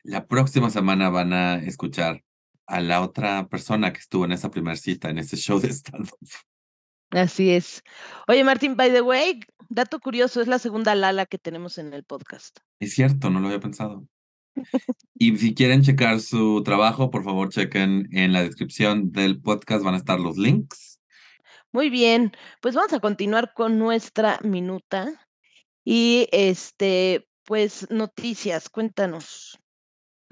la 0.04 0.28
próxima 0.28 0.70
semana 0.70 1.10
van 1.10 1.32
a 1.32 1.56
escuchar 1.56 2.24
a 2.72 2.80
la 2.80 3.02
otra 3.02 3.48
persona 3.48 3.92
que 3.92 4.00
estuvo 4.00 4.26
en 4.26 4.32
esa 4.32 4.50
primera 4.50 4.78
cita, 4.78 5.10
en 5.10 5.18
ese 5.18 5.36
show 5.36 5.60
de 5.60 5.70
stand-up. 5.70 6.18
Así 7.12 7.52
es. 7.52 7.84
Oye, 8.28 8.44
Martín, 8.44 8.78
by 8.78 8.92
the 8.92 9.02
way, 9.02 9.42
dato 9.70 10.00
curioso, 10.00 10.42
es 10.42 10.48
la 10.48 10.60
segunda 10.60 10.96
Lala 10.96 11.26
que 11.26 11.38
tenemos 11.38 11.78
en 11.78 11.94
el 11.94 12.06
podcast. 12.06 12.60
Es 12.80 12.94
cierto, 12.94 13.30
no 13.30 13.40
lo 13.40 13.48
había 13.48 13.60
pensado. 13.60 14.08
Y 15.14 15.38
si 15.38 15.54
quieren 15.54 15.84
checar 15.84 16.20
su 16.20 16.64
trabajo, 16.64 17.12
por 17.12 17.24
favor, 17.24 17.50
chequen 17.50 18.08
en 18.12 18.34
la 18.34 18.42
descripción 18.42 19.12
del 19.12 19.40
podcast, 19.40 19.84
van 19.84 19.94
a 19.94 19.98
estar 19.98 20.20
los 20.20 20.36
links. 20.36 21.00
Muy 21.72 21.92
bien, 21.92 22.32
pues 22.60 22.74
vamos 22.74 22.92
a 22.94 23.00
continuar 23.00 23.54
con 23.54 23.78
nuestra 23.78 24.40
minuta. 24.42 25.28
Y 25.86 26.28
este, 26.32 27.28
pues 27.46 27.88
noticias, 27.92 28.68
cuéntanos 28.68 29.60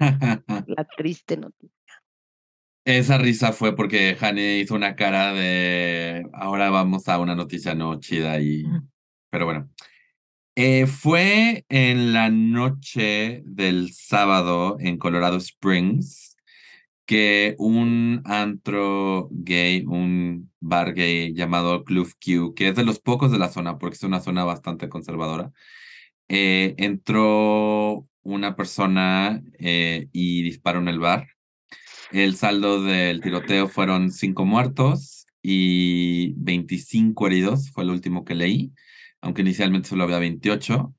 la 0.00 0.84
triste 0.96 1.36
noticia. 1.36 1.79
Esa 2.98 3.18
risa 3.18 3.52
fue 3.52 3.76
porque 3.76 4.16
Hane 4.20 4.58
hizo 4.58 4.74
una 4.74 4.96
cara 4.96 5.32
de 5.32 6.26
ahora 6.32 6.70
vamos 6.70 7.08
a 7.08 7.20
una 7.20 7.36
noticia 7.36 7.74
no 7.74 8.00
chida 8.00 8.40
y 8.40 8.64
pero 9.30 9.44
bueno. 9.46 9.70
Eh, 10.56 10.86
fue 10.86 11.64
en 11.68 12.12
la 12.12 12.30
noche 12.30 13.42
del 13.46 13.92
sábado 13.92 14.76
en 14.80 14.98
Colorado 14.98 15.36
Springs 15.36 16.36
que 17.06 17.54
un 17.58 18.22
antro 18.24 19.28
gay, 19.30 19.84
un 19.86 20.52
bar 20.60 20.92
gay 20.94 21.32
llamado 21.34 21.84
Club 21.84 22.12
Q, 22.24 22.54
que 22.54 22.68
es 22.68 22.76
de 22.76 22.84
los 22.84 23.00
pocos 23.00 23.32
de 23.32 23.38
la 23.38 23.48
zona, 23.50 23.78
porque 23.78 23.96
es 23.96 24.02
una 24.02 24.20
zona 24.20 24.44
bastante 24.44 24.88
conservadora, 24.88 25.52
eh, 26.28 26.74
entró 26.78 28.08
una 28.22 28.56
persona 28.56 29.42
eh, 29.58 30.08
y 30.12 30.42
disparó 30.42 30.80
en 30.80 30.88
el 30.88 30.98
bar. 31.00 31.28
El 32.12 32.34
saldo 32.36 32.82
del 32.82 33.20
tiroteo 33.20 33.68
fueron 33.68 34.10
cinco 34.10 34.44
muertos 34.44 35.26
y 35.42 36.32
25 36.38 37.26
heridos, 37.28 37.70
fue 37.70 37.84
el 37.84 37.90
último 37.90 38.24
que 38.24 38.34
leí, 38.34 38.72
aunque 39.20 39.42
inicialmente 39.42 39.88
solo 39.88 40.04
había 40.04 40.18
28. 40.18 40.92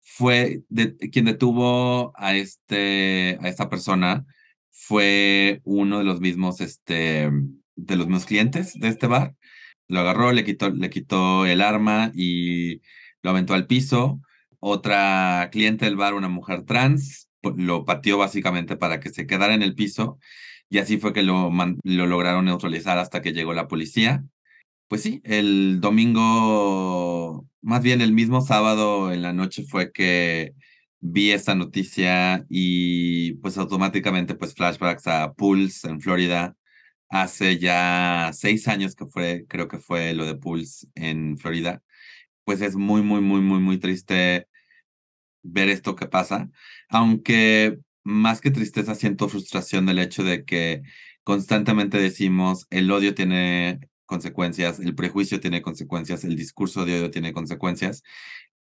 Fue 0.00 0.62
de, 0.68 0.96
quien 0.96 1.24
detuvo 1.24 2.12
a, 2.16 2.34
este, 2.36 3.38
a 3.40 3.48
esta 3.48 3.70
persona 3.70 4.26
fue 4.70 5.60
uno 5.64 5.98
de 5.98 6.04
los 6.04 6.20
mismos, 6.20 6.60
este, 6.60 7.30
de 7.76 7.96
los 7.96 8.06
mismos 8.06 8.26
clientes 8.26 8.74
de 8.78 8.88
este 8.88 9.06
bar. 9.06 9.34
Lo 9.88 10.00
agarró, 10.00 10.32
le 10.32 10.44
quitó, 10.44 10.70
le 10.70 10.90
quitó 10.90 11.46
el 11.46 11.62
arma 11.62 12.12
y 12.14 12.82
lo 13.22 13.30
aventó 13.30 13.54
al 13.54 13.66
piso. 13.66 14.20
Otra 14.60 15.48
cliente 15.50 15.86
del 15.86 15.96
bar, 15.96 16.14
una 16.14 16.28
mujer 16.28 16.64
trans, 16.64 17.30
lo 17.42 17.84
pateó 17.86 18.18
básicamente 18.18 18.76
para 18.76 19.00
que 19.00 19.10
se 19.10 19.26
quedara 19.26 19.54
en 19.54 19.62
el 19.62 19.74
piso 19.74 20.18
y 20.70 20.78
así 20.78 20.98
fue 20.98 21.12
que 21.12 21.22
lo, 21.22 21.50
lo 21.84 22.06
lograron 22.06 22.44
neutralizar 22.46 22.98
hasta 22.98 23.22
que 23.22 23.32
llegó 23.32 23.54
la 23.54 23.68
policía. 23.68 24.24
Pues 24.88 25.02
sí, 25.02 25.20
el 25.24 25.80
domingo, 25.80 27.46
más 27.62 27.82
bien 27.82 28.00
el 28.00 28.12
mismo 28.12 28.40
sábado 28.40 29.12
en 29.12 29.22
la 29.22 29.32
noche 29.32 29.64
fue 29.64 29.92
que 29.92 30.54
vi 31.00 31.30
esta 31.30 31.54
noticia 31.54 32.46
y 32.48 33.34
pues 33.34 33.58
automáticamente 33.58 34.34
pues 34.34 34.54
flashbacks 34.54 35.06
a 35.06 35.32
Pulse 35.34 35.88
en 35.88 36.00
Florida. 36.00 36.56
Hace 37.10 37.58
ya 37.58 38.30
seis 38.34 38.68
años 38.68 38.94
que 38.94 39.06
fue, 39.06 39.46
creo 39.48 39.68
que 39.68 39.78
fue 39.78 40.14
lo 40.14 40.26
de 40.26 40.36
Pulse 40.36 40.88
en 40.94 41.38
Florida. 41.38 41.82
Pues 42.44 42.60
es 42.62 42.76
muy, 42.76 43.02
muy, 43.02 43.20
muy, 43.20 43.40
muy, 43.40 43.60
muy 43.60 43.78
triste 43.78 44.48
ver 45.42 45.68
esto 45.68 45.96
que 45.96 46.06
pasa. 46.06 46.50
Aunque 46.88 47.78
más 48.04 48.40
que 48.40 48.50
tristeza 48.50 48.94
siento 48.94 49.28
frustración 49.28 49.86
del 49.86 49.98
hecho 49.98 50.24
de 50.24 50.44
que 50.44 50.82
constantemente 51.24 51.98
decimos 51.98 52.66
el 52.70 52.90
odio 52.90 53.14
tiene 53.14 53.80
consecuencias, 54.06 54.80
el 54.80 54.94
prejuicio 54.94 55.40
tiene 55.40 55.62
consecuencias, 55.62 56.24
el 56.24 56.36
discurso 56.36 56.84
de 56.84 56.98
odio 56.98 57.10
tiene 57.10 57.32
consecuencias 57.32 58.02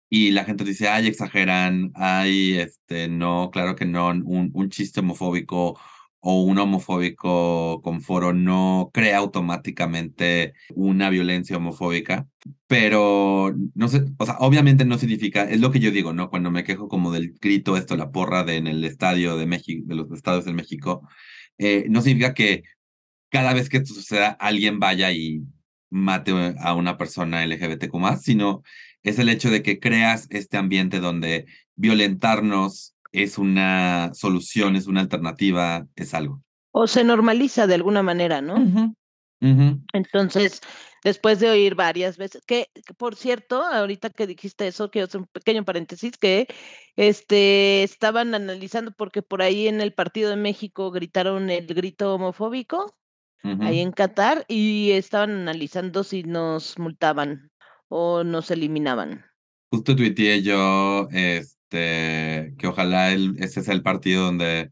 y 0.09 0.31
la 0.31 0.45
gente 0.45 0.63
dice, 0.63 0.88
ay, 0.88 1.07
exageran, 1.07 1.91
ay, 1.95 2.57
este, 2.57 3.07
no, 3.07 3.49
claro 3.51 3.75
que 3.75 3.86
no, 3.86 4.07
un, 4.09 4.51
un 4.53 4.69
chiste 4.69 4.99
homofóbico 5.01 5.79
o 6.28 6.41
un 6.41 6.57
homofóbico 6.57 7.82
con 7.84 8.01
foro 8.01 8.34
no 8.34 8.89
crea 8.91 9.19
automáticamente 9.19 10.55
una 10.73 11.11
violencia 11.11 11.57
homofóbica, 11.57 12.28
pero 12.65 13.53
no 13.76 13.88
sé, 13.89 14.05
o 14.17 14.26
sea, 14.26 14.38
obviamente 14.39 14.86
no 14.86 14.97
significa, 14.97 15.43
es 15.43 15.59
lo 15.61 15.71
que 15.71 15.80
yo 15.80 15.91
digo, 15.91 16.13
¿no? 16.13 16.32
Cuando 16.32 16.49
me 16.49 16.63
quejo 16.63 16.88
como 16.88 17.11
del 17.11 17.36
grito, 17.39 17.78
esto, 17.78 17.95
la 17.95 18.11
porra 18.11 18.43
de 18.43 18.57
en 18.57 18.65
el 18.65 18.84
estadio 18.86 19.38
de 19.38 19.45
México, 19.45 19.84
de 19.86 19.93
los 19.93 20.11
estados 20.13 20.45
de 20.45 20.53
México, 20.53 21.07
eh, 21.59 21.86
no 21.89 22.01
significa 22.01 22.34
que 22.34 22.63
cada 23.30 23.53
vez 23.53 23.69
que 23.69 23.78
esto 23.78 23.93
suceda 23.93 24.30
alguien 24.30 24.80
vaya 24.80 25.11
y 25.11 25.43
mate 25.91 26.55
a 26.59 26.73
una 26.73 26.97
persona 26.97 27.45
LGBTQ 27.45 27.93
más, 27.99 28.23
sino 28.23 28.63
es 29.03 29.19
el 29.19 29.30
hecho 29.30 29.51
de 29.51 29.61
que 29.61 29.80
creas 29.80 30.28
este 30.32 30.57
ambiente 30.57 30.99
donde 30.99 31.45
violentarnos 31.76 32.94
es 33.16 33.38
una 33.38 34.11
solución, 34.13 34.76
es 34.76 34.88
una 34.88 35.01
alternativa, 35.01 35.88
es 35.95 36.13
algo. 36.13 36.41
O 36.72 36.88
se 36.88 37.03
normaliza 37.03 37.68
de 37.68 37.76
alguna 37.76 38.03
manera, 38.03 38.41
¿no? 38.41 38.93
Entonces, 39.93 40.61
después 41.03 41.39
de 41.39 41.49
oír 41.49 41.76
varias 41.76 42.18
veces, 42.18 42.43
que, 42.45 42.70
por 42.97 43.16
cierto, 43.16 43.63
ahorita 43.63 44.09
que 44.09 44.26
dijiste 44.26 44.68
eso, 44.68 44.89
quiero 44.89 45.05
hacer 45.05 45.22
un 45.22 45.28
pequeño 45.28 45.63
paréntesis, 45.63 46.18
que 46.18 46.47
este, 46.95 47.84
estaban 47.84 48.34
analizando 48.34 48.91
porque 48.91 49.22
por 49.22 49.41
ahí 49.41 49.68
en 49.68 49.82
el 49.82 49.93
partido 49.93 50.32
de 50.32 50.36
México 50.36 50.89
gritaron 50.91 51.49
el 51.49 51.68
grito 51.68 52.16
homofóbico, 52.16 52.95
ahí 53.61 53.82
en 53.82 53.91
Qatar, 53.91 54.45
y 54.47 54.91
estaban 54.91 55.32
analizando 55.32 56.03
si 56.03 56.24
nos 56.24 56.80
multaban 56.80 57.51
o 57.88 58.24
nos 58.24 58.49
eliminaban. 58.49 59.24
Justo 59.70 59.95
tuiteé 59.95 60.41
yo 60.41 61.07
este, 61.76 62.55
que 62.57 62.67
ojalá 62.67 63.11
el, 63.11 63.36
ese 63.39 63.63
sea 63.63 63.73
el 63.73 63.84
partido 63.84 64.26
donde 64.26 64.71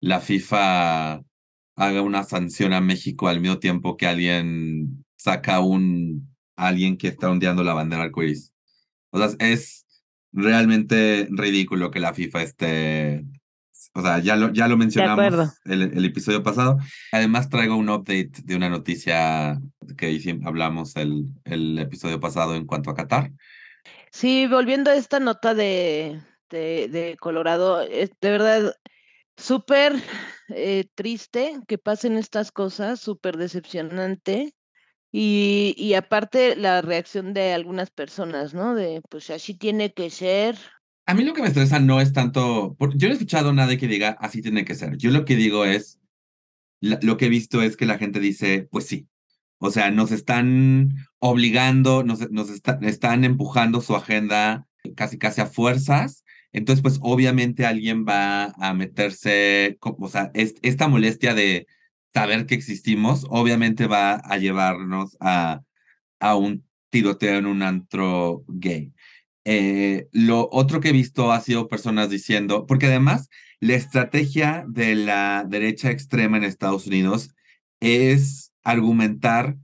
la 0.00 0.20
FIFA 0.20 1.22
haga 1.76 2.02
una 2.02 2.22
sanción 2.24 2.72
a 2.72 2.80
México 2.80 3.28
al 3.28 3.40
mismo 3.40 3.58
tiempo 3.58 3.96
que 3.96 4.06
alguien 4.06 5.04
saca 5.16 5.60
un 5.60 6.32
alguien 6.56 6.96
que 6.96 7.08
está 7.08 7.30
ondeando 7.30 7.64
la 7.64 7.74
bandera 7.74 8.04
arcoíris. 8.04 8.52
O 9.10 9.18
sea, 9.18 9.36
es 9.40 9.86
realmente 10.32 11.26
ridículo 11.30 11.90
que 11.90 12.00
la 12.00 12.14
FIFA 12.14 12.42
esté 12.42 13.24
o 13.96 14.02
sea, 14.02 14.18
ya 14.18 14.34
lo, 14.34 14.52
ya 14.52 14.66
lo 14.66 14.76
mencionamos 14.76 15.56
el, 15.64 15.82
el, 15.82 16.04
episodio 16.04 16.42
pasado. 16.42 16.78
Además, 17.12 17.48
traigo 17.48 17.76
un 17.76 17.88
update 17.88 18.32
de 18.42 18.56
una 18.56 18.68
noticia 18.68 19.60
que 19.96 20.40
hablamos 20.44 20.96
el, 20.96 21.26
el 21.44 21.78
episodio 21.78 22.18
pasado 22.18 22.56
en 22.56 22.66
cuanto 22.66 22.90
a 22.90 22.94
Qatar. 22.94 23.30
Sí, 24.10 24.48
volviendo 24.48 24.90
a 24.90 24.96
esta 24.96 25.20
nota 25.20 25.54
de, 25.54 26.20
de, 26.50 26.88
de 26.88 27.16
Colorado, 27.18 27.80
es 27.80 28.10
de 28.20 28.30
verdad 28.30 28.74
súper 29.36 29.94
eh, 30.48 30.86
triste 30.94 31.58
que 31.66 31.78
pasen 31.78 32.16
estas 32.16 32.52
cosas, 32.52 33.00
súper 33.00 33.36
decepcionante. 33.36 34.54
Y, 35.16 35.74
y 35.78 35.94
aparte 35.94 36.56
la 36.56 36.82
reacción 36.82 37.34
de 37.34 37.52
algunas 37.52 37.90
personas, 37.90 38.52
¿no? 38.52 38.74
De, 38.74 39.00
pues 39.08 39.30
así 39.30 39.54
tiene 39.54 39.92
que 39.92 40.10
ser, 40.10 40.56
a 41.06 41.14
mí 41.14 41.22
lo 41.22 41.34
que 41.34 41.42
me 41.42 41.48
estresa 41.48 41.78
no 41.80 42.00
es 42.00 42.12
tanto, 42.12 42.76
yo 42.78 43.08
no 43.08 43.12
he 43.12 43.16
escuchado 43.16 43.52
nada 43.52 43.76
que 43.76 43.86
diga 43.86 44.16
así 44.20 44.40
tiene 44.40 44.64
que 44.64 44.74
ser. 44.74 44.96
Yo 44.96 45.10
lo 45.10 45.24
que 45.24 45.36
digo 45.36 45.64
es, 45.64 46.00
lo 46.80 47.16
que 47.16 47.26
he 47.26 47.28
visto 47.28 47.62
es 47.62 47.76
que 47.76 47.86
la 47.86 47.98
gente 47.98 48.20
dice, 48.20 48.68
pues 48.70 48.86
sí. 48.86 49.08
O 49.58 49.70
sea, 49.70 49.90
nos 49.90 50.12
están 50.12 50.94
obligando, 51.18 52.04
nos, 52.04 52.30
nos 52.30 52.50
están 52.50 53.24
empujando 53.24 53.80
su 53.80 53.94
agenda 53.94 54.66
casi 54.96 55.18
casi 55.18 55.40
a 55.40 55.46
fuerzas. 55.46 56.23
Entonces, 56.54 56.82
pues 56.82 56.98
obviamente 57.02 57.66
alguien 57.66 58.06
va 58.06 58.54
a 58.58 58.74
meterse, 58.74 59.76
o 59.82 60.08
sea, 60.08 60.30
esta 60.34 60.88
molestia 60.88 61.34
de 61.34 61.66
saber 62.14 62.46
que 62.46 62.54
existimos, 62.54 63.26
obviamente 63.28 63.88
va 63.88 64.14
a 64.14 64.38
llevarnos 64.38 65.16
a, 65.20 65.62
a 66.20 66.36
un 66.36 66.64
tiroteo 66.90 67.38
en 67.38 67.46
un 67.46 67.62
antro 67.62 68.44
gay. 68.46 68.92
Eh, 69.44 70.06
lo 70.12 70.48
otro 70.52 70.80
que 70.80 70.90
he 70.90 70.92
visto 70.92 71.32
ha 71.32 71.40
sido 71.40 71.68
personas 71.68 72.08
diciendo, 72.08 72.66
porque 72.66 72.86
además 72.86 73.28
la 73.58 73.74
estrategia 73.74 74.64
de 74.68 74.94
la 74.94 75.44
derecha 75.48 75.90
extrema 75.90 76.36
en 76.36 76.44
Estados 76.44 76.86
Unidos 76.86 77.34
es 77.80 78.52
argumentar 78.62 79.56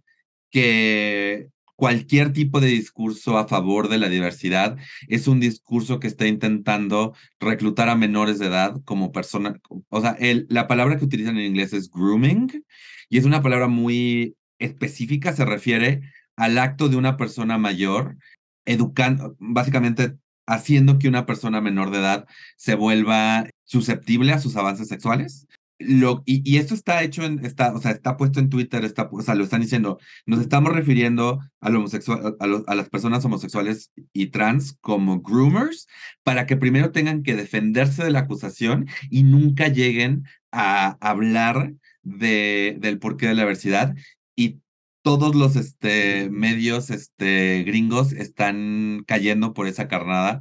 que 0.50 1.50
cualquier 1.80 2.34
tipo 2.34 2.60
de 2.60 2.66
discurso 2.66 3.38
a 3.38 3.48
favor 3.48 3.88
de 3.88 3.96
la 3.96 4.10
diversidad 4.10 4.76
es 5.08 5.26
un 5.26 5.40
discurso 5.40 5.98
que 5.98 6.08
está 6.08 6.26
intentando 6.26 7.14
reclutar 7.40 7.88
a 7.88 7.96
menores 7.96 8.38
de 8.38 8.48
edad 8.48 8.76
como 8.84 9.12
persona, 9.12 9.58
o 9.88 10.00
sea, 10.02 10.14
la 10.50 10.68
palabra 10.68 10.98
que 10.98 11.06
utilizan 11.06 11.38
en 11.38 11.46
inglés 11.46 11.72
es 11.72 11.90
grooming 11.90 12.66
y 13.08 13.16
es 13.16 13.24
una 13.24 13.40
palabra 13.40 13.66
muy 13.66 14.36
específica, 14.58 15.32
se 15.32 15.46
refiere 15.46 16.02
al 16.36 16.58
acto 16.58 16.90
de 16.90 16.96
una 16.96 17.16
persona 17.16 17.56
mayor 17.56 18.18
educando, 18.66 19.34
básicamente 19.38 20.16
haciendo 20.46 20.98
que 20.98 21.08
una 21.08 21.24
persona 21.24 21.62
menor 21.62 21.92
de 21.92 22.00
edad 22.00 22.26
se 22.58 22.74
vuelva 22.74 23.48
susceptible 23.64 24.32
a 24.34 24.38
sus 24.38 24.54
avances 24.56 24.88
sexuales. 24.88 25.46
Lo, 25.80 26.22
y, 26.26 26.58
esto 26.58 26.74
está 26.74 27.02
hecho 27.02 27.24
en, 27.24 27.44
está, 27.44 27.72
o 27.74 27.80
sea, 27.80 27.92
está 27.92 28.16
puesto 28.18 28.38
en 28.38 28.50
Twitter, 28.50 28.84
está, 28.84 29.08
o 29.10 29.22
sea, 29.22 29.34
lo 29.34 29.44
están 29.44 29.62
diciendo, 29.62 29.98
nos 30.26 30.40
estamos 30.40 30.74
refiriendo 30.74 31.40
a, 31.60 31.68
homosexual, 31.68 32.36
a, 32.38 32.74
las 32.74 32.88
personas 32.90 33.24
homosexuales 33.24 33.90
y 34.12 34.26
trans 34.26 34.76
como 34.80 35.22
groomers 35.22 35.86
para 36.22 36.46
que 36.46 36.56
primero 36.56 36.92
tengan 36.92 37.22
que 37.22 37.34
defenderse 37.34 38.04
de 38.04 38.10
la 38.10 38.20
acusación 38.20 38.88
y 39.08 39.22
nunca 39.22 39.68
lleguen 39.68 40.24
a 40.52 40.98
hablar 41.00 41.72
de, 42.02 42.76
del 42.78 42.98
porqué 42.98 43.28
de 43.28 43.34
la 43.34 43.42
diversidad 43.42 43.94
y 44.36 44.60
todos 45.02 45.34
los 45.34 45.56
este, 45.56 46.28
medios 46.30 46.90
este, 46.90 47.62
gringos 47.64 48.12
están 48.12 49.02
cayendo 49.06 49.54
por 49.54 49.66
esa 49.66 49.88
carnada. 49.88 50.40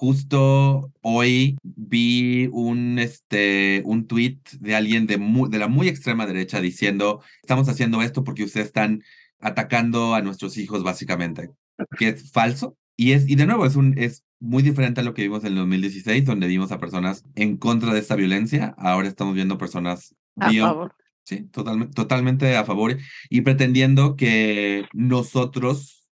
Justo 0.00 0.90
hoy 1.02 1.58
vi 1.62 2.48
un, 2.52 2.98
este, 2.98 3.82
un 3.84 4.06
tweet 4.06 4.38
de 4.58 4.74
alguien 4.74 5.06
de, 5.06 5.18
de 5.50 5.58
la 5.58 5.68
muy 5.68 5.88
extrema 5.88 6.24
derecha 6.24 6.62
diciendo, 6.62 7.20
estamos 7.42 7.68
haciendo 7.68 8.00
esto 8.00 8.24
porque 8.24 8.44
ustedes 8.44 8.68
están 8.68 9.02
atacando 9.40 10.14
a 10.14 10.22
nuestros 10.22 10.56
hijos 10.56 10.82
básicamente, 10.82 11.50
que 11.98 12.08
es 12.08 12.32
falso. 12.32 12.78
Y, 12.96 13.12
es, 13.12 13.28
y 13.28 13.34
de 13.34 13.44
nuevo, 13.44 13.66
es, 13.66 13.76
un, 13.76 13.92
es 13.98 14.24
muy 14.38 14.62
diferente 14.62 15.02
a 15.02 15.04
lo 15.04 15.12
que 15.12 15.20
vimos 15.20 15.44
en 15.44 15.52
el 15.52 15.56
2016, 15.58 16.24
donde 16.24 16.46
vimos 16.46 16.72
a 16.72 16.80
personas 16.80 17.22
en 17.34 17.58
contra 17.58 17.92
de 17.92 18.00
esta 18.00 18.16
violencia. 18.16 18.74
Ahora 18.78 19.06
estamos 19.06 19.34
viendo 19.34 19.58
personas 19.58 20.14
A 20.36 20.48
Bio- 20.48 20.64
favor. 20.64 20.94
Sí, 21.24 21.42
totalmente, 21.42 21.92
totalmente 21.92 22.56
a 22.56 22.64
favor 22.64 22.96
y 23.28 23.42
pretendiendo 23.42 24.16
que 24.16 24.86
nosotros 24.94 26.08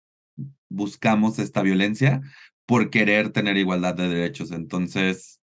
buscamos 0.68 1.40
esta 1.40 1.62
violencia 1.62 2.22
por 2.68 2.92
querer 2.92 3.32
tener 3.34 3.58
igualdad 3.58 3.96
de 3.96 4.10
derechos. 4.10 4.52
Entonces, 4.54 5.42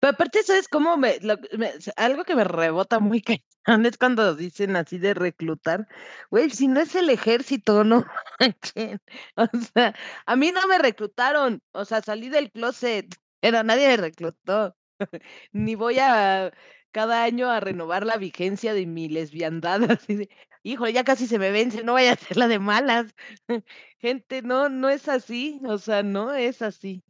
Pero 0.00 0.12
aparte, 0.12 0.42
¿sabes 0.42 0.68
cómo 0.68 0.96
me, 0.96 1.18
lo- 1.20 1.36
me- 1.58 1.72
algo 1.96 2.24
que 2.24 2.34
me 2.36 2.44
rebota 2.44 2.98
muy 3.00 3.22
cañón 3.66 3.86
es 3.86 3.98
cuando 3.98 4.34
dicen 4.34 4.76
así 4.76 4.98
de 4.98 5.14
reclutar? 5.14 5.88
Güey, 6.30 6.50
si 6.50 6.68
no 6.68 6.80
es 6.80 6.94
el 6.94 7.10
ejército, 7.10 7.84
no 7.84 8.04
manchen. 8.40 9.00
O 9.36 9.46
sea, 9.74 9.94
a 10.26 10.36
mí 10.36 10.52
no 10.52 10.66
me 10.68 10.78
reclutaron. 10.78 11.62
O 11.72 11.84
sea, 11.84 12.02
salí 12.02 12.28
del 12.28 12.50
closet, 12.52 13.06
pero 13.40 13.62
nadie 13.62 13.88
me 13.88 13.96
reclutó. 13.96 14.76
Ni 15.52 15.74
voy 15.74 15.98
a 16.00 16.52
cada 16.90 17.22
año 17.24 17.50
a 17.50 17.60
renovar 17.60 18.04
la 18.06 18.16
vigencia 18.16 18.74
de 18.74 18.86
mi 18.86 19.08
lesbiandad. 19.08 19.90
Así 19.90 20.16
de, 20.16 20.30
híjole, 20.62 20.92
ya 20.92 21.04
casi 21.04 21.26
se 21.26 21.38
me 21.38 21.50
vence, 21.50 21.82
no 21.84 21.94
vaya 21.94 22.12
a 22.12 22.16
ser 22.16 22.36
la 22.36 22.48
de 22.48 22.58
malas. 22.58 23.14
Gente, 23.98 24.42
no, 24.42 24.68
no 24.68 24.88
es 24.88 25.08
así. 25.08 25.60
O 25.66 25.78
sea, 25.78 26.02
no 26.02 26.34
es 26.34 26.62
así. 26.62 27.02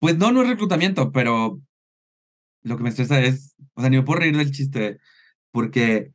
pues 0.00 0.16
no, 0.18 0.32
no 0.32 0.42
es 0.42 0.48
reclutamiento, 0.48 1.12
pero 1.12 1.60
lo 2.62 2.76
que 2.76 2.82
me 2.82 2.88
estresa 2.90 3.20
es, 3.20 3.54
o 3.74 3.80
sea, 3.80 3.90
ni 3.90 3.96
me 3.96 4.02
puedo 4.02 4.20
reír 4.20 4.36
del 4.36 4.50
chiste 4.50 4.98
porque 5.52 6.12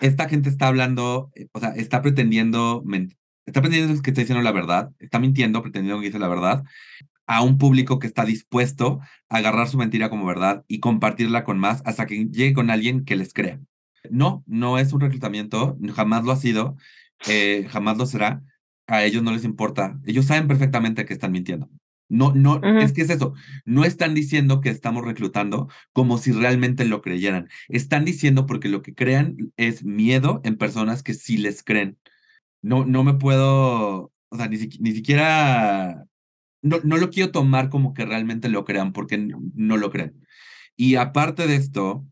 esta 0.00 0.28
gente 0.28 0.48
está 0.48 0.68
hablando, 0.68 1.30
eh, 1.34 1.48
o 1.52 1.60
sea, 1.60 1.70
está 1.70 2.02
pretendiendo, 2.02 2.82
está 3.46 3.60
pretendiendo 3.60 4.02
que 4.02 4.10
está 4.10 4.22
diciendo 4.22 4.42
la 4.42 4.52
verdad, 4.52 4.90
está 4.98 5.18
mintiendo, 5.18 5.62
pretendiendo 5.62 6.00
que 6.00 6.06
dice 6.06 6.18
la 6.18 6.28
verdad 6.28 6.64
a 7.26 7.42
un 7.42 7.58
público 7.58 7.98
que 7.98 8.06
está 8.06 8.24
dispuesto 8.24 9.00
a 9.28 9.36
agarrar 9.38 9.68
su 9.68 9.78
mentira 9.78 10.10
como 10.10 10.26
verdad 10.26 10.64
y 10.68 10.80
compartirla 10.80 11.44
con 11.44 11.58
más 11.58 11.82
hasta 11.84 12.06
que 12.06 12.26
llegue 12.26 12.52
con 12.52 12.70
alguien 12.70 13.04
que 13.04 13.16
les 13.16 13.32
crea. 13.32 13.60
No, 14.10 14.42
no 14.46 14.78
es 14.78 14.92
un 14.92 15.00
reclutamiento, 15.00 15.78
jamás 15.94 16.24
lo 16.24 16.32
ha 16.32 16.36
sido, 16.36 16.76
eh, 17.28 17.66
jamás 17.70 17.96
lo 17.98 18.06
será. 18.06 18.42
A 18.86 19.04
ellos 19.04 19.22
no 19.22 19.32
les 19.32 19.44
importa. 19.44 19.98
Ellos 20.06 20.26
saben 20.26 20.48
perfectamente 20.48 21.04
que 21.04 21.12
están 21.14 21.32
mintiendo. 21.32 21.70
No, 22.08 22.34
no, 22.34 22.60
es 22.82 22.92
que 22.92 23.02
es 23.02 23.10
eso. 23.10 23.32
No 23.64 23.84
están 23.84 24.12
diciendo 24.14 24.60
que 24.60 24.68
estamos 24.68 25.04
reclutando 25.04 25.68
como 25.92 26.18
si 26.18 26.32
realmente 26.32 26.84
lo 26.84 27.00
creyeran. 27.00 27.48
Están 27.68 28.04
diciendo 28.04 28.44
porque 28.44 28.68
lo 28.68 28.82
que 28.82 28.94
crean 28.94 29.52
es 29.56 29.84
miedo 29.84 30.40
en 30.44 30.58
personas 30.58 31.02
que 31.02 31.14
sí 31.14 31.38
les 31.38 31.62
creen. 31.62 31.96
No, 32.62 32.84
no 32.84 33.04
me 33.04 33.14
puedo, 33.14 34.12
o 34.28 34.36
sea, 34.36 34.48
ni, 34.48 34.56
siqui- 34.56 34.78
ni 34.80 34.92
siquiera, 34.92 36.04
no, 36.62 36.78
no 36.84 36.96
lo 36.98 37.10
quiero 37.10 37.32
tomar 37.32 37.70
como 37.70 37.94
que 37.94 38.04
realmente 38.04 38.48
lo 38.48 38.64
crean 38.64 38.92
porque 38.92 39.18
no 39.18 39.76
lo 39.76 39.90
creen. 39.90 40.26
Y 40.76 40.96
aparte 40.96 41.46
de 41.46 41.56
esto, 41.56 42.06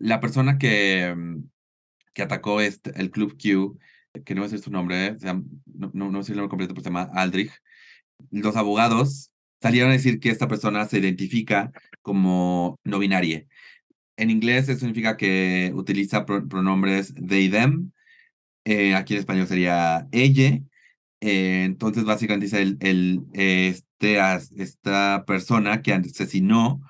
la 0.00 0.20
persona 0.20 0.58
que, 0.58 1.14
mm, 1.16 1.44
que 2.14 2.22
atacó 2.22 2.60
este, 2.60 2.92
el 3.00 3.10
Club 3.10 3.36
Q, 3.40 3.78
que 4.24 4.34
no 4.34 4.42
voy 4.42 4.48
a 4.48 4.50
decir 4.52 4.64
su 4.64 4.70
nombre, 4.70 5.18
se 5.18 5.26
llama- 5.26 5.44
no, 5.66 5.90
no, 5.94 6.10
no 6.10 6.22
sé 6.22 6.32
el 6.32 6.38
nombre 6.38 6.50
completo, 6.50 6.74
pero 6.74 6.84
se 6.84 6.90
llama 6.90 7.10
Aldrich, 7.14 7.52
los 8.30 8.56
abogados 8.56 9.30
salieron 9.62 9.90
a 9.90 9.94
decir 9.94 10.20
que 10.20 10.30
esta 10.30 10.48
persona 10.48 10.86
se 10.86 10.98
identifica 10.98 11.72
como 12.02 12.78
no 12.84 12.98
binaria. 12.98 13.46
En 14.16 14.30
inglés 14.30 14.68
eso 14.68 14.80
significa 14.80 15.16
que 15.16 15.72
utiliza 15.74 16.24
pro- 16.26 16.46
pronombres 16.48 17.14
they, 17.14 17.48
them. 17.50 17.92
Eh, 18.64 18.94
aquí 18.94 19.14
en 19.14 19.20
español 19.20 19.46
sería 19.46 20.08
ella. 20.12 20.60
Eh, 21.20 21.64
entonces, 21.64 22.04
básicamente 22.04 22.46
dice 22.46 22.62
el, 22.62 22.78
el, 22.80 23.22
este, 23.32 24.20
as- 24.20 24.52
esta 24.56 25.24
persona 25.26 25.82
que 25.82 25.92
asesinó 25.94 26.80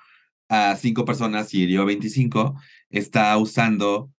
a 0.49 0.75
cinco 0.77 1.05
personas 1.05 1.53
y 1.53 1.63
hirió 1.63 1.83
a 1.83 1.85
25 1.85 2.55
está 2.89 3.37
usando 3.37 4.11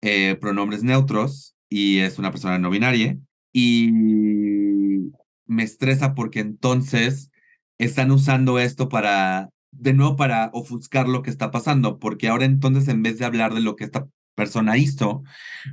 eh, 0.00 0.36
pronombres 0.40 0.82
neutros 0.82 1.54
y 1.68 1.98
es 1.98 2.18
una 2.18 2.30
persona 2.30 2.58
no 2.58 2.70
binaria. 2.70 3.18
Y 3.52 3.90
me 5.46 5.62
estresa 5.62 6.14
porque 6.14 6.40
entonces 6.40 7.30
están 7.78 8.10
usando 8.10 8.58
esto 8.58 8.88
para, 8.88 9.50
de 9.70 9.92
nuevo, 9.94 10.16
para 10.16 10.50
ofuscar 10.52 11.08
lo 11.08 11.22
que 11.22 11.30
está 11.30 11.50
pasando, 11.50 11.98
porque 11.98 12.28
ahora 12.28 12.44
entonces 12.44 12.88
en 12.88 13.02
vez 13.02 13.18
de 13.18 13.24
hablar 13.24 13.54
de 13.54 13.60
lo 13.60 13.76
que 13.76 13.84
esta 13.84 14.08
persona 14.34 14.76
hizo, 14.78 15.22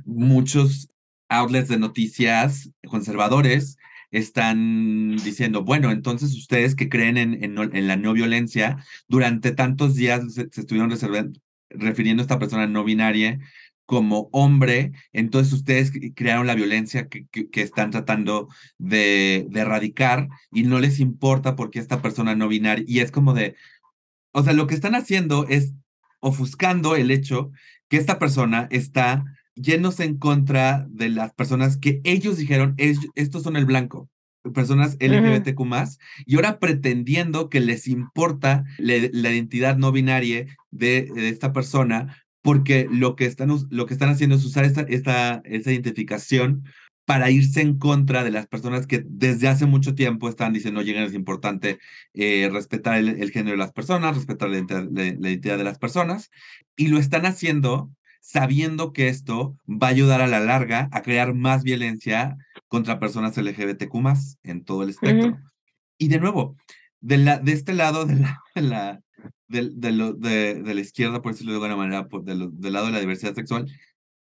muchos 0.04 0.90
outlets 1.28 1.68
de 1.68 1.78
noticias 1.78 2.70
conservadores 2.86 3.76
están 4.10 5.16
diciendo, 5.16 5.62
bueno, 5.62 5.90
entonces 5.92 6.34
ustedes 6.34 6.74
que 6.74 6.88
creen 6.88 7.16
en, 7.16 7.42
en, 7.44 7.86
la 7.86 7.96
no 7.96 8.12
violencia, 8.12 8.84
durante 9.06 9.52
tantos 9.52 9.94
días 9.94 10.34
se, 10.34 10.48
se 10.50 10.60
estuvieron 10.62 10.90
reserva- 10.90 11.30
refiriendo 11.70 12.20
a 12.22 12.24
esta 12.24 12.38
persona 12.38 12.66
no 12.66 12.84
binaria 12.84 13.38
como 13.86 14.28
hombre, 14.32 14.92
entonces 15.12 15.52
ustedes 15.52 15.92
cre- 15.92 16.12
crearon 16.14 16.46
la 16.46 16.54
violencia 16.54 17.08
que, 17.08 17.26
que, 17.26 17.60
están 17.62 17.90
tratando 17.90 18.48
de, 18.78 19.46
de 19.50 19.60
erradicar 19.60 20.28
y 20.52 20.62
no 20.62 20.78
les 20.78 21.00
importa 21.00 21.56
porque 21.56 21.80
esta 21.80 22.00
persona 22.00 22.36
no 22.36 22.46
binaria, 22.48 22.84
y 22.86 23.00
es 23.00 23.10
como 23.10 23.34
de, 23.34 23.56
o 24.32 24.42
sea, 24.44 24.52
lo 24.52 24.66
que 24.66 24.74
están 24.74 24.94
haciendo 24.94 25.46
es 25.48 25.72
ofuscando 26.20 26.96
el 26.96 27.10
hecho 27.10 27.50
que 27.88 27.96
esta 27.96 28.18
persona 28.18 28.68
está 28.70 29.24
yéndose 29.56 30.04
en 30.04 30.18
contra 30.18 30.86
de 30.88 31.08
las 31.08 31.32
personas 31.34 31.76
que 31.76 32.00
ellos 32.04 32.36
dijeron, 32.36 32.74
"Es- 32.76 32.98
estos 33.16 33.42
son 33.42 33.56
el 33.56 33.64
blanco, 33.66 34.08
personas 34.52 34.96
LGBTQ 35.00 35.64
más, 35.64 35.98
y 36.26 36.36
ahora 36.36 36.58
pretendiendo 36.58 37.48
que 37.48 37.60
les 37.60 37.86
importa 37.88 38.64
le- 38.78 39.10
la 39.12 39.30
identidad 39.30 39.76
no 39.76 39.92
binaria 39.92 40.46
de, 40.70 41.08
de 41.14 41.28
esta 41.28 41.52
persona, 41.52 42.16
porque 42.42 42.86
lo 42.90 43.16
que 43.16 43.26
están, 43.26 43.50
lo 43.70 43.86
que 43.86 43.94
están 43.94 44.08
haciendo 44.10 44.36
es 44.36 44.44
usar 44.44 44.64
esta, 44.64 44.82
esta, 44.82 45.42
esa 45.44 45.72
identificación 45.72 46.64
para 47.04 47.30
irse 47.30 47.60
en 47.60 47.76
contra 47.76 48.22
de 48.22 48.30
las 48.30 48.46
personas 48.46 48.86
que 48.86 49.02
desde 49.04 49.48
hace 49.48 49.66
mucho 49.66 49.94
tiempo 49.96 50.28
están 50.28 50.52
diciendo, 50.52 50.80
oye, 50.80 51.02
es 51.04 51.12
importante 51.12 51.78
eh, 52.14 52.48
respetar 52.52 52.98
el, 52.98 53.08
el 53.08 53.30
género 53.32 53.52
de 53.52 53.56
las 53.58 53.72
personas, 53.72 54.14
respetar 54.16 54.48
la 54.48 54.60
la- 54.60 55.14
la 55.18 55.28
identidad 55.30 55.58
de 55.58 55.64
las 55.64 55.78
personas, 55.78 56.30
y 56.76 56.86
lo 56.88 56.98
están 56.98 57.26
haciendo 57.26 57.90
sabiendo 58.22 58.92
que 58.92 59.08
esto 59.08 59.56
va 59.66 59.88
a 59.88 59.90
ayudar 59.90 60.20
a 60.20 60.26
la 60.28 60.40
larga 60.40 60.88
a 60.92 61.00
crear 61.02 61.34
más 61.34 61.62
violencia 61.64 62.36
contra 62.70 63.00
personas 63.00 63.36
LGBTQ 63.36 63.94
más 63.96 64.38
en 64.44 64.64
todo 64.64 64.84
el 64.84 64.90
espectro. 64.90 65.38
Y 65.98 66.08
de 66.08 66.20
nuevo, 66.20 66.56
de, 67.00 67.18
la, 67.18 67.38
de 67.38 67.52
este 67.52 67.74
lado 67.74 68.06
de 68.06 68.14
la, 68.16 68.40
de 68.54 68.62
la, 68.62 69.00
de, 69.48 69.70
de 69.74 69.92
lo- 69.92 70.14
de- 70.14 70.62
de 70.62 70.74
la 70.74 70.80
izquierda, 70.80 71.20
por 71.20 71.32
decirlo 71.32 71.52
de 71.52 71.56
alguna 71.58 71.76
manera, 71.76 72.08
por, 72.08 72.24
de 72.24 72.36
lo- 72.36 72.50
del 72.50 72.72
lado 72.72 72.86
de 72.86 72.92
la 72.92 73.00
diversidad 73.00 73.34
sexual, 73.34 73.70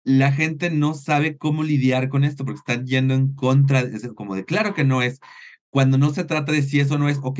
la 0.04 0.32
gente 0.34 0.72
no 0.72 0.96
sabe 0.96 1.38
cómo 1.38 1.64
lidiar 1.64 2.10
con 2.10 2.24
esto 2.26 2.44
porque 2.46 2.60
están 2.60 2.86
yendo 2.88 3.14
en 3.14 3.34
contra, 3.36 3.82
es 3.82 4.08
como 4.16 4.36
de 4.36 4.46
claro 4.46 4.74
que 4.74 4.84
no 4.84 5.02
es, 5.04 5.20
cuando 5.70 5.98
no 6.00 6.10
se 6.12 6.24
trata 6.26 6.52
de 6.52 6.64
si 6.64 6.80
eso 6.80 6.98
no 6.98 7.10
es, 7.10 7.20
ok, 7.22 7.40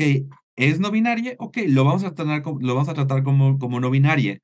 es 0.56 0.78
no 0.80 0.90
binaria, 0.92 1.34
ok, 1.38 1.58
lo 1.68 1.84
vamos 1.84 2.04
a 2.04 2.14
tratar, 2.14 2.42
como- 2.42 2.60
lo 2.60 2.74
vamos 2.74 2.88
a 2.88 2.94
tratar 2.94 3.22
como, 3.24 3.58
como 3.58 3.80
no 3.80 3.90
binaria. 3.90 4.40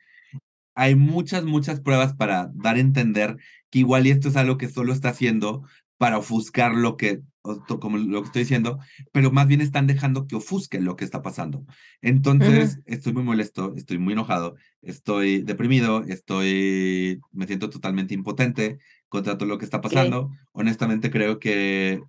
Hay 0.74 0.94
muchas, 0.94 1.44
muchas 1.44 1.80
pruebas 1.80 2.14
para 2.14 2.50
dar 2.54 2.76
a 2.76 2.80
entender 2.80 3.36
que 3.70 3.78
igual 3.80 4.06
y 4.06 4.10
esto 4.10 4.28
es 4.28 4.36
algo 4.36 4.58
que 4.58 4.68
solo 4.68 4.92
está 4.92 5.08
haciendo 5.10 5.64
para 5.98 6.18
ofuscar 6.18 6.74
lo 6.74 6.96
que, 6.96 7.22
como 7.80 7.96
lo 7.96 8.20
que 8.22 8.26
estoy 8.26 8.42
diciendo, 8.42 8.78
pero 9.12 9.30
más 9.30 9.46
bien 9.46 9.60
están 9.60 9.86
dejando 9.86 10.26
que 10.26 10.36
ofusque 10.36 10.80
lo 10.80 10.96
que 10.96 11.04
está 11.04 11.22
pasando. 11.22 11.64
Entonces, 12.02 12.80
estoy 12.86 13.12
muy 13.12 13.22
molesto, 13.22 13.74
estoy 13.76 13.98
muy 13.98 14.12
enojado, 14.12 14.56
estoy 14.82 15.42
deprimido, 15.42 16.02
estoy, 16.04 17.20
me 17.32 17.46
siento 17.46 17.70
totalmente 17.70 18.14
impotente 18.14 18.78
contra 19.08 19.38
todo 19.38 19.48
lo 19.48 19.58
que 19.58 19.64
está 19.64 19.80
pasando. 19.80 20.30
Honestamente, 20.52 21.10
creo 21.10 21.38
que 21.38 22.02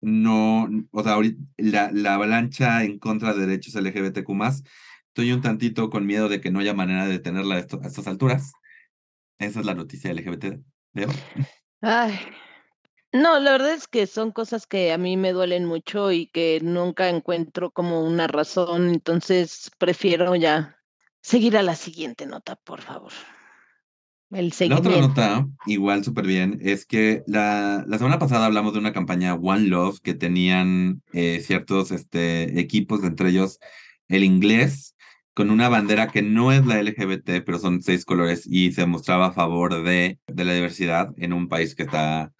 no, 0.00 0.68
o 0.90 1.02
sea, 1.04 1.16
la, 1.56 1.90
la 1.92 2.14
avalancha 2.14 2.84
en 2.84 2.98
contra 2.98 3.34
de 3.34 3.46
derechos 3.46 3.74
LGBTQ 3.76 4.28
más, 4.34 4.62
estoy 5.08 5.32
un 5.32 5.40
tantito 5.42 5.90
con 5.90 6.06
miedo 6.06 6.28
de 6.28 6.40
que 6.40 6.50
no 6.50 6.58
haya 6.58 6.74
manera 6.74 7.06
de 7.06 7.12
detenerla 7.12 7.54
a, 7.56 7.58
esto- 7.60 7.80
a 7.82 7.86
estas 7.86 8.06
alturas. 8.08 8.52
Esa 9.38 9.60
es 9.60 9.66
la 9.66 9.74
noticia 9.74 10.10
LGBT. 10.12 10.60
¿Veo? 10.92 11.08
Ay. 11.80 12.18
No, 13.12 13.38
la 13.38 13.52
verdad 13.52 13.74
es 13.74 13.88
que 13.88 14.06
son 14.06 14.32
cosas 14.32 14.66
que 14.66 14.92
a 14.92 14.98
mí 14.98 15.16
me 15.16 15.32
duelen 15.32 15.66
mucho 15.66 16.12
y 16.12 16.28
que 16.28 16.60
nunca 16.62 17.08
encuentro 17.10 17.70
como 17.70 18.02
una 18.02 18.26
razón, 18.26 18.88
entonces 18.88 19.70
prefiero 19.78 20.34
ya 20.34 20.78
seguir 21.20 21.56
a 21.56 21.62
la 21.62 21.76
siguiente 21.76 22.26
nota, 22.26 22.56
por 22.56 22.80
favor. 22.80 23.12
El 24.30 24.50
La 24.66 24.78
otra 24.78 24.98
nota, 24.98 25.46
igual 25.66 26.02
súper 26.04 26.26
bien, 26.26 26.58
es 26.62 26.86
que 26.86 27.22
la, 27.26 27.84
la 27.86 27.98
semana 27.98 28.18
pasada 28.18 28.46
hablamos 28.46 28.72
de 28.72 28.78
una 28.78 28.94
campaña 28.94 29.34
One 29.34 29.66
Love 29.66 30.00
que 30.00 30.14
tenían 30.14 31.02
eh, 31.12 31.42
ciertos 31.44 31.90
este, 31.90 32.58
equipos, 32.58 33.04
entre 33.04 33.28
ellos 33.28 33.58
el 34.08 34.24
inglés, 34.24 34.96
con 35.34 35.50
una 35.50 35.68
bandera 35.68 36.08
que 36.08 36.22
no 36.22 36.50
es 36.50 36.64
la 36.64 36.80
LGBT, 36.82 37.44
pero 37.44 37.58
son 37.58 37.82
seis 37.82 38.06
colores 38.06 38.46
y 38.46 38.72
se 38.72 38.86
mostraba 38.86 39.26
a 39.26 39.32
favor 39.32 39.82
de, 39.82 40.18
de 40.26 40.44
la 40.44 40.54
diversidad 40.54 41.10
en 41.18 41.34
un 41.34 41.48
país 41.48 41.74
que 41.74 41.82
está, 41.82 42.32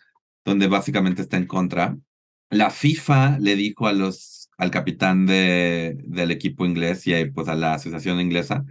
donde 0.44 0.66
básicamente 0.68 1.22
está 1.22 1.36
en 1.36 1.46
contra. 1.46 1.96
La 2.50 2.70
FIFA 2.70 3.38
le 3.38 3.56
dijo 3.56 3.86
a 3.86 3.92
los, 3.92 4.50
al 4.58 4.70
capitán 4.70 5.26
de, 5.26 5.96
del 6.04 6.30
equipo 6.30 6.66
inglés 6.66 7.06
y 7.06 7.24
pues 7.26 7.48
a 7.48 7.54
la 7.54 7.74
asociación 7.74 8.20
inglesa 8.20 8.64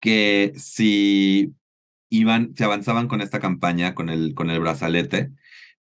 que 0.00 0.52
si 0.56 1.54
iban, 2.08 2.54
se 2.56 2.64
avanzaban 2.64 3.08
con 3.08 3.20
esta 3.20 3.38
campaña, 3.38 3.94
con 3.94 4.08
el, 4.08 4.34
con 4.34 4.50
el 4.50 4.60
brazalete, 4.60 5.30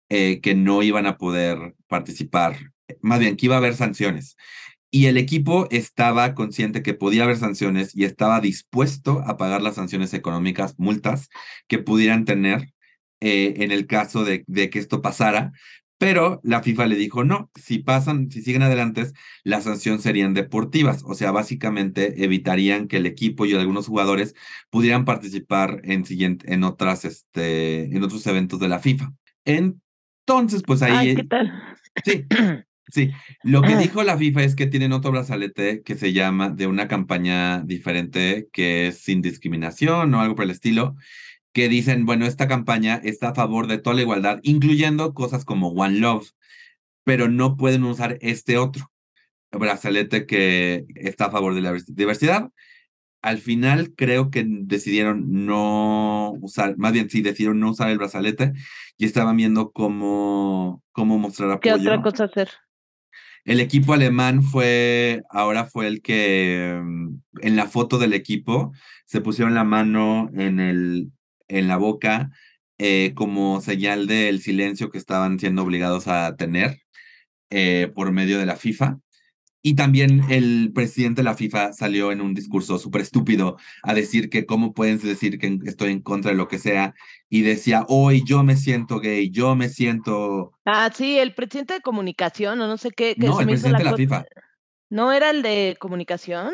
eh, 0.08 0.40
que 0.40 0.54
no 0.54 0.82
iban 0.82 1.06
a 1.06 1.18
poder 1.18 1.74
participar, 1.88 2.56
más 3.00 3.20
bien 3.20 3.36
que 3.36 3.46
iba 3.46 3.56
a 3.56 3.58
haber 3.58 3.74
sanciones. 3.74 4.36
Y 4.90 5.06
el 5.06 5.16
equipo 5.16 5.68
estaba 5.70 6.34
consciente 6.34 6.82
que 6.82 6.94
podía 6.94 7.24
haber 7.24 7.36
sanciones 7.36 7.94
y 7.94 8.04
estaba 8.04 8.40
dispuesto 8.40 9.22
a 9.26 9.36
pagar 9.36 9.60
las 9.62 9.74
sanciones 9.74 10.14
económicas, 10.14 10.78
multas 10.78 11.28
que 11.66 11.78
pudieran 11.78 12.24
tener 12.24 12.72
eh, 13.20 13.54
en 13.58 13.72
el 13.72 13.86
caso 13.86 14.24
de, 14.24 14.44
de, 14.46 14.70
que 14.70 14.78
esto 14.78 15.02
pasara, 15.02 15.52
pero 15.98 16.40
la 16.44 16.62
FIFA 16.62 16.86
le 16.86 16.96
dijo, 16.96 17.24
no, 17.24 17.50
si 17.54 17.78
pasan, 17.78 18.30
si 18.30 18.42
siguen 18.42 18.62
adelante, 18.62 19.06
las 19.44 19.64
sanciones 19.64 20.02
serían 20.02 20.34
deportivas, 20.34 21.02
o 21.06 21.14
sea, 21.14 21.30
básicamente 21.30 22.22
evitarían 22.22 22.86
que 22.86 22.98
el 22.98 23.06
equipo 23.06 23.46
y 23.46 23.54
algunos 23.54 23.86
jugadores 23.86 24.34
pudieran 24.70 25.06
participar 25.06 25.80
en, 25.84 26.04
siguiente, 26.04 26.52
en, 26.52 26.64
otras, 26.64 27.06
este, 27.06 27.84
en 27.84 28.02
otros 28.02 28.26
eventos 28.26 28.60
de 28.60 28.68
la 28.68 28.78
FIFA. 28.78 29.12
Entonces, 29.46 30.62
pues 30.66 30.82
ahí... 30.82 31.08
Ay, 31.08 31.14
¿qué 31.16 31.24
tal? 31.24 31.52
Sí, 32.04 32.26
sí. 32.92 33.10
Lo 33.42 33.62
que 33.62 33.76
dijo 33.76 34.02
la 34.02 34.18
FIFA 34.18 34.42
es 34.42 34.54
que 34.54 34.66
tienen 34.66 34.92
otro 34.92 35.12
brazalete 35.12 35.82
que 35.82 35.94
se 35.94 36.12
llama 36.12 36.50
de 36.50 36.66
una 36.66 36.88
campaña 36.88 37.62
diferente 37.62 38.48
que 38.52 38.88
es 38.88 38.98
sin 38.98 39.22
discriminación 39.22 40.12
o 40.12 40.20
algo 40.20 40.34
por 40.34 40.44
el 40.44 40.50
estilo 40.50 40.94
que 41.56 41.70
dicen, 41.70 42.04
bueno, 42.04 42.26
esta 42.26 42.48
campaña 42.48 43.00
está 43.02 43.30
a 43.30 43.34
favor 43.34 43.66
de 43.66 43.78
toda 43.78 43.96
la 43.96 44.02
igualdad, 44.02 44.40
incluyendo 44.42 45.14
cosas 45.14 45.46
como 45.46 45.68
One 45.68 46.00
Love, 46.00 46.32
pero 47.02 47.30
no 47.30 47.56
pueden 47.56 47.82
usar 47.84 48.18
este 48.20 48.58
otro 48.58 48.92
brazalete 49.50 50.26
que 50.26 50.84
está 50.96 51.24
a 51.24 51.30
favor 51.30 51.54
de 51.54 51.62
la 51.62 51.72
diversidad. 51.72 52.50
Al 53.22 53.38
final 53.38 53.94
creo 53.96 54.30
que 54.30 54.44
decidieron 54.46 55.46
no 55.46 56.34
usar, 56.42 56.76
más 56.76 56.92
bien 56.92 57.08
sí, 57.08 57.22
decidieron 57.22 57.58
no 57.58 57.70
usar 57.70 57.88
el 57.88 57.96
brazalete 57.96 58.52
y 58.98 59.06
estaban 59.06 59.38
viendo 59.38 59.72
cómo, 59.72 60.84
cómo 60.92 61.16
mostrar 61.16 61.50
apoyo. 61.52 61.74
¿Qué 61.74 61.80
otra 61.80 62.02
cosa 62.02 62.24
hacer? 62.24 62.50
El 63.46 63.60
equipo 63.60 63.94
alemán 63.94 64.42
fue, 64.42 65.22
ahora 65.30 65.64
fue 65.64 65.86
el 65.86 66.02
que 66.02 66.78
mm, 66.84 67.14
en 67.40 67.56
la 67.56 67.66
foto 67.66 67.96
del 67.96 68.12
equipo 68.12 68.74
se 69.06 69.22
pusieron 69.22 69.54
la 69.54 69.64
mano 69.64 70.28
en 70.34 70.60
el, 70.60 71.12
en 71.48 71.68
la 71.68 71.76
boca 71.76 72.30
eh, 72.78 73.12
como 73.14 73.60
señal 73.62 74.06
del 74.06 74.42
silencio 74.42 74.90
que 74.90 74.98
estaban 74.98 75.38
siendo 75.38 75.62
obligados 75.62 76.08
a 76.08 76.36
tener 76.36 76.82
eh, 77.50 77.90
por 77.94 78.12
medio 78.12 78.38
de 78.38 78.46
la 78.46 78.56
FIFA. 78.56 78.98
Y 79.62 79.74
también 79.74 80.22
el 80.30 80.70
presidente 80.72 81.22
de 81.22 81.24
la 81.24 81.34
FIFA 81.34 81.72
salió 81.72 82.12
en 82.12 82.20
un 82.20 82.34
discurso 82.34 82.78
súper 82.78 83.00
estúpido 83.00 83.56
a 83.82 83.94
decir 83.94 84.30
que 84.30 84.46
cómo 84.46 84.74
pueden 84.74 85.00
decir 85.00 85.38
que 85.38 85.58
estoy 85.64 85.90
en 85.90 86.02
contra 86.02 86.30
de 86.30 86.36
lo 86.36 86.46
que 86.46 86.58
sea. 86.58 86.94
Y 87.28 87.42
decía, 87.42 87.84
hoy 87.88 88.22
yo 88.24 88.44
me 88.44 88.56
siento 88.56 89.00
gay, 89.00 89.30
yo 89.30 89.56
me 89.56 89.68
siento... 89.68 90.52
Ah, 90.64 90.88
sí, 90.94 91.18
el 91.18 91.34
presidente 91.34 91.74
de 91.74 91.80
comunicación 91.80 92.60
o 92.60 92.68
no 92.68 92.76
sé 92.76 92.90
qué. 92.92 93.16
no, 93.16 93.40
el 93.40 93.46
presidente 93.46 93.78
de 93.82 93.90
la 93.90 93.96
FIFA. 93.96 94.26
¿No 94.88 95.12
era 95.12 95.30
el 95.30 95.42
de 95.42 95.76
comunicación? 95.80 96.52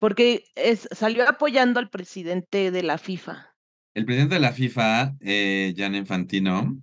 Porque 0.00 0.44
es, 0.56 0.88
salió 0.90 1.28
apoyando 1.28 1.78
al 1.78 1.88
presidente 1.88 2.72
de 2.72 2.82
la 2.82 2.98
FIFA. 2.98 3.53
El 3.94 4.04
presidente 4.06 4.34
de 4.34 4.40
la 4.40 4.52
FIFA, 4.52 5.16
eh, 5.20 5.72
Jan 5.76 5.94
Infantino. 5.94 6.76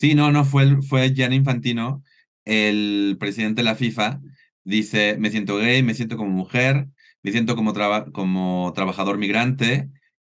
Sí, 0.00 0.14
no, 0.14 0.32
no, 0.32 0.44
fue, 0.44 0.82
fue 0.82 1.14
Jan 1.16 1.32
Infantino, 1.32 2.02
el 2.44 3.16
presidente 3.20 3.60
de 3.60 3.64
la 3.64 3.76
FIFA. 3.76 4.20
Dice, 4.64 5.16
me 5.18 5.30
siento 5.30 5.58
gay, 5.58 5.82
me 5.82 5.94
siento 5.94 6.16
como 6.16 6.30
mujer, 6.30 6.88
me 7.22 7.30
siento 7.32 7.56
como, 7.56 7.72
como 8.12 8.72
trabajador 8.74 9.18
migrante, 9.18 9.88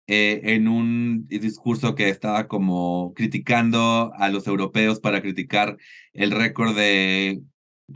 eh, 0.07 0.41
en 0.45 0.69
un 0.69 1.27
discurso 1.29 1.95
que 1.95 2.09
estaba 2.09 2.49
como 2.49 3.13
criticando 3.15 4.13
a 4.17 4.29
los 4.31 4.47
europeos 4.47 5.01
para 5.01 5.23
criticar 5.23 5.77
el 6.15 6.31
récord 6.31 6.75
de 6.77 7.43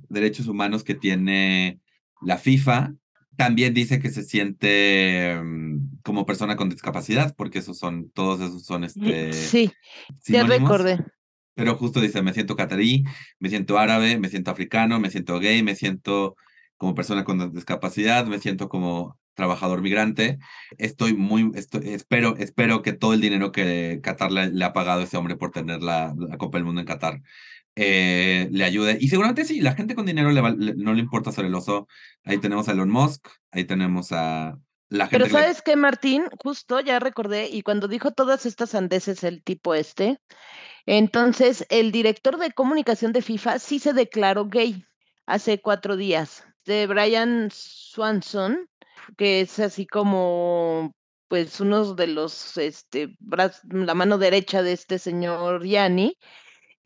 derechos 0.09 0.47
humanos 0.47 0.84
que 0.84 0.95
tiene 0.95 1.80
la 2.22 2.39
FIFA 2.39 2.95
también 3.39 3.72
dice 3.72 4.01
que 4.01 4.11
se 4.11 4.24
siente 4.24 5.41
mm, 5.41 6.01
como 6.03 6.26
persona 6.26 6.57
con 6.57 6.68
discapacidad, 6.68 7.36
porque 7.36 7.61
esos 7.61 7.78
son, 7.78 8.11
todos 8.11 8.41
esos 8.41 8.64
son 8.64 8.82
este. 8.82 9.32
Sí, 9.32 9.70
ya 10.26 10.43
recordé. 10.43 10.99
Pero 11.55 11.76
justo 11.76 12.01
dice, 12.01 12.20
me 12.20 12.34
siento 12.34 12.57
catarí, 12.57 13.05
me 13.39 13.49
siento 13.49 13.78
árabe, 13.78 14.18
me 14.18 14.28
siento 14.28 14.51
africano, 14.51 14.99
me 14.99 15.11
siento 15.11 15.39
gay, 15.39 15.62
me 15.62 15.76
siento 15.76 16.34
como 16.76 16.97
persona 16.97 17.22
con 17.22 17.53
discapacidad, 17.53 18.26
me 18.26 18.41
siento 18.41 18.68
como 18.68 19.16
trabajador 19.34 19.82
migrante. 19.82 20.41
Estoy 20.76 21.14
muy, 21.14 21.53
estoy, 21.55 21.91
espero, 21.91 22.36
espero 22.39 22.82
que 22.82 22.93
todo 22.93 23.14
el 23.14 23.20
dinero 23.20 23.53
que 23.53 24.01
Qatar 24.03 24.32
le, 24.32 24.64
ha 24.64 24.72
pagado 24.72 25.01
a 25.01 25.05
ese 25.05 25.16
hombre 25.16 25.36
por 25.36 25.53
tener 25.53 25.80
la, 25.80 26.12
la 26.18 26.39
Copa 26.39 26.59
del 26.59 26.64
Mundo 26.64 26.80
en 26.80 26.89
Qatar 26.89 27.22
eh, 27.81 28.49
le 28.51 28.64
ayude. 28.64 28.99
Y 29.01 29.09
seguramente 29.09 29.45
sí, 29.45 29.61
la 29.61 29.74
gente 29.74 29.95
con 29.95 30.05
dinero 30.05 30.33
le 30.33 30.43
no 30.74 30.95
le 30.95 31.01
importa 31.01 31.31
ser 31.31 31.45
el 31.45 31.55
oso. 31.55 31.87
Ahí 32.24 32.39
tenemos 32.39 32.68
a 32.68 32.72
Elon 32.72 32.91
Musk, 32.91 33.29
ahí 33.53 33.64
tenemos 33.64 34.11
a 34.11 34.59
la 34.89 35.07
gente. 35.07 35.24
Pero 35.24 35.31
¿sabes 35.31 35.62
qué, 35.62 35.76
Martín? 35.76 36.24
Justo 36.43 36.81
ya 36.81 36.99
recordé, 36.99 37.49
y 37.49 37.62
cuando 37.62 37.87
dijo 37.87 38.11
todas 38.11 38.47
estas 38.47 38.74
andeses 38.74 39.22
el 39.22 39.45
tipo 39.45 39.76
este, 39.76 40.18
entonces 40.87 41.64
el 41.68 41.93
director 41.93 42.39
de 42.39 42.51
comunicación 42.51 43.12
de 43.12 43.22
FIFA 43.22 43.61
sí 43.61 43.79
se 43.79 43.93
declaró 43.93 44.47
gay 44.47 44.85
hace 45.26 45.61
cuatro 45.61 45.97
días. 45.97 46.45
De 46.66 46.87
Brian 46.89 47.49
Swanson, 47.53 48.68
que 49.16 49.43
es 49.43 49.59
así 49.61 49.87
como 49.87 50.93
pues 51.29 51.61
uno 51.61 51.95
de 51.95 52.09
los, 52.09 52.57
este, 52.57 53.16
la 53.20 53.95
mano 53.95 54.18
derecha 54.18 54.62
de 54.62 54.72
este 54.72 54.99
señor 54.99 55.64
Yanni, 55.64 56.16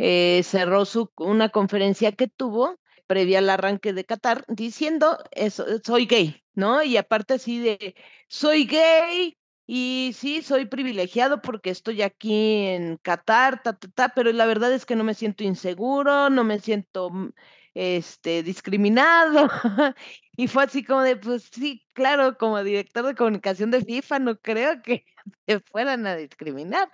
eh, 0.05 0.43
cerró 0.43 0.85
su, 0.85 1.13
una 1.17 1.51
conferencia 1.51 2.11
que 2.11 2.27
tuvo 2.27 2.81
previa 3.07 3.39
al 3.39 3.49
arranque 3.49 3.93
de 3.93 4.05
Qatar 4.05 4.45
diciendo 4.49 5.17
eso, 5.31 5.65
soy 5.85 6.07
gay, 6.07 6.43
¿no? 6.55 6.83
Y 6.83 6.97
aparte 6.97 7.35
así 7.35 7.61
de, 7.61 7.95
soy 8.27 8.65
gay 8.67 9.39
y 9.65 10.11
sí, 10.17 10.43
soy 10.43 10.67
privilegiado 10.67 11.41
porque 11.41 11.71
estoy 11.71 12.03
aquí 12.03 12.67
en 12.67 12.97
Qatar, 12.97 13.63
ta, 13.63 13.75
ta, 13.75 13.89
ta, 13.95 14.09
pero 14.09 14.33
la 14.33 14.45
verdad 14.47 14.73
es 14.73 14.87
que 14.87 14.97
no 14.97 15.05
me 15.05 15.15
siento 15.15 15.45
inseguro, 15.45 16.31
no 16.31 16.43
me 16.43 16.59
siento 16.59 17.11
mm, 17.11 17.31
este, 17.75 18.43
discriminado. 18.43 19.49
y 20.37 20.49
fue 20.49 20.65
así 20.65 20.83
como 20.83 21.03
de, 21.03 21.17
pues 21.17 21.49
sí, 21.53 21.87
claro, 21.93 22.37
como 22.39 22.65
director 22.65 23.07
de 23.07 23.15
comunicación 23.15 23.71
de 23.71 23.85
FIFA, 23.85 24.19
no 24.19 24.37
creo 24.41 24.83
que 24.83 25.05
te 25.47 25.61
fueran 25.61 26.09
a 26.09 26.17
discriminar 26.17 26.91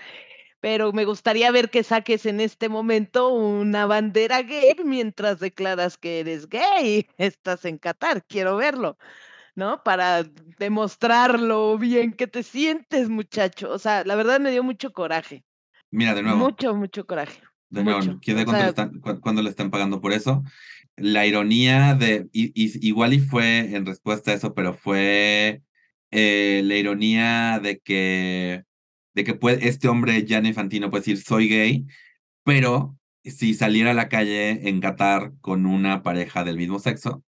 pero 0.61 0.92
me 0.92 1.04
gustaría 1.04 1.50
ver 1.50 1.70
que 1.70 1.82
saques 1.82 2.26
en 2.26 2.40
este 2.40 2.68
momento 2.68 3.28
una 3.28 3.86
bandera 3.86 4.42
gay 4.42 4.74
mientras 4.84 5.38
declaras 5.38 5.96
que 5.96 6.20
eres 6.20 6.48
gay. 6.48 7.06
Estás 7.18 7.64
en 7.64 7.78
Qatar, 7.78 8.24
quiero 8.24 8.56
verlo, 8.56 8.98
¿no? 9.54 9.82
Para 9.82 10.24
demostrar 10.59 11.38
lo 11.38 11.78
bien 11.78 12.12
que 12.12 12.26
te 12.26 12.42
sientes, 12.42 13.09
muchacho. 13.09 13.70
O 13.70 13.78
sea, 13.78 14.04
la 14.04 14.16
verdad 14.16 14.40
me 14.40 14.50
dio 14.50 14.62
mucho 14.62 14.92
coraje. 14.92 15.44
Mira, 15.90 16.14
de 16.14 16.22
nuevo. 16.22 16.38
Mucho, 16.38 16.74
mucho 16.74 17.06
coraje. 17.06 17.40
De 17.70 17.84
nuevo, 17.84 18.18
¿quién 18.22 18.44
cuánto, 18.44 18.64
están, 18.64 19.00
cuándo 19.20 19.42
le 19.42 19.50
están 19.50 19.70
pagando 19.70 20.00
por 20.00 20.12
eso? 20.12 20.42
La 20.96 21.26
ironía 21.26 21.94
de, 21.94 22.26
y, 22.32 22.52
igual 22.86 23.12
y 23.12 23.20
fue 23.20 23.74
en 23.76 23.86
respuesta 23.86 24.30
a 24.30 24.34
eso, 24.34 24.54
pero 24.54 24.72
fue 24.72 25.62
eh, 26.11 26.62
la 26.64 26.76
ironía 26.76 27.61
de 27.62 27.78
que 27.78 28.64
de 29.14 29.24
que 29.24 29.34
puede, 29.34 29.68
este 29.68 29.88
hombre, 29.88 30.24
Gianni 30.24 30.48
Infantino, 30.48 30.90
puede 30.90 31.02
decir, 31.02 31.22
soy 31.22 31.48
gay, 31.48 31.86
pero 32.44 32.96
si 33.24 33.54
saliera 33.54 33.90
a 33.90 33.94
la 33.94 34.09
calle 34.09 34.68
en 34.68 34.80
Qatar 34.80 35.32
con 35.40 35.66
una 35.66 36.02
pareja 36.02 36.44
del 36.44 36.56
mismo 36.56 36.78
sexo, 36.78 37.24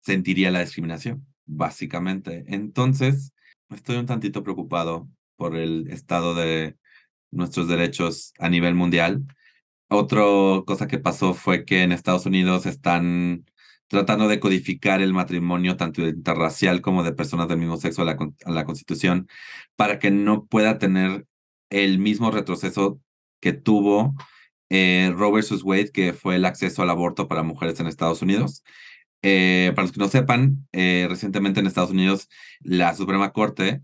sentiría 0.00 0.50
la 0.50 0.60
discriminación, 0.60 1.26
básicamente. 1.46 2.44
Entonces, 2.48 3.32
estoy 3.70 3.96
un 3.96 4.06
tantito 4.06 4.42
preocupado 4.42 5.08
por 5.36 5.56
el 5.56 5.88
estado 5.88 6.34
de 6.34 6.76
nuestros 7.30 7.68
derechos 7.68 8.32
a 8.38 8.48
nivel 8.48 8.74
mundial. 8.74 9.24
Otra 9.88 10.22
cosa 10.66 10.86
que 10.86 10.98
pasó 10.98 11.34
fue 11.34 11.64
que 11.64 11.82
en 11.82 11.92
Estados 11.92 12.26
Unidos 12.26 12.66
están 12.66 13.44
tratando 13.92 14.26
de 14.26 14.40
codificar 14.40 15.02
el 15.02 15.12
matrimonio 15.12 15.76
tanto 15.76 16.00
interracial 16.00 16.80
como 16.80 17.02
de 17.02 17.12
personas 17.12 17.46
del 17.48 17.58
mismo 17.58 17.76
sexo 17.76 18.02
a 18.02 18.06
la, 18.06 18.16
a 18.46 18.50
la 18.50 18.64
Constitución 18.64 19.28
para 19.76 19.98
que 19.98 20.10
no 20.10 20.46
pueda 20.46 20.78
tener 20.78 21.26
el 21.70 21.98
mismo 21.98 22.30
retroceso 22.30 23.00
que 23.40 23.52
tuvo 23.52 24.14
eh, 24.70 25.12
Roe 25.14 25.40
vs. 25.40 25.62
Wade, 25.62 25.92
que 25.92 26.14
fue 26.14 26.36
el 26.36 26.46
acceso 26.46 26.82
al 26.82 26.88
aborto 26.90 27.28
para 27.28 27.42
mujeres 27.42 27.78
en 27.80 27.86
Estados 27.86 28.22
Unidos. 28.22 28.64
Eh, 29.22 29.72
para 29.74 29.84
los 29.84 29.92
que 29.92 30.00
no 30.00 30.08
sepan, 30.08 30.66
eh, 30.72 31.06
recientemente 31.08 31.60
en 31.60 31.66
Estados 31.66 31.90
Unidos, 31.90 32.28
la 32.60 32.94
Suprema 32.94 33.32
Corte, 33.32 33.82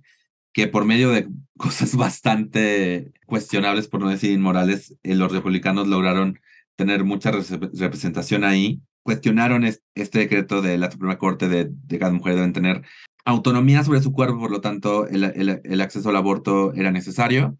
que 0.52 0.66
por 0.66 0.84
medio 0.84 1.10
de 1.10 1.28
cosas 1.58 1.94
bastante 1.96 3.12
cuestionables, 3.26 3.88
por 3.88 4.00
no 4.00 4.08
decir 4.08 4.32
inmorales, 4.32 4.96
eh, 5.02 5.14
los 5.14 5.30
republicanos 5.30 5.86
lograron 5.86 6.40
tener 6.76 7.04
mucha 7.04 7.30
representación 7.30 8.44
ahí, 8.44 8.80
cuestionaron 9.08 9.64
este 9.64 10.18
decreto 10.18 10.60
de 10.60 10.76
la 10.76 10.90
Suprema 10.90 11.16
Corte 11.16 11.48
de, 11.48 11.70
que 11.88 11.98
las 11.98 12.12
mujeres 12.12 12.36
deben 12.36 12.52
tener 12.52 12.82
autonomía 13.24 13.82
sobre 13.82 14.02
su 14.02 14.12
cuerpo, 14.12 14.38
por 14.38 14.50
lo 14.50 14.60
tanto, 14.60 15.08
el, 15.08 15.24
el, 15.24 15.62
el 15.64 15.80
acceso 15.80 16.10
al 16.10 16.16
aborto 16.16 16.74
era 16.74 16.90
necesario. 16.90 17.56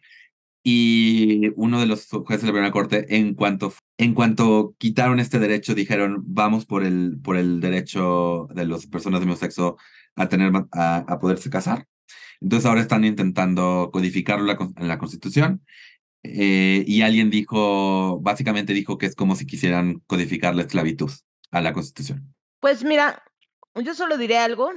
Y 0.63 1.49
uno 1.57 1.81
de 1.81 1.87
los 1.87 2.07
jueces 2.09 2.43
de 2.43 2.49
la 2.49 2.53
primera 2.53 2.71
corte, 2.71 3.17
en 3.17 3.33
cuanto, 3.33 3.73
en 3.97 4.13
cuanto 4.13 4.75
quitaron 4.77 5.21
este 5.21 5.39
derecho, 5.39 5.75
dijeron, 5.75 6.23
vamos 6.27 6.67
por 6.67 6.85
el, 6.85 7.19
por 7.25 7.39
el 7.39 7.61
derecho 7.61 8.49
de 8.55 8.67
las 8.67 8.87
personas 8.87 9.21
de 9.21 9.27
mismo 9.27 9.41
sexo 9.41 9.79
a, 10.17 10.29
tener, 10.29 10.53
a, 10.73 10.97
a 10.99 11.19
poderse 11.19 11.49
casar. 11.49 11.87
Entonces 12.43 12.67
ahora 12.67 12.83
están 12.83 13.07
intentando 13.07 13.89
codificarlo 13.91 14.55
en 14.77 14.87
la 14.87 14.99
Constitución. 14.99 15.63
Eh, 16.25 16.85
y 16.87 17.01
alguien 17.01 17.31
dijo, 17.31 18.21
básicamente 18.21 18.75
dijo 18.75 18.99
que 18.99 19.07
es 19.07 19.15
como 19.15 19.35
si 19.35 19.47
quisieran 19.47 20.03
codificar 20.07 20.55
la 20.55 20.63
esclavitud 20.63 21.11
a 21.51 21.61
la 21.61 21.73
Constitución. 21.73 22.35
Pues 22.61 22.85
mira, 22.85 23.23
yo 23.75 23.95
solo 23.95 24.17
diré 24.17 24.39
algo 24.39 24.73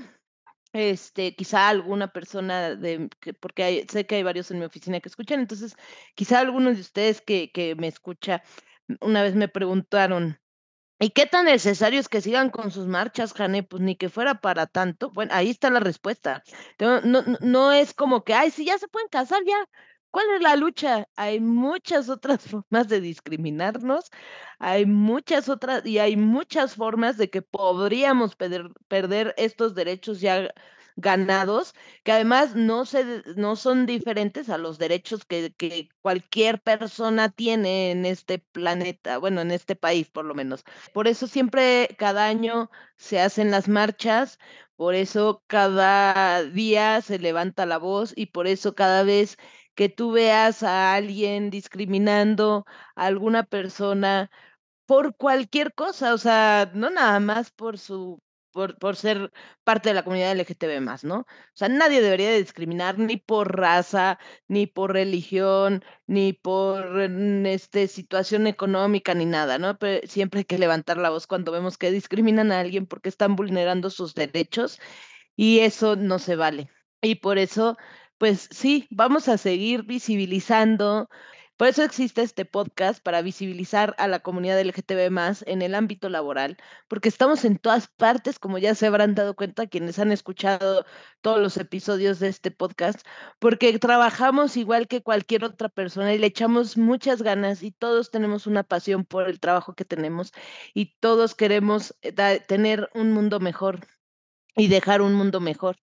este, 0.74 1.36
quizá 1.36 1.68
alguna 1.68 2.14
persona 2.14 2.76
de, 2.76 3.10
que, 3.20 3.34
porque 3.34 3.64
hay, 3.64 3.86
sé 3.90 4.06
que 4.06 4.16
hay 4.16 4.24
varios 4.24 4.52
en 4.52 4.60
mi 4.60 4.66
oficina 4.66 5.00
que 5.00 5.10
escuchan, 5.10 5.40
entonces 5.40 5.76
quizá 6.16 6.40
algunos 6.40 6.76
de 6.76 6.82
ustedes 6.82 7.22
que, 7.22 7.52
que 7.52 7.76
me 7.76 7.88
escucha 7.88 8.42
una 9.00 9.24
vez 9.24 9.36
me 9.36 9.48
preguntaron, 9.48 10.40
¿y 11.00 11.12
qué 11.12 11.26
tan 11.26 11.46
necesario 11.46 12.00
es 12.00 12.10
que 12.10 12.22
sigan 12.22 12.50
con 12.50 12.72
sus 12.72 12.88
marchas, 12.88 13.34
Jane? 13.34 13.64
Pues 13.64 13.82
ni 13.82 13.96
que 13.96 14.10
fuera 14.10 14.42
para 14.42 14.68
tanto. 14.68 15.12
Bueno, 15.12 15.34
ahí 15.34 15.50
está 15.50 15.70
la 15.70 15.80
respuesta. 15.80 16.44
No, 16.80 17.02
no, 17.02 17.24
no 17.42 17.72
es 17.72 17.94
como 17.94 18.24
que, 18.24 18.34
ay, 18.34 18.52
si 18.52 18.66
ya 18.66 18.78
se 18.78 18.88
pueden 18.88 19.08
casar, 19.10 19.40
ya, 19.46 19.58
¿Cuál 20.12 20.26
es 20.36 20.41
la 20.41 20.55
lucha? 20.57 21.07
Hay 21.16 21.39
muchas 21.39 22.09
otras 22.09 22.41
formas 22.47 22.88
de 22.89 23.01
discriminarnos, 23.01 24.12
hay 24.59 24.86
muchas 24.86 25.49
otras 25.49 25.86
y 25.86 25.99
hay 25.99 26.18
muchas 26.18 26.76
formas 26.76 27.18
de 27.18 27.30
que 27.30 27.41
podríamos 27.41 28.36
perder, 28.36 29.34
estos 29.38 29.74
derechos 29.76 30.20
ya 30.22 30.49
ganados, 30.97 31.74
que 32.03 32.12
además 32.12 32.55
no, 32.55 32.86
se, 32.86 33.24
no 33.38 33.55
son 33.55 33.86
diferentes 33.86 34.49
a 34.49 34.57
los 34.57 34.78
derechos 34.78 35.24
que, 35.26 35.53
que 35.53 35.89
cualquier 36.01 36.62
persona 36.62 37.30
tiene 37.30 37.91
en 37.91 38.05
este 38.05 38.39
planeta, 38.39 39.18
bueno, 39.18 39.41
en 39.41 39.51
este 39.51 39.76
país 39.78 40.09
por 40.09 40.26
lo 40.26 40.36
menos. 40.36 40.66
Por 40.93 41.07
eso 41.07 41.28
siempre 41.28 41.95
cada 41.97 42.26
año 42.28 42.70
se 42.97 43.20
hacen 43.22 43.51
las 43.51 43.68
marchas, 43.70 44.38
por 44.76 44.95
eso 44.95 45.43
cada 45.47 46.43
día 46.43 47.01
se 47.01 47.20
levanta 47.20 47.66
la 47.66 47.78
voz 47.78 48.14
y 48.16 48.28
por 48.28 48.47
eso 48.47 48.76
cada 48.76 49.03
vez 49.03 49.38
que 49.76 49.90
tú 49.90 50.12
veas 50.12 50.64
a 50.64 50.94
alguien 50.96 51.50
discriminando 51.50 52.66
a 52.96 53.06
alguna 53.08 53.44
persona 53.44 54.32
por 54.86 55.16
cualquier 55.16 55.74
cosa, 55.74 56.14
o 56.14 56.18
sea, 56.18 56.72
no 56.74 56.90
nada 56.90 57.20
más 57.20 57.52
por 57.52 57.78
su 57.80 58.22
por, 58.52 58.78
por 58.78 58.96
ser 58.96 59.32
parte 59.64 59.90
de 59.90 59.96
la 59.96 60.04
comunidad 60.04 60.34
LGTB 60.34 60.82
más, 60.82 61.04
¿no? 61.04 61.20
O 61.20 61.26
sea, 61.54 61.70
nadie 61.70 62.02
debería 62.02 62.30
de 62.30 62.40
discriminar 62.40 63.00
ni 63.00 63.18
por 63.18 63.58
raza, 63.58 64.20
ni 64.48 64.68
por 64.68 64.94
religión, 64.94 65.84
ni 66.08 66.34
por 66.34 67.10
mm, 67.10 67.46
este, 67.48 67.88
situación 67.88 68.48
económica, 68.48 69.14
ni 69.14 69.26
nada, 69.26 69.58
¿no? 69.58 69.78
Pero 69.78 70.08
siempre 70.08 70.40
hay 70.40 70.46
que 70.46 70.58
levantar 70.58 70.98
la 70.98 71.10
voz 71.10 71.28
cuando 71.28 71.52
vemos 71.52 71.78
que 71.78 71.92
discriminan 71.92 72.52
a 72.52 72.60
alguien 72.60 72.86
porque 72.88 73.10
están 73.10 73.36
vulnerando 73.36 73.90
sus 73.90 74.14
derechos 74.14 74.80
y 75.36 75.60
eso 75.60 75.96
no 75.96 76.20
se 76.20 76.36
vale. 76.36 76.70
Y 77.02 77.16
por 77.16 77.38
eso 77.38 77.78
pues 78.22 78.48
sí, 78.52 78.88
vamos 78.92 79.28
a 79.30 79.38
seguir 79.40 79.82
visibilizando. 79.82 81.10
Por 81.58 81.70
eso 81.70 81.82
existe 81.84 82.22
este 82.22 82.46
podcast 82.46 83.02
para 83.04 83.24
visibilizar 83.24 83.96
a 83.98 84.08
la 84.08 84.20
comunidad 84.20 84.62
LGTB 84.62 85.10
más 85.10 85.44
en 85.48 85.64
el 85.64 85.74
ámbito 85.74 86.08
laboral, 86.08 86.58
porque 86.88 87.10
estamos 87.10 87.46
en 87.46 87.58
todas 87.58 87.88
partes, 87.88 88.38
como 88.38 88.60
ya 88.60 88.76
se 88.76 88.86
habrán 88.86 89.16
dado 89.16 89.36
cuenta 89.36 89.66
quienes 89.66 89.98
han 89.98 90.12
escuchado 90.12 90.86
todos 91.22 91.40
los 91.42 91.58
episodios 91.58 92.20
de 92.20 92.28
este 92.28 92.52
podcast, 92.52 93.02
porque 93.40 93.80
trabajamos 93.80 94.56
igual 94.56 94.88
que 94.88 95.02
cualquier 95.02 95.44
otra 95.44 95.70
persona 95.70 96.14
y 96.14 96.20
le 96.20 96.28
echamos 96.28 96.78
muchas 96.78 97.24
ganas 97.24 97.64
y 97.64 97.72
todos 97.72 98.12
tenemos 98.12 98.46
una 98.46 98.62
pasión 98.62 99.04
por 99.04 99.28
el 99.28 99.40
trabajo 99.40 99.74
que 99.74 99.86
tenemos 99.86 100.32
y 100.76 100.94
todos 101.00 101.34
queremos 101.34 101.96
eh, 102.04 102.14
tener 102.48 102.88
un 102.94 103.14
mundo 103.14 103.40
mejor 103.40 103.88
y 104.56 104.68
dejar 104.68 105.02
un 105.02 105.16
mundo 105.16 105.40
mejor. 105.40 105.78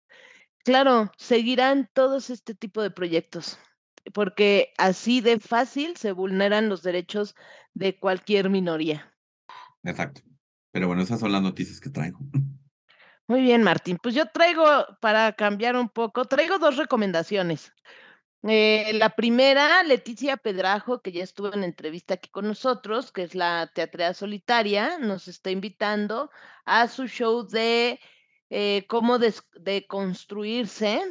Claro, 0.67 1.09
seguirán 1.15 1.89
todos 1.93 2.29
este 2.29 2.53
tipo 2.53 2.81
de 2.81 2.91
proyectos, 2.91 3.57
porque 4.13 4.73
así 4.77 5.21
de 5.21 5.39
fácil 5.39 5.95
se 5.95 6.11
vulneran 6.11 6.67
los 6.67 6.83
derechos 6.83 7.35
de 7.73 7.97
cualquier 7.97 8.49
minoría. 8.49 9.15
Exacto. 9.85 10.23
Pero 10.73 10.87
bueno, 10.87 11.03
esas 11.03 11.21
son 11.21 11.31
las 11.31 11.41
noticias 11.41 11.79
que 11.79 11.89
traigo. 11.89 12.19
Muy 13.29 13.39
bien, 13.39 13.63
Martín. 13.63 13.97
Pues 14.03 14.13
yo 14.13 14.25
traigo, 14.25 14.65
para 14.99 15.31
cambiar 15.31 15.77
un 15.77 15.87
poco, 15.87 16.25
traigo 16.25 16.59
dos 16.59 16.75
recomendaciones. 16.75 17.71
Eh, 18.43 18.91
la 18.95 19.11
primera, 19.11 19.81
Leticia 19.83 20.35
Pedrajo, 20.35 21.01
que 21.01 21.13
ya 21.13 21.23
estuvo 21.23 21.53
en 21.53 21.63
entrevista 21.63 22.15
aquí 22.15 22.29
con 22.29 22.45
nosotros, 22.45 23.13
que 23.13 23.23
es 23.23 23.35
la 23.35 23.71
teatrea 23.73 24.13
solitaria, 24.13 24.99
nos 24.99 25.29
está 25.29 25.49
invitando 25.49 26.29
a 26.65 26.89
su 26.89 27.07
show 27.07 27.47
de 27.47 28.01
eh, 28.49 28.85
cómo 28.87 29.19
deconstruirse. 29.19 31.01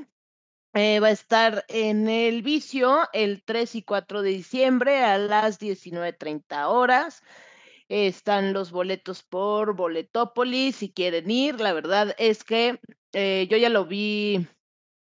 Eh, 0.75 1.01
va 1.01 1.09
a 1.09 1.13
estar 1.13 1.65
en 1.69 2.09
el 2.09 2.43
vicio 2.43 3.09
el 3.15 3.43
3 3.43 3.77
y 3.77 3.83
4 3.83 4.21
de 4.21 4.31
diciembre 4.31 5.03
a 5.03 5.17
las 5.17 5.59
19.30 5.59 6.69
horas. 6.69 7.23
Están 7.89 8.53
los 8.53 8.73
boletos 8.73 9.23
por 9.23 9.75
Boletópolis 9.75 10.77
si 10.77 10.93
quieren 10.93 11.31
ir. 11.31 11.61
La 11.61 11.73
verdad 11.73 12.15
es 12.19 12.45
que 12.45 12.79
eh, 13.13 13.47
yo 13.51 13.57
ya 13.57 13.71
lo 13.71 13.87
vi 13.87 14.47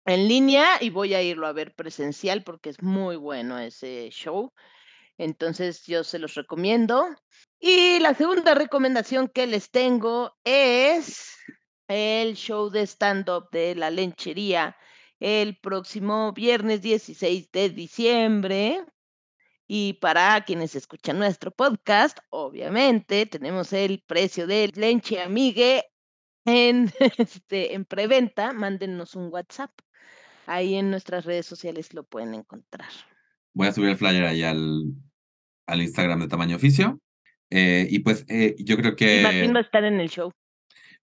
en 0.06 0.28
línea 0.28 0.66
y 0.82 0.90
voy 0.90 1.14
a 1.14 1.22
irlo 1.22 1.46
a 1.46 1.54
ver 1.54 1.76
presencial 1.76 2.44
porque 2.44 2.70
es 2.70 2.82
muy 2.82 3.16
bueno 3.16 3.60
ese 3.60 4.10
show. 4.12 4.54
Entonces 5.20 5.86
yo 5.86 6.04
se 6.04 6.18
los 6.18 6.34
recomiendo. 6.34 7.06
Y 7.60 8.00
la 8.00 8.14
segunda 8.14 8.56
recomendación 8.56 9.28
que 9.28 9.46
les 9.46 9.70
tengo 9.70 10.36
es 10.46 11.36
el 11.90 12.36
show 12.36 12.70
de 12.70 12.84
stand-up 12.84 13.50
de 13.52 13.76
la 13.76 13.90
lenchería 13.90 14.78
el 15.20 15.58
próximo 15.58 16.32
viernes 16.32 16.82
16 16.82 17.52
de 17.52 17.70
diciembre. 17.70 18.86
Y 19.68 19.94
para 19.94 20.42
quienes 20.46 20.76
escuchan 20.76 21.20
nuestro 21.20 21.52
podcast, 21.52 22.20
obviamente 22.30 23.26
tenemos 23.26 23.74
el 23.74 24.02
precio 24.06 24.48
del 24.48 24.72
lenche 24.76 25.22
amigue 25.22 25.86
en, 26.46 26.92
este, 27.18 27.74
en 27.74 27.86
preventa. 27.86 28.54
Mándenos 28.54 29.16
un 29.16 29.32
WhatsApp. 29.32 29.72
Ahí 30.46 30.76
en 30.76 30.90
nuestras 30.90 31.26
redes 31.26 31.46
sociales 31.46 31.94
lo 31.94 32.04
pueden 32.04 32.34
encontrar. 32.34 32.90
Voy 33.54 33.68
a 33.68 33.74
subir 33.74 33.90
el 33.90 33.98
flyer 33.98 34.24
ahí 34.24 34.44
al, 34.44 34.86
al 35.68 35.82
Instagram 35.82 36.22
de 36.22 36.28
tamaño 36.28 36.56
oficio. 36.56 37.00
Eh, 37.52 37.88
y 37.90 38.00
pues 38.00 38.26
eh, 38.30 38.56
yo 38.60 38.78
creo 38.78 38.96
que... 38.96 39.22
Martín 39.22 39.54
va 39.54 39.60
a 39.60 39.64
estar 39.64 39.84
en 39.84 40.00
el 40.00 40.10
show. 40.10 40.32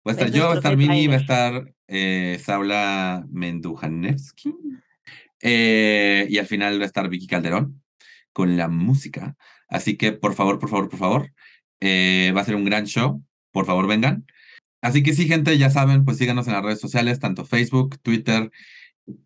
Va 0.08 0.12
a 0.12 0.14
estar 0.14 0.32
yo, 0.32 0.48
va 0.48 0.54
a 0.54 0.56
estar 0.58 0.78
Mini, 0.78 1.08
va 1.08 1.16
a 1.16 1.18
estar 1.18 1.74
eh, 1.88 2.40
Saula 2.44 3.26
Mendujanevsky. 3.32 4.54
Eh, 5.42 6.28
y 6.30 6.38
al 6.38 6.46
final 6.46 6.80
va 6.80 6.84
a 6.84 6.88
estar 6.88 7.10
Vicky 7.10 7.28
Calderón 7.28 7.82
con 8.32 8.56
la 8.56 8.68
música. 8.68 9.36
Así 9.68 9.98
que 9.98 10.12
por 10.12 10.36
favor, 10.36 10.60
por 10.60 10.70
favor, 10.70 10.90
por 10.90 11.00
favor, 11.00 11.34
eh, 11.80 12.32
va 12.36 12.42
a 12.42 12.46
ser 12.46 12.56
un 12.56 12.66
gran 12.66 12.86
show. 12.86 13.24
Por 13.52 13.66
favor, 13.66 13.88
vengan. 13.88 14.26
Así 14.82 15.02
que 15.02 15.14
sí, 15.14 15.28
gente, 15.28 15.58
ya 15.58 15.72
saben, 15.72 16.06
pues 16.06 16.18
síganos 16.18 16.46
en 16.48 16.54
las 16.54 16.64
redes 16.64 16.80
sociales, 16.80 17.20
tanto 17.20 17.44
Facebook, 17.44 17.98
Twitter 18.04 18.52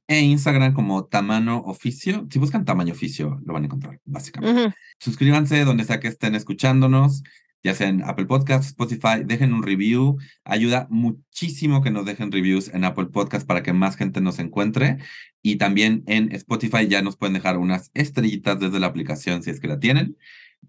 e 0.08 0.22
Instagram 0.22 0.74
como 0.74 1.06
Tamano 1.08 1.60
Oficio. 1.60 2.26
Si 2.32 2.40
buscan 2.40 2.64
Tamaño 2.64 2.94
Oficio, 2.94 3.42
lo 3.46 3.54
van 3.54 3.64
a 3.64 3.66
encontrar, 3.66 4.00
básicamente. 4.06 4.76
Suscríbanse 5.00 5.66
donde 5.66 5.84
sea 5.84 6.00
que 6.00 6.08
estén 6.08 6.36
escuchándonos 6.36 7.24
ya 7.64 7.74
sea 7.74 7.90
en 7.90 8.04
Apple 8.04 8.26
Podcasts, 8.26 8.68
Spotify, 8.68 9.24
dejen 9.26 9.54
un 9.54 9.64
review. 9.64 10.18
Ayuda 10.44 10.88
muchísimo 10.90 11.82
que 11.82 11.92
nos 11.92 12.06
dejen 12.06 12.32
reviews 12.32 12.70
en 12.74 12.86
Apple 12.86 13.08
Podcasts 13.08 13.46
para 13.46 13.64
que 13.64 13.74
más 13.74 13.98
gente 13.98 14.22
nos 14.22 14.40
encuentre. 14.40 14.98
Y 15.42 15.58
también 15.58 16.04
en 16.08 16.34
Spotify 16.34 16.88
ya 16.88 17.02
nos 17.02 17.18
pueden 17.18 17.34
dejar 17.34 17.58
unas 17.58 17.92
estrellitas 17.94 18.60
desde 18.60 18.80
la 18.80 18.88
aplicación 18.88 19.44
si 19.44 19.50
es 19.50 19.60
que 19.60 19.68
la 19.68 19.80
tienen. 19.80 20.18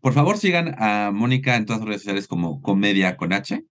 Por 0.00 0.14
favor, 0.14 0.38
sigan 0.38 0.74
a 0.78 1.10
Mónica 1.12 1.56
en 1.56 1.66
todas 1.66 1.80
las 1.80 1.88
redes 1.88 2.02
sociales 2.02 2.28
como 2.28 2.62
Comedia 2.62 3.16
con 3.16 3.32
H. 3.32 3.64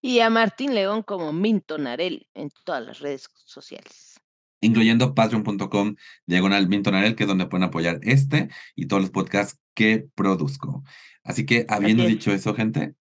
Y 0.00 0.20
a 0.20 0.30
Martín 0.30 0.74
León 0.74 1.02
como 1.02 1.32
Mintonarel 1.32 2.26
en 2.34 2.50
todas 2.64 2.84
las 2.84 3.00
redes 3.00 3.28
sociales. 3.44 4.20
Incluyendo 4.60 5.14
patreon.com 5.14 5.96
diagonal 6.26 6.68
Mintonarel, 6.68 7.16
que 7.16 7.24
es 7.24 7.28
donde 7.28 7.46
pueden 7.46 7.64
apoyar 7.64 7.98
este 8.02 8.48
y 8.74 8.86
todos 8.86 9.02
los 9.02 9.10
podcasts 9.10 9.58
que 9.74 10.06
produzco. 10.14 10.84
Así 11.24 11.46
que, 11.46 11.66
habiendo 11.68 12.04
dicho 12.04 12.32
eso, 12.32 12.54
gente, 12.54 12.94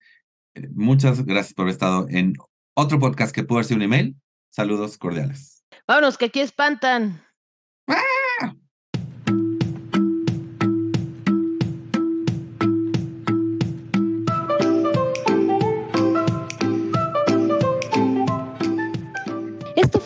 eh, 0.55 0.69
muchas 0.73 1.24
gracias 1.24 1.55
por 1.55 1.65
haber 1.65 1.73
estado 1.73 2.07
en 2.11 2.35
otro 2.74 2.99
podcast 2.99 3.35
que 3.35 3.45
pudo 3.45 3.62
ser 3.62 3.77
un 3.77 3.82
email. 3.82 4.16
Saludos 4.51 4.99
cordiales. 4.99 5.65
Vámonos, 5.86 6.19
que 6.19 6.27
aquí 6.27 6.40
espantan. 6.40 7.23
¡Ah! 7.86 7.99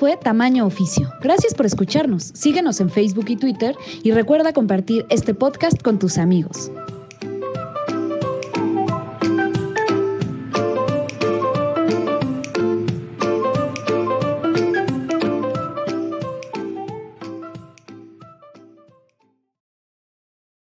fue 0.02 0.16
Tamaño 0.16 0.66
Oficio. 0.66 1.09
Gracias 1.20 1.55
por 1.55 1.64
escucharnos. 1.64 2.32
Síguenos 2.34 2.80
en 2.80 2.90
Facebook 2.90 3.26
y 3.28 3.36
Twitter 3.36 3.76
y 4.02 4.10
recuerda 4.10 4.52
compartir 4.52 5.06
este 5.10 5.32
podcast 5.32 5.80
con 5.80 6.01
tus 6.01 6.18
amigos. 6.18 6.72